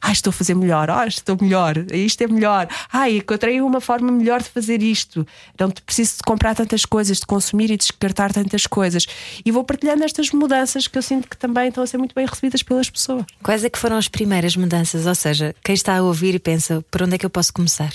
Ai, 0.00 0.12
estou 0.12 0.30
a 0.30 0.32
fazer 0.32 0.54
melhor, 0.54 0.88
oh, 0.90 1.06
estou 1.06 1.36
melhor, 1.40 1.76
isto 1.92 2.22
é 2.22 2.26
melhor. 2.26 2.68
Ai, 2.92 3.16
encontrei 3.16 3.60
uma 3.60 3.80
forma 3.80 4.12
melhor 4.12 4.42
de 4.42 4.48
fazer 4.48 4.82
isto. 4.82 5.26
Não 5.58 5.70
preciso 5.70 6.16
de 6.18 6.22
comprar 6.22 6.54
tantas 6.54 6.84
coisas, 6.84 7.18
de 7.18 7.26
consumir 7.26 7.70
e 7.70 7.76
descartar 7.76 8.32
tantas 8.32 8.66
coisas. 8.66 9.06
E 9.44 9.50
vou 9.50 9.64
partilhando 9.64 10.04
estas 10.04 10.30
mudanças 10.30 10.86
que 10.86 10.98
eu 10.98 11.02
sinto 11.02 11.28
que 11.28 11.36
também 11.36 11.68
estão 11.68 11.82
a 11.82 11.86
ser 11.86 11.98
muito 11.98 12.14
bem 12.14 12.26
recebidas 12.26 12.62
pelas 12.62 12.90
pessoas. 12.90 13.24
Quais 13.42 13.64
é 13.64 13.70
que 13.70 13.78
foram 13.78 13.96
as 13.96 14.08
primeiras 14.08 14.56
mudanças? 14.56 15.06
Ou 15.06 15.14
seja, 15.14 15.54
quem 15.64 15.74
está 15.74 15.96
a 15.96 16.02
ouvir 16.02 16.34
e 16.34 16.38
pensa, 16.38 16.84
por 16.90 17.02
onde 17.02 17.14
é 17.14 17.18
que 17.18 17.26
eu 17.26 17.30
posso 17.30 17.52
começar? 17.52 17.92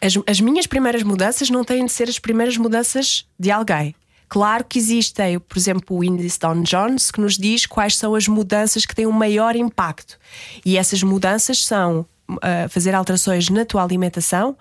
As, 0.00 0.14
as 0.26 0.40
minhas 0.40 0.66
primeiras 0.66 1.02
mudanças 1.02 1.50
não 1.50 1.64
têm 1.64 1.84
de 1.84 1.92
ser 1.92 2.08
as 2.08 2.18
primeiras 2.18 2.56
mudanças 2.56 3.26
de 3.38 3.50
alguém. 3.50 3.94
Claro 4.28 4.64
que 4.64 4.78
existem, 4.78 5.38
por 5.38 5.56
exemplo, 5.56 5.96
o 5.96 6.04
índice 6.04 6.38
Don 6.38 6.62
Jones, 6.62 7.10
que 7.10 7.20
nos 7.20 7.36
diz 7.38 7.64
quais 7.64 7.96
são 7.96 8.14
as 8.14 8.28
mudanças 8.28 8.84
que 8.84 8.94
têm 8.94 9.06
um 9.06 9.12
maior 9.12 9.56
impacto. 9.56 10.18
E 10.64 10.76
essas 10.76 11.02
mudanças 11.02 11.64
são 11.64 12.06
uh, 12.30 12.68
fazer 12.68 12.94
alterações 12.94 13.48
na 13.48 13.64
tua 13.64 13.82
alimentação, 13.82 14.56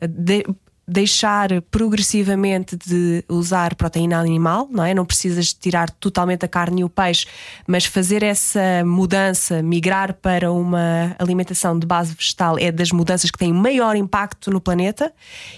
de, 0.00 0.44
deixar 0.88 1.60
progressivamente 1.70 2.74
de 2.74 3.22
usar 3.28 3.74
proteína 3.74 4.18
animal, 4.18 4.66
não 4.70 4.82
é? 4.82 4.94
Não 4.94 5.04
precisas 5.04 5.52
tirar 5.52 5.90
totalmente 5.90 6.46
a 6.46 6.48
carne 6.48 6.80
e 6.80 6.84
o 6.84 6.88
peixe, 6.88 7.26
mas 7.66 7.84
fazer 7.84 8.22
essa 8.22 8.82
mudança, 8.86 9.62
migrar 9.62 10.14
para 10.14 10.50
uma 10.50 11.14
alimentação 11.18 11.78
de 11.78 11.86
base 11.86 12.14
vegetal 12.14 12.58
é 12.58 12.72
das 12.72 12.90
mudanças 12.90 13.30
que 13.30 13.38
têm 13.38 13.52
maior 13.52 13.96
impacto 13.96 14.50
no 14.50 14.62
planeta 14.62 15.12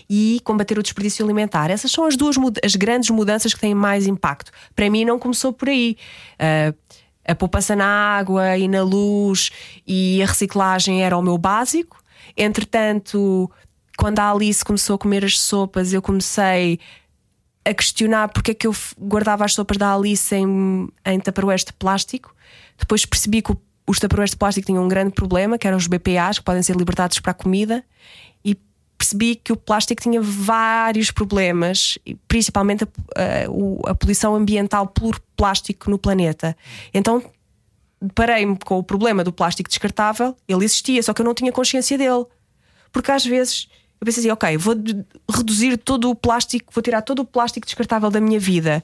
e 0.09 0.41
combater 0.43 0.77
o 0.79 0.83
desperdício 0.83 1.25
alimentar. 1.25 1.71
Essas 1.71 1.93
são 1.93 2.05
as 2.05 2.17
duas 2.17 2.37
as 2.65 2.75
grandes 2.75 3.11
mudanças 3.11 3.55
que 3.55 3.61
têm 3.61 3.75
mais 3.75 4.09
impacto. 4.09 4.51
Para 4.75 4.91
mim 4.91 5.05
não 5.05 5.19
começou 5.19 5.53
por 5.53 5.69
aí. 5.69 5.97
Uh, 6.35 6.77
a 7.25 7.35
poupança 7.37 7.77
na 7.77 7.87
água 7.87 8.59
e 8.59 8.67
na 8.67 8.83
luz 8.83 9.51
e 9.87 10.21
a 10.23 10.27
reciclagem 10.27 11.05
era 11.05 11.17
o 11.17 11.23
meu 11.23 11.39
básico. 11.39 12.01
Entretanto, 12.37 13.51
quando 14.01 14.19
a 14.19 14.31
Alice 14.31 14.65
começou 14.65 14.97
a 14.97 14.99
comer 14.99 15.27
as 15.27 15.39
sopas, 15.39 15.93
eu 15.93 16.01
comecei 16.01 16.81
a 17.63 17.75
questionar 17.75 18.29
porque 18.29 18.53
é 18.53 18.55
que 18.55 18.67
eu 18.67 18.75
guardava 18.99 19.45
as 19.45 19.53
sopas 19.53 19.77
da 19.77 19.95
Alice 19.95 20.35
em, 20.35 20.89
em 21.05 21.21
tupperwares 21.21 21.67
de 21.67 21.75
plástico. 21.75 22.35
Depois 22.79 23.05
percebi 23.05 23.43
que 23.43 23.55
os 23.87 23.99
taparoeiros 23.99 24.31
de 24.31 24.39
plástico 24.39 24.67
tinham 24.67 24.83
um 24.83 24.89
grande 24.89 25.13
problema, 25.13 25.59
que 25.59 25.67
eram 25.67 25.77
os 25.77 25.87
BPAs, 25.87 26.39
que 26.39 26.45
podem 26.45 26.63
ser 26.63 26.77
libertados 26.77 27.21
para 27.21 27.33
a 27.33 27.35
comida, 27.35 27.85
e 28.43 28.57
percebi 28.97 29.37
que 29.37 29.53
o 29.53 29.57
plástico 29.57 30.01
tinha 30.01 30.23
vários 30.23 31.11
problemas, 31.11 31.99
principalmente 32.27 32.85
a, 32.85 32.87
a, 32.89 33.91
a 33.91 33.95
poluição 33.95 34.35
ambiental 34.35 34.87
por 34.87 35.21
plástico 35.37 35.91
no 35.91 35.99
planeta. 35.99 36.57
Então 36.95 37.23
parei-me 38.15 38.57
com 38.65 38.79
o 38.79 38.83
problema 38.83 39.23
do 39.23 39.31
plástico 39.31 39.69
descartável, 39.69 40.35
ele 40.49 40.65
existia, 40.65 41.03
só 41.03 41.13
que 41.13 41.21
eu 41.21 41.27
não 41.27 41.35
tinha 41.35 41.53
consciência 41.53 41.99
dele. 41.99 42.25
Porque 42.91 43.13
às 43.13 43.27
vezes 43.27 43.69
eu 44.01 44.05
pensei 44.05 44.23
assim, 44.23 44.31
ok, 44.31 44.57
vou 44.57 44.75
reduzir 45.31 45.77
todo 45.77 46.09
o 46.09 46.15
plástico, 46.15 46.73
vou 46.73 46.83
tirar 46.83 47.03
todo 47.03 47.21
o 47.21 47.25
plástico 47.25 47.67
descartável 47.67 48.11
da 48.11 48.21
minha 48.21 48.41
vida. 48.41 48.83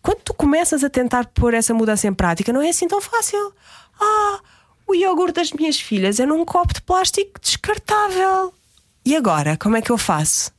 Quando 0.00 0.20
tu 0.20 0.32
começas 0.32 0.82
a 0.82 0.88
tentar 0.88 1.26
pôr 1.26 1.52
essa 1.52 1.74
mudança 1.74 2.06
em 2.06 2.14
prática, 2.14 2.52
não 2.52 2.62
é 2.62 2.70
assim 2.70 2.88
tão 2.88 3.00
fácil. 3.00 3.52
Ah, 4.00 4.40
o 4.86 4.94
iogurte 4.94 5.34
das 5.34 5.52
minhas 5.52 5.78
filhas 5.78 6.18
é 6.20 6.24
num 6.24 6.44
copo 6.44 6.72
de 6.72 6.80
plástico 6.80 7.40
descartável. 7.40 8.54
E 9.04 9.14
agora, 9.14 9.56
como 9.56 9.76
é 9.76 9.82
que 9.82 9.90
eu 9.90 9.98
faço? 9.98 10.50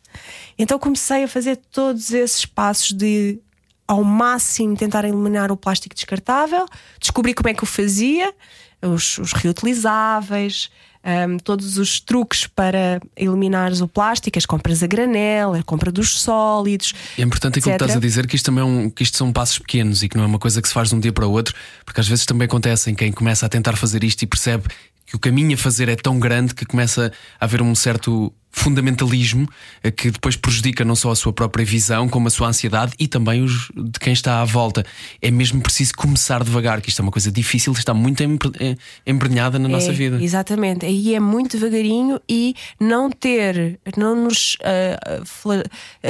Então 0.57 0.77
comecei 0.77 1.23
a 1.23 1.27
fazer 1.27 1.55
todos 1.55 2.11
esses 2.11 2.45
passos 2.45 2.91
de 2.91 3.39
ao 3.87 4.03
máximo 4.03 4.75
tentar 4.75 5.05
eliminar 5.05 5.51
o 5.51 5.57
plástico 5.57 5.95
descartável, 5.95 6.65
descobri 6.99 7.33
como 7.33 7.49
é 7.49 7.53
que 7.53 7.63
o 7.63 7.65
fazia, 7.65 8.33
os, 8.81 9.17
os 9.17 9.31
reutilizáveis, 9.31 10.69
um, 11.03 11.37
todos 11.37 11.77
os 11.77 11.99
truques 11.99 12.47
para 12.47 12.99
eliminar 13.15 13.71
o 13.81 13.87
plástico, 13.87 14.37
as 14.37 14.45
compras 14.45 14.83
a 14.83 14.87
granel, 14.87 15.53
a 15.53 15.63
compra 15.63 15.91
dos 15.91 16.19
sólidos. 16.19 16.93
É 17.17 17.21
importante 17.21 17.59
aquilo 17.59 17.75
que 17.77 17.83
estás 17.83 17.97
a 17.97 17.99
dizer 17.99 18.27
que 18.27 18.35
isto 18.35 18.45
também 18.45 18.61
é 18.61 18.65
um, 18.65 18.89
que 18.89 19.03
isto 19.03 19.17
são 19.17 19.31
passos 19.31 19.59
pequenos 19.59 20.03
e 20.03 20.09
que 20.09 20.17
não 20.17 20.23
é 20.23 20.27
uma 20.27 20.39
coisa 20.39 20.61
que 20.61 20.67
se 20.67 20.73
faz 20.73 20.89
de 20.89 20.95
um 20.95 20.99
dia 20.99 21.13
para 21.13 21.27
o 21.27 21.31
outro, 21.31 21.55
porque 21.85 22.01
às 22.01 22.07
vezes 22.07 22.25
também 22.25 22.45
acontece 22.45 22.89
em 22.91 22.95
quem 22.95 23.11
começa 23.11 23.45
a 23.45 23.49
tentar 23.49 23.75
fazer 23.75 24.03
isto 24.03 24.23
e 24.23 24.27
percebe 24.27 24.65
que 25.05 25.15
o 25.15 25.19
caminho 25.19 25.53
a 25.53 25.57
fazer 25.57 25.87
é 25.87 25.95
tão 25.95 26.19
grande 26.19 26.53
que 26.53 26.65
começa 26.65 27.11
a 27.39 27.45
haver 27.45 27.61
um 27.61 27.73
certo 27.73 28.33
fundamentalismo 28.57 29.47
eh, 29.83 29.91
que 29.91 30.09
depois 30.11 30.35
prejudica 30.35 30.83
não 30.83 30.95
só 30.95 31.11
a 31.11 31.15
sua 31.15 31.31
própria 31.31 31.65
visão, 31.65 32.09
como 32.09 32.27
a 32.27 32.31
sua 32.31 32.47
ansiedade 32.47 32.93
e 32.99 33.07
também 33.07 33.43
os 33.43 33.69
de 33.75 33.99
quem 33.99 34.11
está 34.13 34.41
à 34.41 34.45
volta. 34.45 34.85
É 35.21 35.29
mesmo 35.29 35.61
preciso 35.61 35.93
começar 35.95 36.43
devagar, 36.43 36.81
que 36.81 36.89
isto 36.89 37.01
é 37.01 37.03
uma 37.03 37.11
coisa 37.11 37.31
difícil, 37.31 37.71
está 37.73 37.93
muito 37.93 38.23
eh, 38.23 38.75
embrenhada 39.05 39.59
na 39.59 39.69
é, 39.69 39.71
nossa 39.71 39.91
vida. 39.93 40.21
Exatamente, 40.21 40.85
aí 40.85 41.13
é 41.13 41.19
muito 41.19 41.57
devagarinho 41.57 42.19
e 42.27 42.55
não 42.79 43.09
ter, 43.09 43.79
não 43.95 44.15
nos 44.15 44.55
uh, 44.55 45.53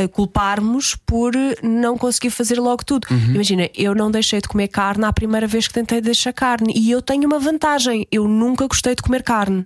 uh, 0.03 0.09
culparmos 0.09 0.95
por 1.05 1.33
não 1.61 1.97
conseguir 1.97 2.29
fazer 2.29 2.59
logo 2.59 2.83
tudo. 2.83 3.07
Uhum. 3.11 3.35
Imagina, 3.35 3.69
eu 3.75 3.93
não 3.93 4.09
deixei 4.09 4.39
de 4.39 4.47
comer 4.47 4.69
carne 4.69 5.05
à 5.05 5.11
primeira 5.11 5.47
vez 5.47 5.67
que 5.67 5.73
tentei 5.73 5.99
deixar 6.01 6.33
carne 6.33 6.73
e 6.75 6.89
eu 6.89 7.01
tenho 7.01 7.25
uma 7.25 7.39
vantagem, 7.39 8.07
eu 8.11 8.27
nunca 8.27 8.65
gostei 8.67 8.95
de 8.95 9.01
comer 9.01 9.23
carne. 9.23 9.65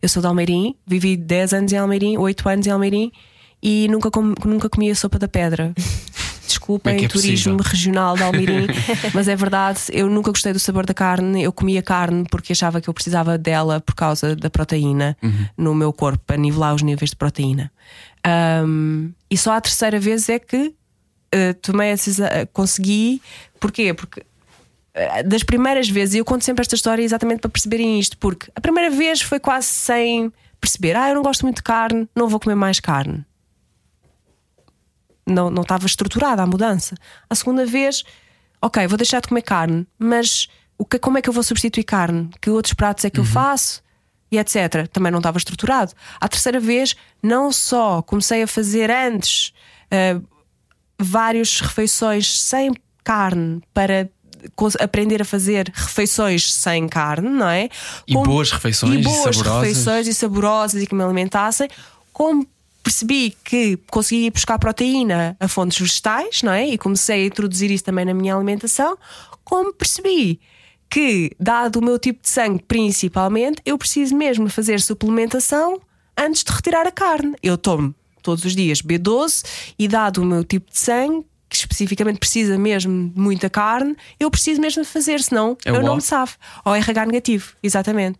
Eu 0.00 0.08
sou 0.08 0.20
de 0.20 0.28
Almeirim, 0.28 0.74
vivi 0.86 1.16
10 1.16 1.52
anos 1.52 1.72
em 1.72 1.76
Almeirim, 1.76 2.16
8 2.16 2.48
anos 2.48 2.66
em 2.66 2.70
Almeirim 2.70 3.12
e 3.62 3.88
nunca, 3.88 4.10
com, 4.10 4.34
nunca 4.44 4.68
comi 4.68 4.90
a 4.90 4.94
sopa 4.94 5.18
da 5.18 5.28
pedra. 5.28 5.72
Desculpem, 6.46 7.02
é, 7.02 7.04
é 7.04 7.08
turismo 7.08 7.58
possível? 7.58 7.70
regional 7.70 8.16
de 8.16 8.22
Almeirim, 8.22 8.66
mas 9.12 9.28
é 9.28 9.36
verdade, 9.36 9.80
eu 9.90 10.08
nunca 10.08 10.30
gostei 10.30 10.52
do 10.52 10.58
sabor 10.58 10.86
da 10.86 10.94
carne. 10.94 11.42
Eu 11.42 11.52
comia 11.52 11.82
carne 11.82 12.24
porque 12.30 12.52
achava 12.52 12.80
que 12.80 12.88
eu 12.88 12.94
precisava 12.94 13.36
dela 13.36 13.80
por 13.80 13.94
causa 13.94 14.34
da 14.34 14.48
proteína 14.48 15.14
uhum. 15.22 15.46
no 15.58 15.74
meu 15.74 15.92
corpo, 15.92 16.24
para 16.26 16.38
nivelar 16.38 16.74
os 16.74 16.80
níveis 16.80 17.10
de 17.10 17.16
proteína. 17.16 17.70
Um, 18.66 19.12
e 19.30 19.36
só 19.36 19.52
a 19.52 19.60
terceira 19.60 20.00
vez 20.00 20.28
é 20.30 20.38
que 20.38 20.68
uh, 21.34 21.54
tomei 21.60 21.92
a 21.92 21.94
decisão, 21.94 22.26
uh, 22.26 22.46
consegui. 22.52 23.20
Porquê? 23.60 23.92
Porque 23.92 24.22
das 25.24 25.42
primeiras 25.42 25.88
vezes, 25.88 26.14
e 26.14 26.18
eu 26.18 26.24
conto 26.24 26.44
sempre 26.44 26.62
esta 26.62 26.74
história 26.74 27.02
exatamente 27.02 27.40
para 27.40 27.50
perceberem 27.50 27.98
isto, 27.98 28.16
porque 28.18 28.50
a 28.54 28.60
primeira 28.60 28.90
vez 28.90 29.20
foi 29.20 29.38
quase 29.38 29.66
sem 29.66 30.32
perceber, 30.60 30.96
ah, 30.96 31.08
eu 31.08 31.14
não 31.14 31.22
gosto 31.22 31.42
muito 31.42 31.58
de 31.58 31.62
carne, 31.62 32.08
não 32.14 32.28
vou 32.28 32.40
comer 32.40 32.56
mais 32.56 32.80
carne. 32.80 33.24
Não, 35.26 35.50
não 35.50 35.62
estava 35.62 35.86
estruturada 35.86 36.42
a 36.42 36.46
mudança. 36.46 36.96
A 37.28 37.34
segunda 37.34 37.64
vez, 37.66 38.02
ok, 38.60 38.86
vou 38.86 38.96
deixar 38.96 39.20
de 39.20 39.28
comer 39.28 39.42
carne, 39.42 39.86
mas 39.98 40.48
o 40.76 40.84
que, 40.84 40.98
como 40.98 41.18
é 41.18 41.22
que 41.22 41.28
eu 41.28 41.32
vou 41.32 41.42
substituir 41.42 41.84
carne? 41.84 42.30
Que 42.40 42.50
outros 42.50 42.74
pratos 42.74 43.04
é 43.04 43.10
que 43.10 43.20
uhum. 43.20 43.26
eu 43.26 43.30
faço? 43.30 43.82
E 44.30 44.38
etc. 44.38 44.88
Também 44.92 45.12
não 45.12 45.18
estava 45.18 45.38
estruturado. 45.38 45.92
A 46.20 46.28
terceira 46.28 46.60
vez, 46.60 46.94
não 47.22 47.52
só 47.52 48.02
comecei 48.02 48.42
a 48.42 48.46
fazer 48.46 48.90
antes 48.90 49.52
uh, 49.92 50.26
várias 50.98 51.60
refeições 51.60 52.40
sem 52.42 52.72
carne 53.04 53.62
para 53.72 54.10
aprender 54.80 55.22
a 55.22 55.24
fazer 55.24 55.72
refeições 55.74 56.52
sem 56.52 56.88
carne, 56.88 57.28
não 57.28 57.48
é? 57.48 57.68
E 58.06 58.14
como, 58.14 58.26
boas 58.26 58.50
refeições 58.50 59.00
e 59.00 59.02
boas 59.02 59.36
e 59.36 59.38
saborosas. 59.38 59.68
refeições 59.68 60.06
e 60.06 60.14
saborosas 60.14 60.82
e 60.82 60.86
que 60.86 60.94
me 60.94 61.02
alimentassem, 61.02 61.68
como 62.12 62.46
percebi 62.82 63.36
que 63.44 63.76
conseguia 63.90 64.26
ir 64.26 64.30
buscar 64.30 64.58
proteína 64.58 65.36
a 65.38 65.48
fontes 65.48 65.78
vegetais, 65.78 66.42
não 66.42 66.52
é? 66.52 66.66
E 66.68 66.78
comecei 66.78 67.24
a 67.24 67.26
introduzir 67.26 67.70
isso 67.70 67.84
também 67.84 68.04
na 68.04 68.14
minha 68.14 68.34
alimentação, 68.34 68.96
como 69.44 69.72
percebi 69.72 70.40
que, 70.90 71.32
dado 71.38 71.76
o 71.76 71.84
meu 71.84 71.98
tipo 71.98 72.22
de 72.22 72.30
sangue 72.30 72.62
principalmente, 72.66 73.60
eu 73.64 73.76
preciso 73.76 74.16
mesmo 74.16 74.48
fazer 74.48 74.80
suplementação 74.80 75.80
antes 76.16 76.42
de 76.42 76.50
retirar 76.50 76.86
a 76.86 76.90
carne. 76.90 77.34
Eu 77.42 77.58
tomo 77.58 77.94
todos 78.22 78.44
os 78.44 78.56
dias 78.56 78.82
B12 78.82 79.44
e, 79.78 79.86
dado 79.86 80.22
o 80.22 80.24
meu 80.24 80.44
tipo 80.44 80.70
de 80.70 80.78
sangue, 80.78 81.24
especificamente 81.60 82.18
precisa 82.18 82.58
mesmo 82.58 83.10
de 83.10 83.20
muita 83.20 83.48
carne, 83.50 83.96
eu 84.18 84.30
preciso 84.30 84.60
mesmo 84.60 84.82
de 84.82 84.88
fazer, 84.88 85.20
senão 85.20 85.56
é 85.64 85.70
eu 85.70 85.82
não 85.82 85.96
me 85.96 86.02
safo. 86.02 86.38
Ou 86.64 86.74
RH 86.74 87.06
negativo, 87.06 87.54
exatamente. 87.62 88.18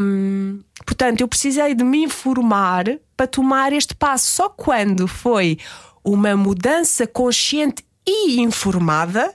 Um, 0.00 0.62
portanto, 0.86 1.20
eu 1.20 1.28
precisei 1.28 1.74
de 1.74 1.84
me 1.84 2.04
informar 2.04 2.84
para 3.16 3.26
tomar 3.26 3.72
este 3.72 3.94
passo. 3.94 4.30
Só 4.30 4.48
quando 4.48 5.06
foi 5.06 5.58
uma 6.02 6.36
mudança 6.36 7.06
consciente 7.06 7.84
e 8.06 8.40
informada 8.40 9.34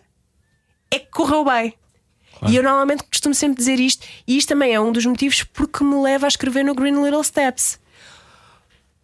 é 0.90 1.00
que 1.00 1.12
correu 1.12 1.46
bem. 1.46 1.74
Claro. 2.40 2.54
E 2.54 2.58
eu 2.58 2.64
normalmente 2.64 3.04
costumo 3.04 3.34
sempre 3.34 3.58
dizer 3.58 3.80
isto, 3.80 4.06
e 4.28 4.38
isto 4.38 4.50
também 4.50 4.74
é 4.74 4.80
um 4.80 4.92
dos 4.92 5.06
motivos 5.06 5.44
porque 5.44 5.84
me 5.84 6.02
leva 6.02 6.26
a 6.26 6.28
escrever 6.28 6.64
no 6.64 6.76
Green 6.76 7.02
Little 7.02 7.24
Steps. 7.24 7.80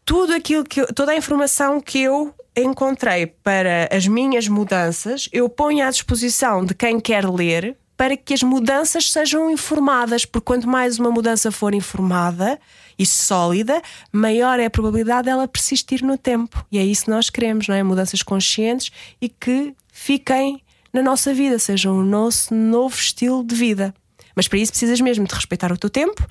Tudo 0.04 0.34
aquilo 0.34 0.64
que 0.64 0.82
eu, 0.82 0.88
toda 0.94 1.12
a 1.12 1.16
informação 1.16 1.80
que 1.80 2.00
eu 2.00 2.34
encontrei 2.56 3.28
para 3.28 3.90
as 3.92 4.08
minhas 4.08 4.48
mudanças, 4.48 5.30
eu 5.32 5.48
ponho 5.48 5.86
à 5.86 5.90
disposição 5.90 6.66
de 6.66 6.74
quem 6.74 7.00
quer 7.00 7.26
ler 7.30 7.78
para 7.96 8.18
que 8.18 8.34
as 8.34 8.42
mudanças 8.42 9.12
sejam 9.12 9.50
informadas, 9.52 10.26
porque 10.26 10.46
quanto 10.46 10.68
mais 10.68 10.98
uma 10.98 11.12
mudança 11.12 11.52
for 11.52 11.74
informada 11.74 12.60
e 12.98 13.06
sólida, 13.06 13.80
maior 14.12 14.60
é 14.60 14.66
a 14.66 14.72
probabilidade 14.72 15.26
dela 15.26 15.48
persistir 15.48 16.04
no 16.04 16.18
tempo. 16.18 16.66
E 16.72 16.80
é 16.80 16.84
isso 16.84 17.06
que 17.06 17.12
nós 17.12 17.30
queremos, 17.30 17.68
não 17.68 17.76
é? 17.76 17.84
Mudanças 17.84 18.24
conscientes 18.24 18.92
e 19.22 19.30
que 19.30 19.76
fiquem 19.94 20.64
na 20.92 21.04
nossa 21.04 21.32
vida, 21.32 21.60
sejam 21.60 22.00
o 22.00 22.04
nosso 22.04 22.56
novo 22.56 22.96
estilo 22.96 23.44
de 23.44 23.54
vida. 23.54 23.94
Mas 24.36 24.48
para 24.48 24.58
isso 24.58 24.72
precisas 24.72 25.00
mesmo 25.00 25.28
de 25.28 25.36
respeitar 25.36 25.72
o 25.72 25.78
teu 25.78 25.90
tempo 25.90 26.26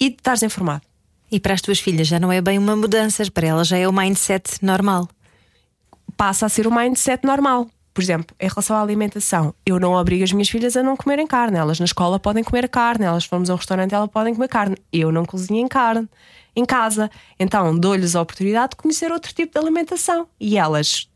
e 0.00 0.08
de 0.10 0.16
estares 0.16 0.42
informado. 0.42 0.82
E 1.30 1.38
para 1.38 1.54
as 1.54 1.62
tuas 1.62 1.78
filhas 1.78 2.08
já 2.08 2.18
não 2.18 2.32
é 2.32 2.40
bem 2.40 2.58
uma 2.58 2.74
mudança, 2.74 3.24
para 3.30 3.46
elas 3.46 3.68
já 3.68 3.78
é 3.78 3.86
o 3.86 3.92
mindset 3.92 4.58
normal 4.60 5.08
passa 6.16 6.46
a 6.46 6.48
ser 6.48 6.66
o 6.66 6.74
mindset 6.74 7.24
normal. 7.24 7.68
Por 7.94 8.02
exemplo, 8.02 8.34
em 8.40 8.48
relação 8.48 8.74
à 8.76 8.80
alimentação, 8.80 9.54
eu 9.66 9.78
não 9.78 9.92
obrigo 9.92 10.24
as 10.24 10.32
minhas 10.32 10.48
filhas 10.48 10.76
a 10.76 10.82
não 10.82 10.96
comerem 10.96 11.26
carne. 11.26 11.58
Elas 11.58 11.78
na 11.78 11.84
escola 11.84 12.18
podem 12.18 12.42
comer 12.42 12.68
carne, 12.68 13.04
elas 13.04 13.24
formos 13.24 13.50
a 13.50 13.54
um 13.54 13.56
restaurante, 13.56 13.94
elas 13.94 14.10
podem 14.10 14.34
comer 14.34 14.48
carne. 14.48 14.76
Eu 14.90 15.12
não 15.12 15.24
cozinho 15.24 15.60
em 15.60 15.68
carne 15.68 16.08
em 16.56 16.64
casa. 16.64 17.10
Então 17.38 17.78
dou-lhes 17.78 18.16
a 18.16 18.22
oportunidade 18.22 18.70
de 18.70 18.76
conhecer 18.76 19.12
outro 19.12 19.34
tipo 19.34 19.52
de 19.52 19.58
alimentação. 19.58 20.26
E 20.40 20.56
elas 20.56 21.08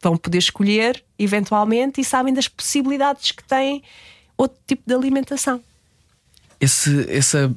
vão 0.00 0.16
poder 0.16 0.38
escolher, 0.38 1.02
eventualmente, 1.18 2.00
e 2.00 2.04
sabem 2.04 2.32
das 2.32 2.48
possibilidades 2.48 3.32
que 3.32 3.42
têm 3.44 3.82
outro 4.36 4.58
tipo 4.66 4.82
de 4.86 4.94
alimentação. 4.94 5.60
Esse, 6.60 7.10
essa 7.10 7.52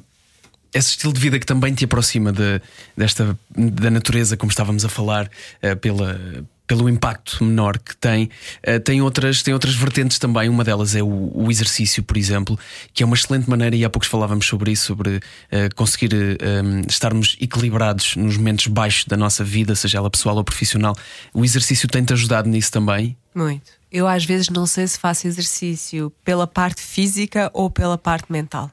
esse 0.74 0.90
estilo 0.90 1.12
de 1.12 1.20
vida 1.20 1.38
que 1.38 1.46
também 1.46 1.72
te 1.74 1.84
aproxima 1.84 2.32
de, 2.32 2.60
desta 2.96 3.38
da 3.50 3.90
natureza, 3.90 4.36
como 4.36 4.50
estávamos 4.50 4.84
a 4.84 4.88
falar, 4.88 5.30
uh, 5.62 5.76
pela, 5.76 6.20
pelo 6.66 6.88
impacto 6.88 7.44
menor 7.44 7.78
que 7.78 7.96
tem, 7.96 8.30
uh, 8.66 8.80
tem, 8.80 9.00
outras, 9.00 9.42
tem 9.42 9.54
outras 9.54 9.74
vertentes 9.74 10.18
também. 10.18 10.48
Uma 10.48 10.64
delas 10.64 10.94
é 10.94 11.02
o, 11.02 11.30
o, 11.34 11.50
exercício, 11.50 12.02
por 12.02 12.16
exemplo, 12.16 12.58
que 12.92 13.02
é 13.02 13.06
uma 13.06 13.14
excelente 13.14 13.48
maneira, 13.48 13.76
e 13.76 13.84
há 13.84 13.90
poucos 13.90 14.08
falávamos 14.08 14.46
sobre 14.46 14.72
isso, 14.72 14.86
sobre 14.86 15.16
uh, 15.16 15.74
conseguir 15.74 16.14
um, 16.14 16.78
ehm, 16.78 16.82
estarmos 16.88 17.36
equilibrados 17.40 18.16
nos 18.16 18.36
momentos 18.36 18.66
baixos 18.66 19.04
da 19.04 19.16
nossa 19.16 19.44
vida, 19.44 19.74
seja 19.74 19.98
ela 19.98 20.10
pessoal 20.10 20.36
ou 20.36 20.44
profissional. 20.44 20.94
O 21.32 21.44
exercício 21.44 21.88
tem-te 21.88 22.12
ajudado 22.12 22.48
nisso 22.48 22.72
também? 22.72 23.16
Muito. 23.34 23.72
Eu 23.90 24.06
às 24.06 24.24
vezes 24.24 24.48
não 24.48 24.66
sei 24.66 24.86
se 24.86 24.98
faço 24.98 25.26
exercício 25.26 26.12
pela 26.24 26.46
parte 26.46 26.80
física 26.80 27.50
ou 27.54 27.70
pela 27.70 27.96
parte 27.96 28.30
mental. 28.30 28.70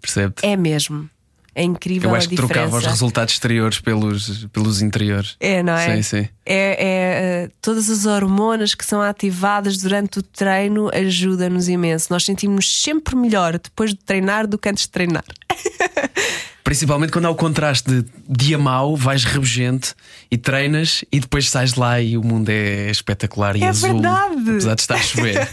Percebe? 0.00 0.34
É 0.42 0.56
mesmo. 0.56 1.08
É 1.54 1.62
incrível 1.62 2.10
Eu 2.10 2.16
acho 2.16 2.26
a 2.26 2.30
que 2.30 2.36
trocava 2.36 2.76
os 2.76 2.84
resultados 2.84 3.34
exteriores 3.34 3.78
pelos, 3.80 4.46
pelos 4.46 4.82
interiores. 4.82 5.36
É, 5.38 5.62
não 5.62 5.74
é? 5.74 5.96
Sim, 5.96 6.02
sim. 6.02 6.28
É, 6.44 7.44
é, 7.44 7.46
uh, 7.46 7.52
todas 7.62 7.88
as 7.88 8.06
hormonas 8.06 8.74
que 8.74 8.84
são 8.84 9.00
ativadas 9.00 9.78
durante 9.78 10.18
o 10.18 10.22
treino 10.22 10.90
ajudam-nos 10.92 11.68
imenso. 11.68 12.08
Nós 12.10 12.24
sentimos 12.24 12.82
sempre 12.82 13.14
melhor 13.14 13.52
depois 13.58 13.90
de 13.90 13.96
treinar 13.96 14.46
do 14.46 14.58
que 14.58 14.68
antes 14.68 14.84
de 14.84 14.90
treinar. 14.90 15.24
Principalmente 16.64 17.12
quando 17.12 17.26
há 17.26 17.30
o 17.30 17.34
contraste 17.34 17.84
de 17.92 18.06
dia 18.26 18.56
mau, 18.56 18.96
vais 18.96 19.22
rebugente 19.22 19.94
e 20.30 20.38
treinas 20.38 21.04
e 21.12 21.20
depois 21.20 21.50
sais 21.50 21.74
de 21.74 21.78
lá 21.78 22.00
e 22.00 22.16
o 22.16 22.24
mundo 22.24 22.48
é 22.48 22.90
espetacular 22.90 23.54
e 23.54 23.62
É 23.62 23.68
azul. 23.68 23.92
verdade. 24.00 24.50
Apesar 24.50 24.74
de 24.74 24.80
estar 24.80 24.94
a 24.94 24.98
chover. 25.02 25.46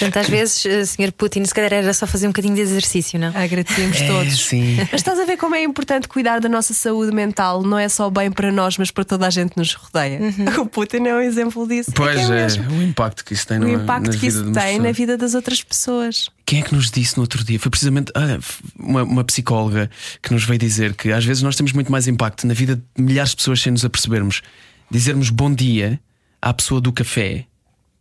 Portanto, 0.00 0.16
às 0.18 0.28
vezes, 0.28 0.66
eh, 0.66 0.84
Sr. 0.84 1.12
Putin, 1.12 1.44
se 1.44 1.54
calhar 1.54 1.72
era 1.72 1.94
só 1.94 2.08
fazer 2.08 2.26
um 2.26 2.30
bocadinho 2.30 2.56
de 2.56 2.60
exercício, 2.60 3.20
não? 3.20 3.28
Agradecemos 3.28 4.00
É, 4.00 4.06
todos. 4.08 4.44
sim. 4.44 4.76
Mas 4.78 4.94
estás 4.94 5.20
a 5.20 5.24
ver 5.24 5.36
como 5.36 5.54
é 5.54 5.62
importante 5.62 6.08
cuidar 6.08 6.40
da 6.40 6.48
nossa 6.48 6.74
saúde 6.74 7.14
mental, 7.14 7.62
não 7.62 7.78
é 7.78 7.88
só 7.88 8.10
bem 8.10 8.28
para 8.28 8.50
nós, 8.50 8.76
mas 8.76 8.90
para 8.90 9.04
toda 9.04 9.28
a 9.28 9.30
gente 9.30 9.50
que 9.50 9.58
nos 9.58 9.72
rodeia. 9.74 10.18
O 10.60 10.66
Putin 10.66 11.06
é 11.06 11.14
um 11.14 11.20
exemplo 11.20 11.66
disso. 11.68 11.92
Pois 11.94 12.18
é, 12.18 12.22
é, 12.24 12.28
mesmo. 12.42 12.68
o 12.78 12.82
impacto 12.82 13.24
que 13.24 13.32
isso 13.34 13.46
tem 13.46 13.58
O 13.58 13.60
no, 13.60 13.68
impacto 13.68 14.06
na 14.06 14.12
que 14.12 14.18
vida 14.18 14.40
isso 14.40 14.52
tem 14.52 14.78
na 14.80 14.90
vida 14.90 15.16
das 15.16 15.34
outras 15.34 15.62
pessoas. 15.62 16.28
Quem 16.44 16.60
é 16.60 16.62
que 16.62 16.74
nos 16.74 16.90
disse 16.90 17.16
no 17.16 17.22
outro 17.22 17.44
dia? 17.44 17.58
Foi 17.58 17.70
precisamente 17.70 18.12
ah, 18.14 18.38
uma, 18.78 19.02
uma 19.02 19.24
psicóloga 19.24 19.90
que 20.20 20.32
nos 20.32 20.44
veio 20.44 20.58
dizer 20.58 20.94
que 20.94 21.12
às 21.12 21.24
vezes 21.24 21.42
nós 21.42 21.56
temos 21.56 21.72
muito 21.72 21.90
mais 21.90 22.08
impacto 22.08 22.46
na 22.46 22.54
vida 22.54 22.76
de 22.76 23.02
milhares 23.02 23.30
de 23.30 23.36
pessoas 23.36 23.60
sem 23.60 23.72
nos 23.72 23.84
apercebermos. 23.84 24.42
Dizermos 24.90 25.30
bom 25.30 25.52
dia 25.52 26.00
à 26.40 26.52
pessoa 26.52 26.80
do 26.80 26.92
café 26.92 27.46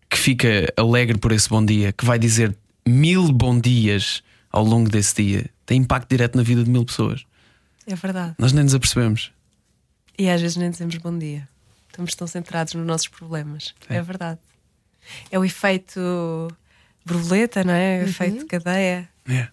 que 0.09 0.17
fica 0.17 0.73
alegre 0.75 1.17
por 1.17 1.31
esse 1.31 1.47
bom 1.47 1.63
dia, 1.63 1.93
que 1.93 2.03
vai 2.03 2.19
dizer 2.19 2.55
mil 2.85 3.31
bom 3.31 3.57
dias 3.57 4.21
ao 4.51 4.63
longo 4.63 4.89
desse 4.89 5.23
dia, 5.23 5.49
tem 5.65 5.79
impacto 5.79 6.09
direto 6.09 6.35
na 6.35 6.43
vida 6.43 6.63
de 6.63 6.69
mil 6.69 6.83
pessoas. 6.83 7.25
É 7.87 7.95
verdade. 7.95 8.35
Nós 8.37 8.51
nem 8.51 8.63
nos 8.63 8.75
apercebemos. 8.75 9.31
E 10.17 10.29
às 10.29 10.41
vezes 10.41 10.57
nem 10.57 10.69
dizemos 10.69 10.97
bom 10.97 11.17
dia. 11.17 11.47
Estamos 11.87 12.13
tão 12.15 12.27
centrados 12.27 12.73
nos 12.73 12.85
nossos 12.85 13.07
problemas. 13.07 13.73
É, 13.89 14.01
verdade. 14.01 14.39
É 15.31 15.39
o 15.39 15.45
efeito 15.45 15.99
borboleta, 17.05 17.63
não 17.63 17.73
é? 17.73 17.99
O 17.99 18.09
efeito 18.09 18.45
cadeia. 18.47 19.09
É. 19.27 19.47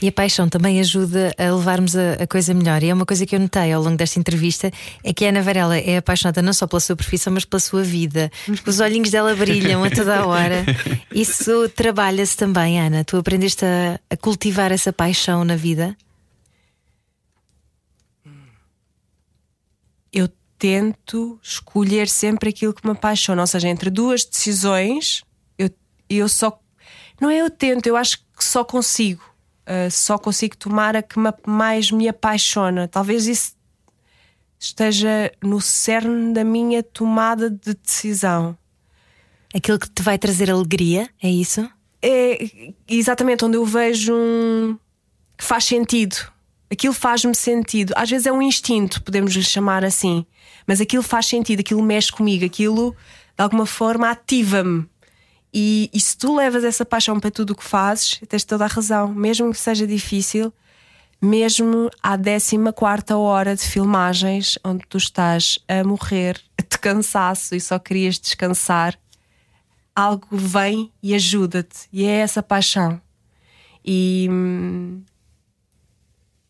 E 0.00 0.08
a 0.08 0.12
paixão 0.12 0.48
também 0.48 0.80
ajuda 0.80 1.34
a 1.38 1.54
levarmos 1.54 1.96
a, 1.96 2.14
a 2.14 2.26
coisa 2.26 2.52
melhor. 2.54 2.82
E 2.82 2.88
é 2.88 2.94
uma 2.94 3.06
coisa 3.06 3.26
que 3.26 3.34
eu 3.34 3.40
notei 3.40 3.72
ao 3.72 3.82
longo 3.82 3.96
desta 3.96 4.18
entrevista: 4.18 4.70
é 5.02 5.12
que 5.12 5.24
a 5.24 5.28
Ana 5.28 5.42
Varela 5.42 5.78
é 5.78 5.96
apaixonada 5.96 6.42
não 6.42 6.52
só 6.52 6.66
pela 6.66 6.80
sua 6.80 6.96
profissão, 6.96 7.32
mas 7.32 7.44
pela 7.44 7.60
sua 7.60 7.82
vida. 7.82 8.30
Os 8.66 8.80
olhinhos 8.80 9.10
dela 9.10 9.34
brilham 9.34 9.84
a 9.84 9.90
toda 9.90 10.20
a 10.20 10.26
hora. 10.26 10.64
Isso 11.12 11.68
trabalha-se 11.70 12.36
também, 12.36 12.80
Ana. 12.80 13.04
Tu 13.04 13.16
aprendeste 13.16 13.64
a, 13.64 13.98
a 14.10 14.16
cultivar 14.16 14.72
essa 14.72 14.92
paixão 14.92 15.44
na 15.44 15.56
vida? 15.56 15.96
Eu 20.12 20.28
tento 20.58 21.38
escolher 21.42 22.08
sempre 22.08 22.50
aquilo 22.50 22.72
que 22.72 22.86
me 22.86 22.92
apaixona. 22.92 23.42
Ou 23.42 23.46
seja, 23.46 23.68
entre 23.68 23.90
duas 23.90 24.24
decisões, 24.24 25.22
eu, 26.16 26.24
eu 26.24 26.28
só. 26.28 26.58
Não 27.20 27.30
é 27.30 27.38
eu 27.40 27.50
tento, 27.50 27.86
eu 27.86 27.96
acho 27.96 28.18
que 28.36 28.44
só 28.44 28.64
consigo. 28.64 29.22
Uh, 29.66 29.90
só 29.90 30.18
consigo 30.18 30.56
tomar 30.56 30.94
a 30.96 31.02
que 31.02 31.18
me- 31.18 31.32
mais 31.46 31.90
me 31.90 32.08
apaixona. 32.08 32.86
Talvez 32.88 33.26
isso 33.26 33.54
esteja 34.58 35.32
no 35.42 35.60
cerne 35.60 36.32
da 36.32 36.44
minha 36.44 36.82
tomada 36.82 37.50
de 37.50 37.74
decisão. 37.74 38.56
Aquilo 39.54 39.78
que 39.78 39.88
te 39.88 40.02
vai 40.02 40.18
trazer 40.18 40.50
alegria, 40.50 41.08
é 41.22 41.28
isso? 41.30 41.68
é 42.06 42.36
exatamente 42.86 43.42
onde 43.46 43.56
eu 43.56 43.64
vejo 43.64 44.12
um 44.14 44.76
que 45.38 45.44
faz 45.44 45.64
sentido. 45.64 46.16
Aquilo 46.70 46.92
faz-me 46.92 47.34
sentido. 47.34 47.94
Às 47.96 48.10
vezes 48.10 48.26
é 48.26 48.32
um 48.32 48.42
instinto, 48.42 49.02
podemos 49.02 49.32
lhe 49.34 49.42
chamar 49.42 49.82
assim, 49.84 50.26
mas 50.66 50.82
aquilo 50.82 51.02
faz 51.02 51.24
sentido, 51.26 51.60
aquilo 51.60 51.82
mexe 51.82 52.12
comigo, 52.12 52.44
aquilo 52.44 52.90
de 53.36 53.42
alguma 53.42 53.64
forma 53.64 54.10
ativa-me. 54.10 54.86
E, 55.56 55.88
e 55.94 56.00
se 56.00 56.18
tu 56.18 56.34
levas 56.34 56.64
essa 56.64 56.84
paixão 56.84 57.20
para 57.20 57.30
tudo 57.30 57.52
o 57.52 57.54
que 57.54 57.62
fazes, 57.62 58.20
tens 58.28 58.42
toda 58.42 58.64
a 58.64 58.66
razão, 58.66 59.14
mesmo 59.14 59.52
que 59.52 59.58
seja 59.58 59.86
difícil, 59.86 60.52
mesmo 61.22 61.88
à 62.02 62.18
14 62.18 63.14
hora 63.14 63.54
de 63.54 63.62
filmagens, 63.62 64.58
onde 64.64 64.84
tu 64.88 64.98
estás 64.98 65.60
a 65.68 65.84
morrer 65.84 66.42
de 66.58 66.76
cansaço 66.76 67.54
e 67.54 67.60
só 67.60 67.78
querias 67.78 68.18
descansar, 68.18 68.98
algo 69.94 70.26
vem 70.32 70.92
e 71.00 71.14
ajuda-te. 71.14 71.88
E 71.92 72.04
é 72.04 72.18
essa 72.18 72.42
paixão. 72.42 73.00
E 73.84 74.26
hum, 74.28 75.04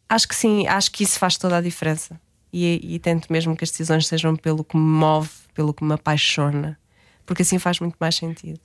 acho 0.09 0.27
que 0.27 0.35
sim, 0.35 0.67
acho 0.67 0.91
que 0.91 1.05
isso 1.05 1.19
faz 1.19 1.37
toda 1.37 1.59
a 1.59 1.61
diferença. 1.61 2.19
E, 2.51 2.95
e 2.95 2.99
tento 2.99 3.31
mesmo 3.31 3.55
que 3.55 3.65
as 3.65 3.71
decisões 3.71 4.07
sejam 4.07 4.35
pelo 4.35 4.65
que 4.65 4.79
me 4.79 4.83
move, 4.83 5.29
pelo 5.53 5.75
que 5.75 5.85
me 5.85 5.93
apaixona, 5.93 6.79
porque 7.27 7.43
assim 7.43 7.59
faz 7.59 7.81
muito 7.81 7.97
mais 8.01 8.15
sentido. 8.15 8.61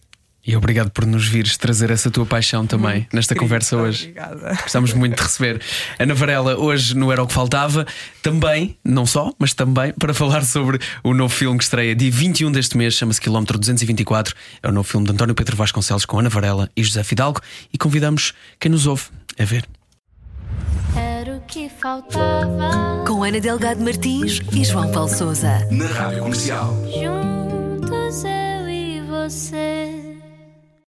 E 0.46 0.56
obrigado 0.56 0.90
por 0.90 1.06
nos 1.06 1.28
vires 1.28 1.58
trazer 1.58 1.92
essa 1.92 2.10
tua 2.10 2.26
paixão 2.26 2.66
também 2.66 3.08
nesta 3.14 3.36
conversa 3.36 3.76
hoje. 3.78 4.04
Obrigada. 4.04 4.58
Gostamos 4.62 4.94
muito 4.94 5.16
de 5.16 5.22
receber 5.22 5.62
Ana 6.00 6.14
Varela 6.14 6.58
hoje 6.58 6.96
no 6.96 7.12
Era 7.12 7.22
o 7.22 7.28
que 7.28 7.34
Faltava. 7.34 7.86
Também, 8.22 8.78
não 8.84 9.06
só, 9.06 9.34
mas 9.38 9.54
também 9.54 9.94
para 9.94 10.14
falar 10.14 10.44
sobre 10.44 10.80
o 11.04 11.14
novo 11.14 11.34
filme 11.34 11.58
que 11.58 11.64
estreia 11.64 11.96
dia 11.96 12.10
21 12.10 12.52
deste 12.52 12.78
mês, 12.78 12.94
chama-se 12.94 13.20
Quilómetro 13.20 13.60
224. 13.60 14.34
É 14.64 14.70
o 14.70 14.72
novo 14.72 14.88
filme 14.88 15.06
de 15.06 15.12
António 15.12 15.36
Pedro 15.36 15.56
Vasconcelos 15.56 16.06
com 16.06 16.20
Ana 16.20 16.30
Varela 16.30 16.70
e 16.76 16.84
José 16.84 17.04
Fidalgo. 17.04 17.42
E 17.72 17.78
convidamos 17.78 18.34
quem 18.60 18.72
nos 18.72 18.88
ouve 18.88 19.04
a 19.38 19.44
ver. 19.44 19.66
Era 20.96 21.36
o 21.36 21.42
que 21.42 21.70
faltava. 21.70 23.04
Com 23.06 23.24
Ana 23.24 23.40
Delgado 23.40 23.84
Martins 23.84 24.42
e 24.54 24.64
João 24.64 24.92
Paulo 24.92 25.10
Souza. 25.10 25.68
Na 25.70 25.86
Rádio 25.86 26.24
Comercial. 26.24 26.76
Juntos 26.86 28.24
eu 28.24 28.70
e 28.70 29.02
você. 29.02 29.99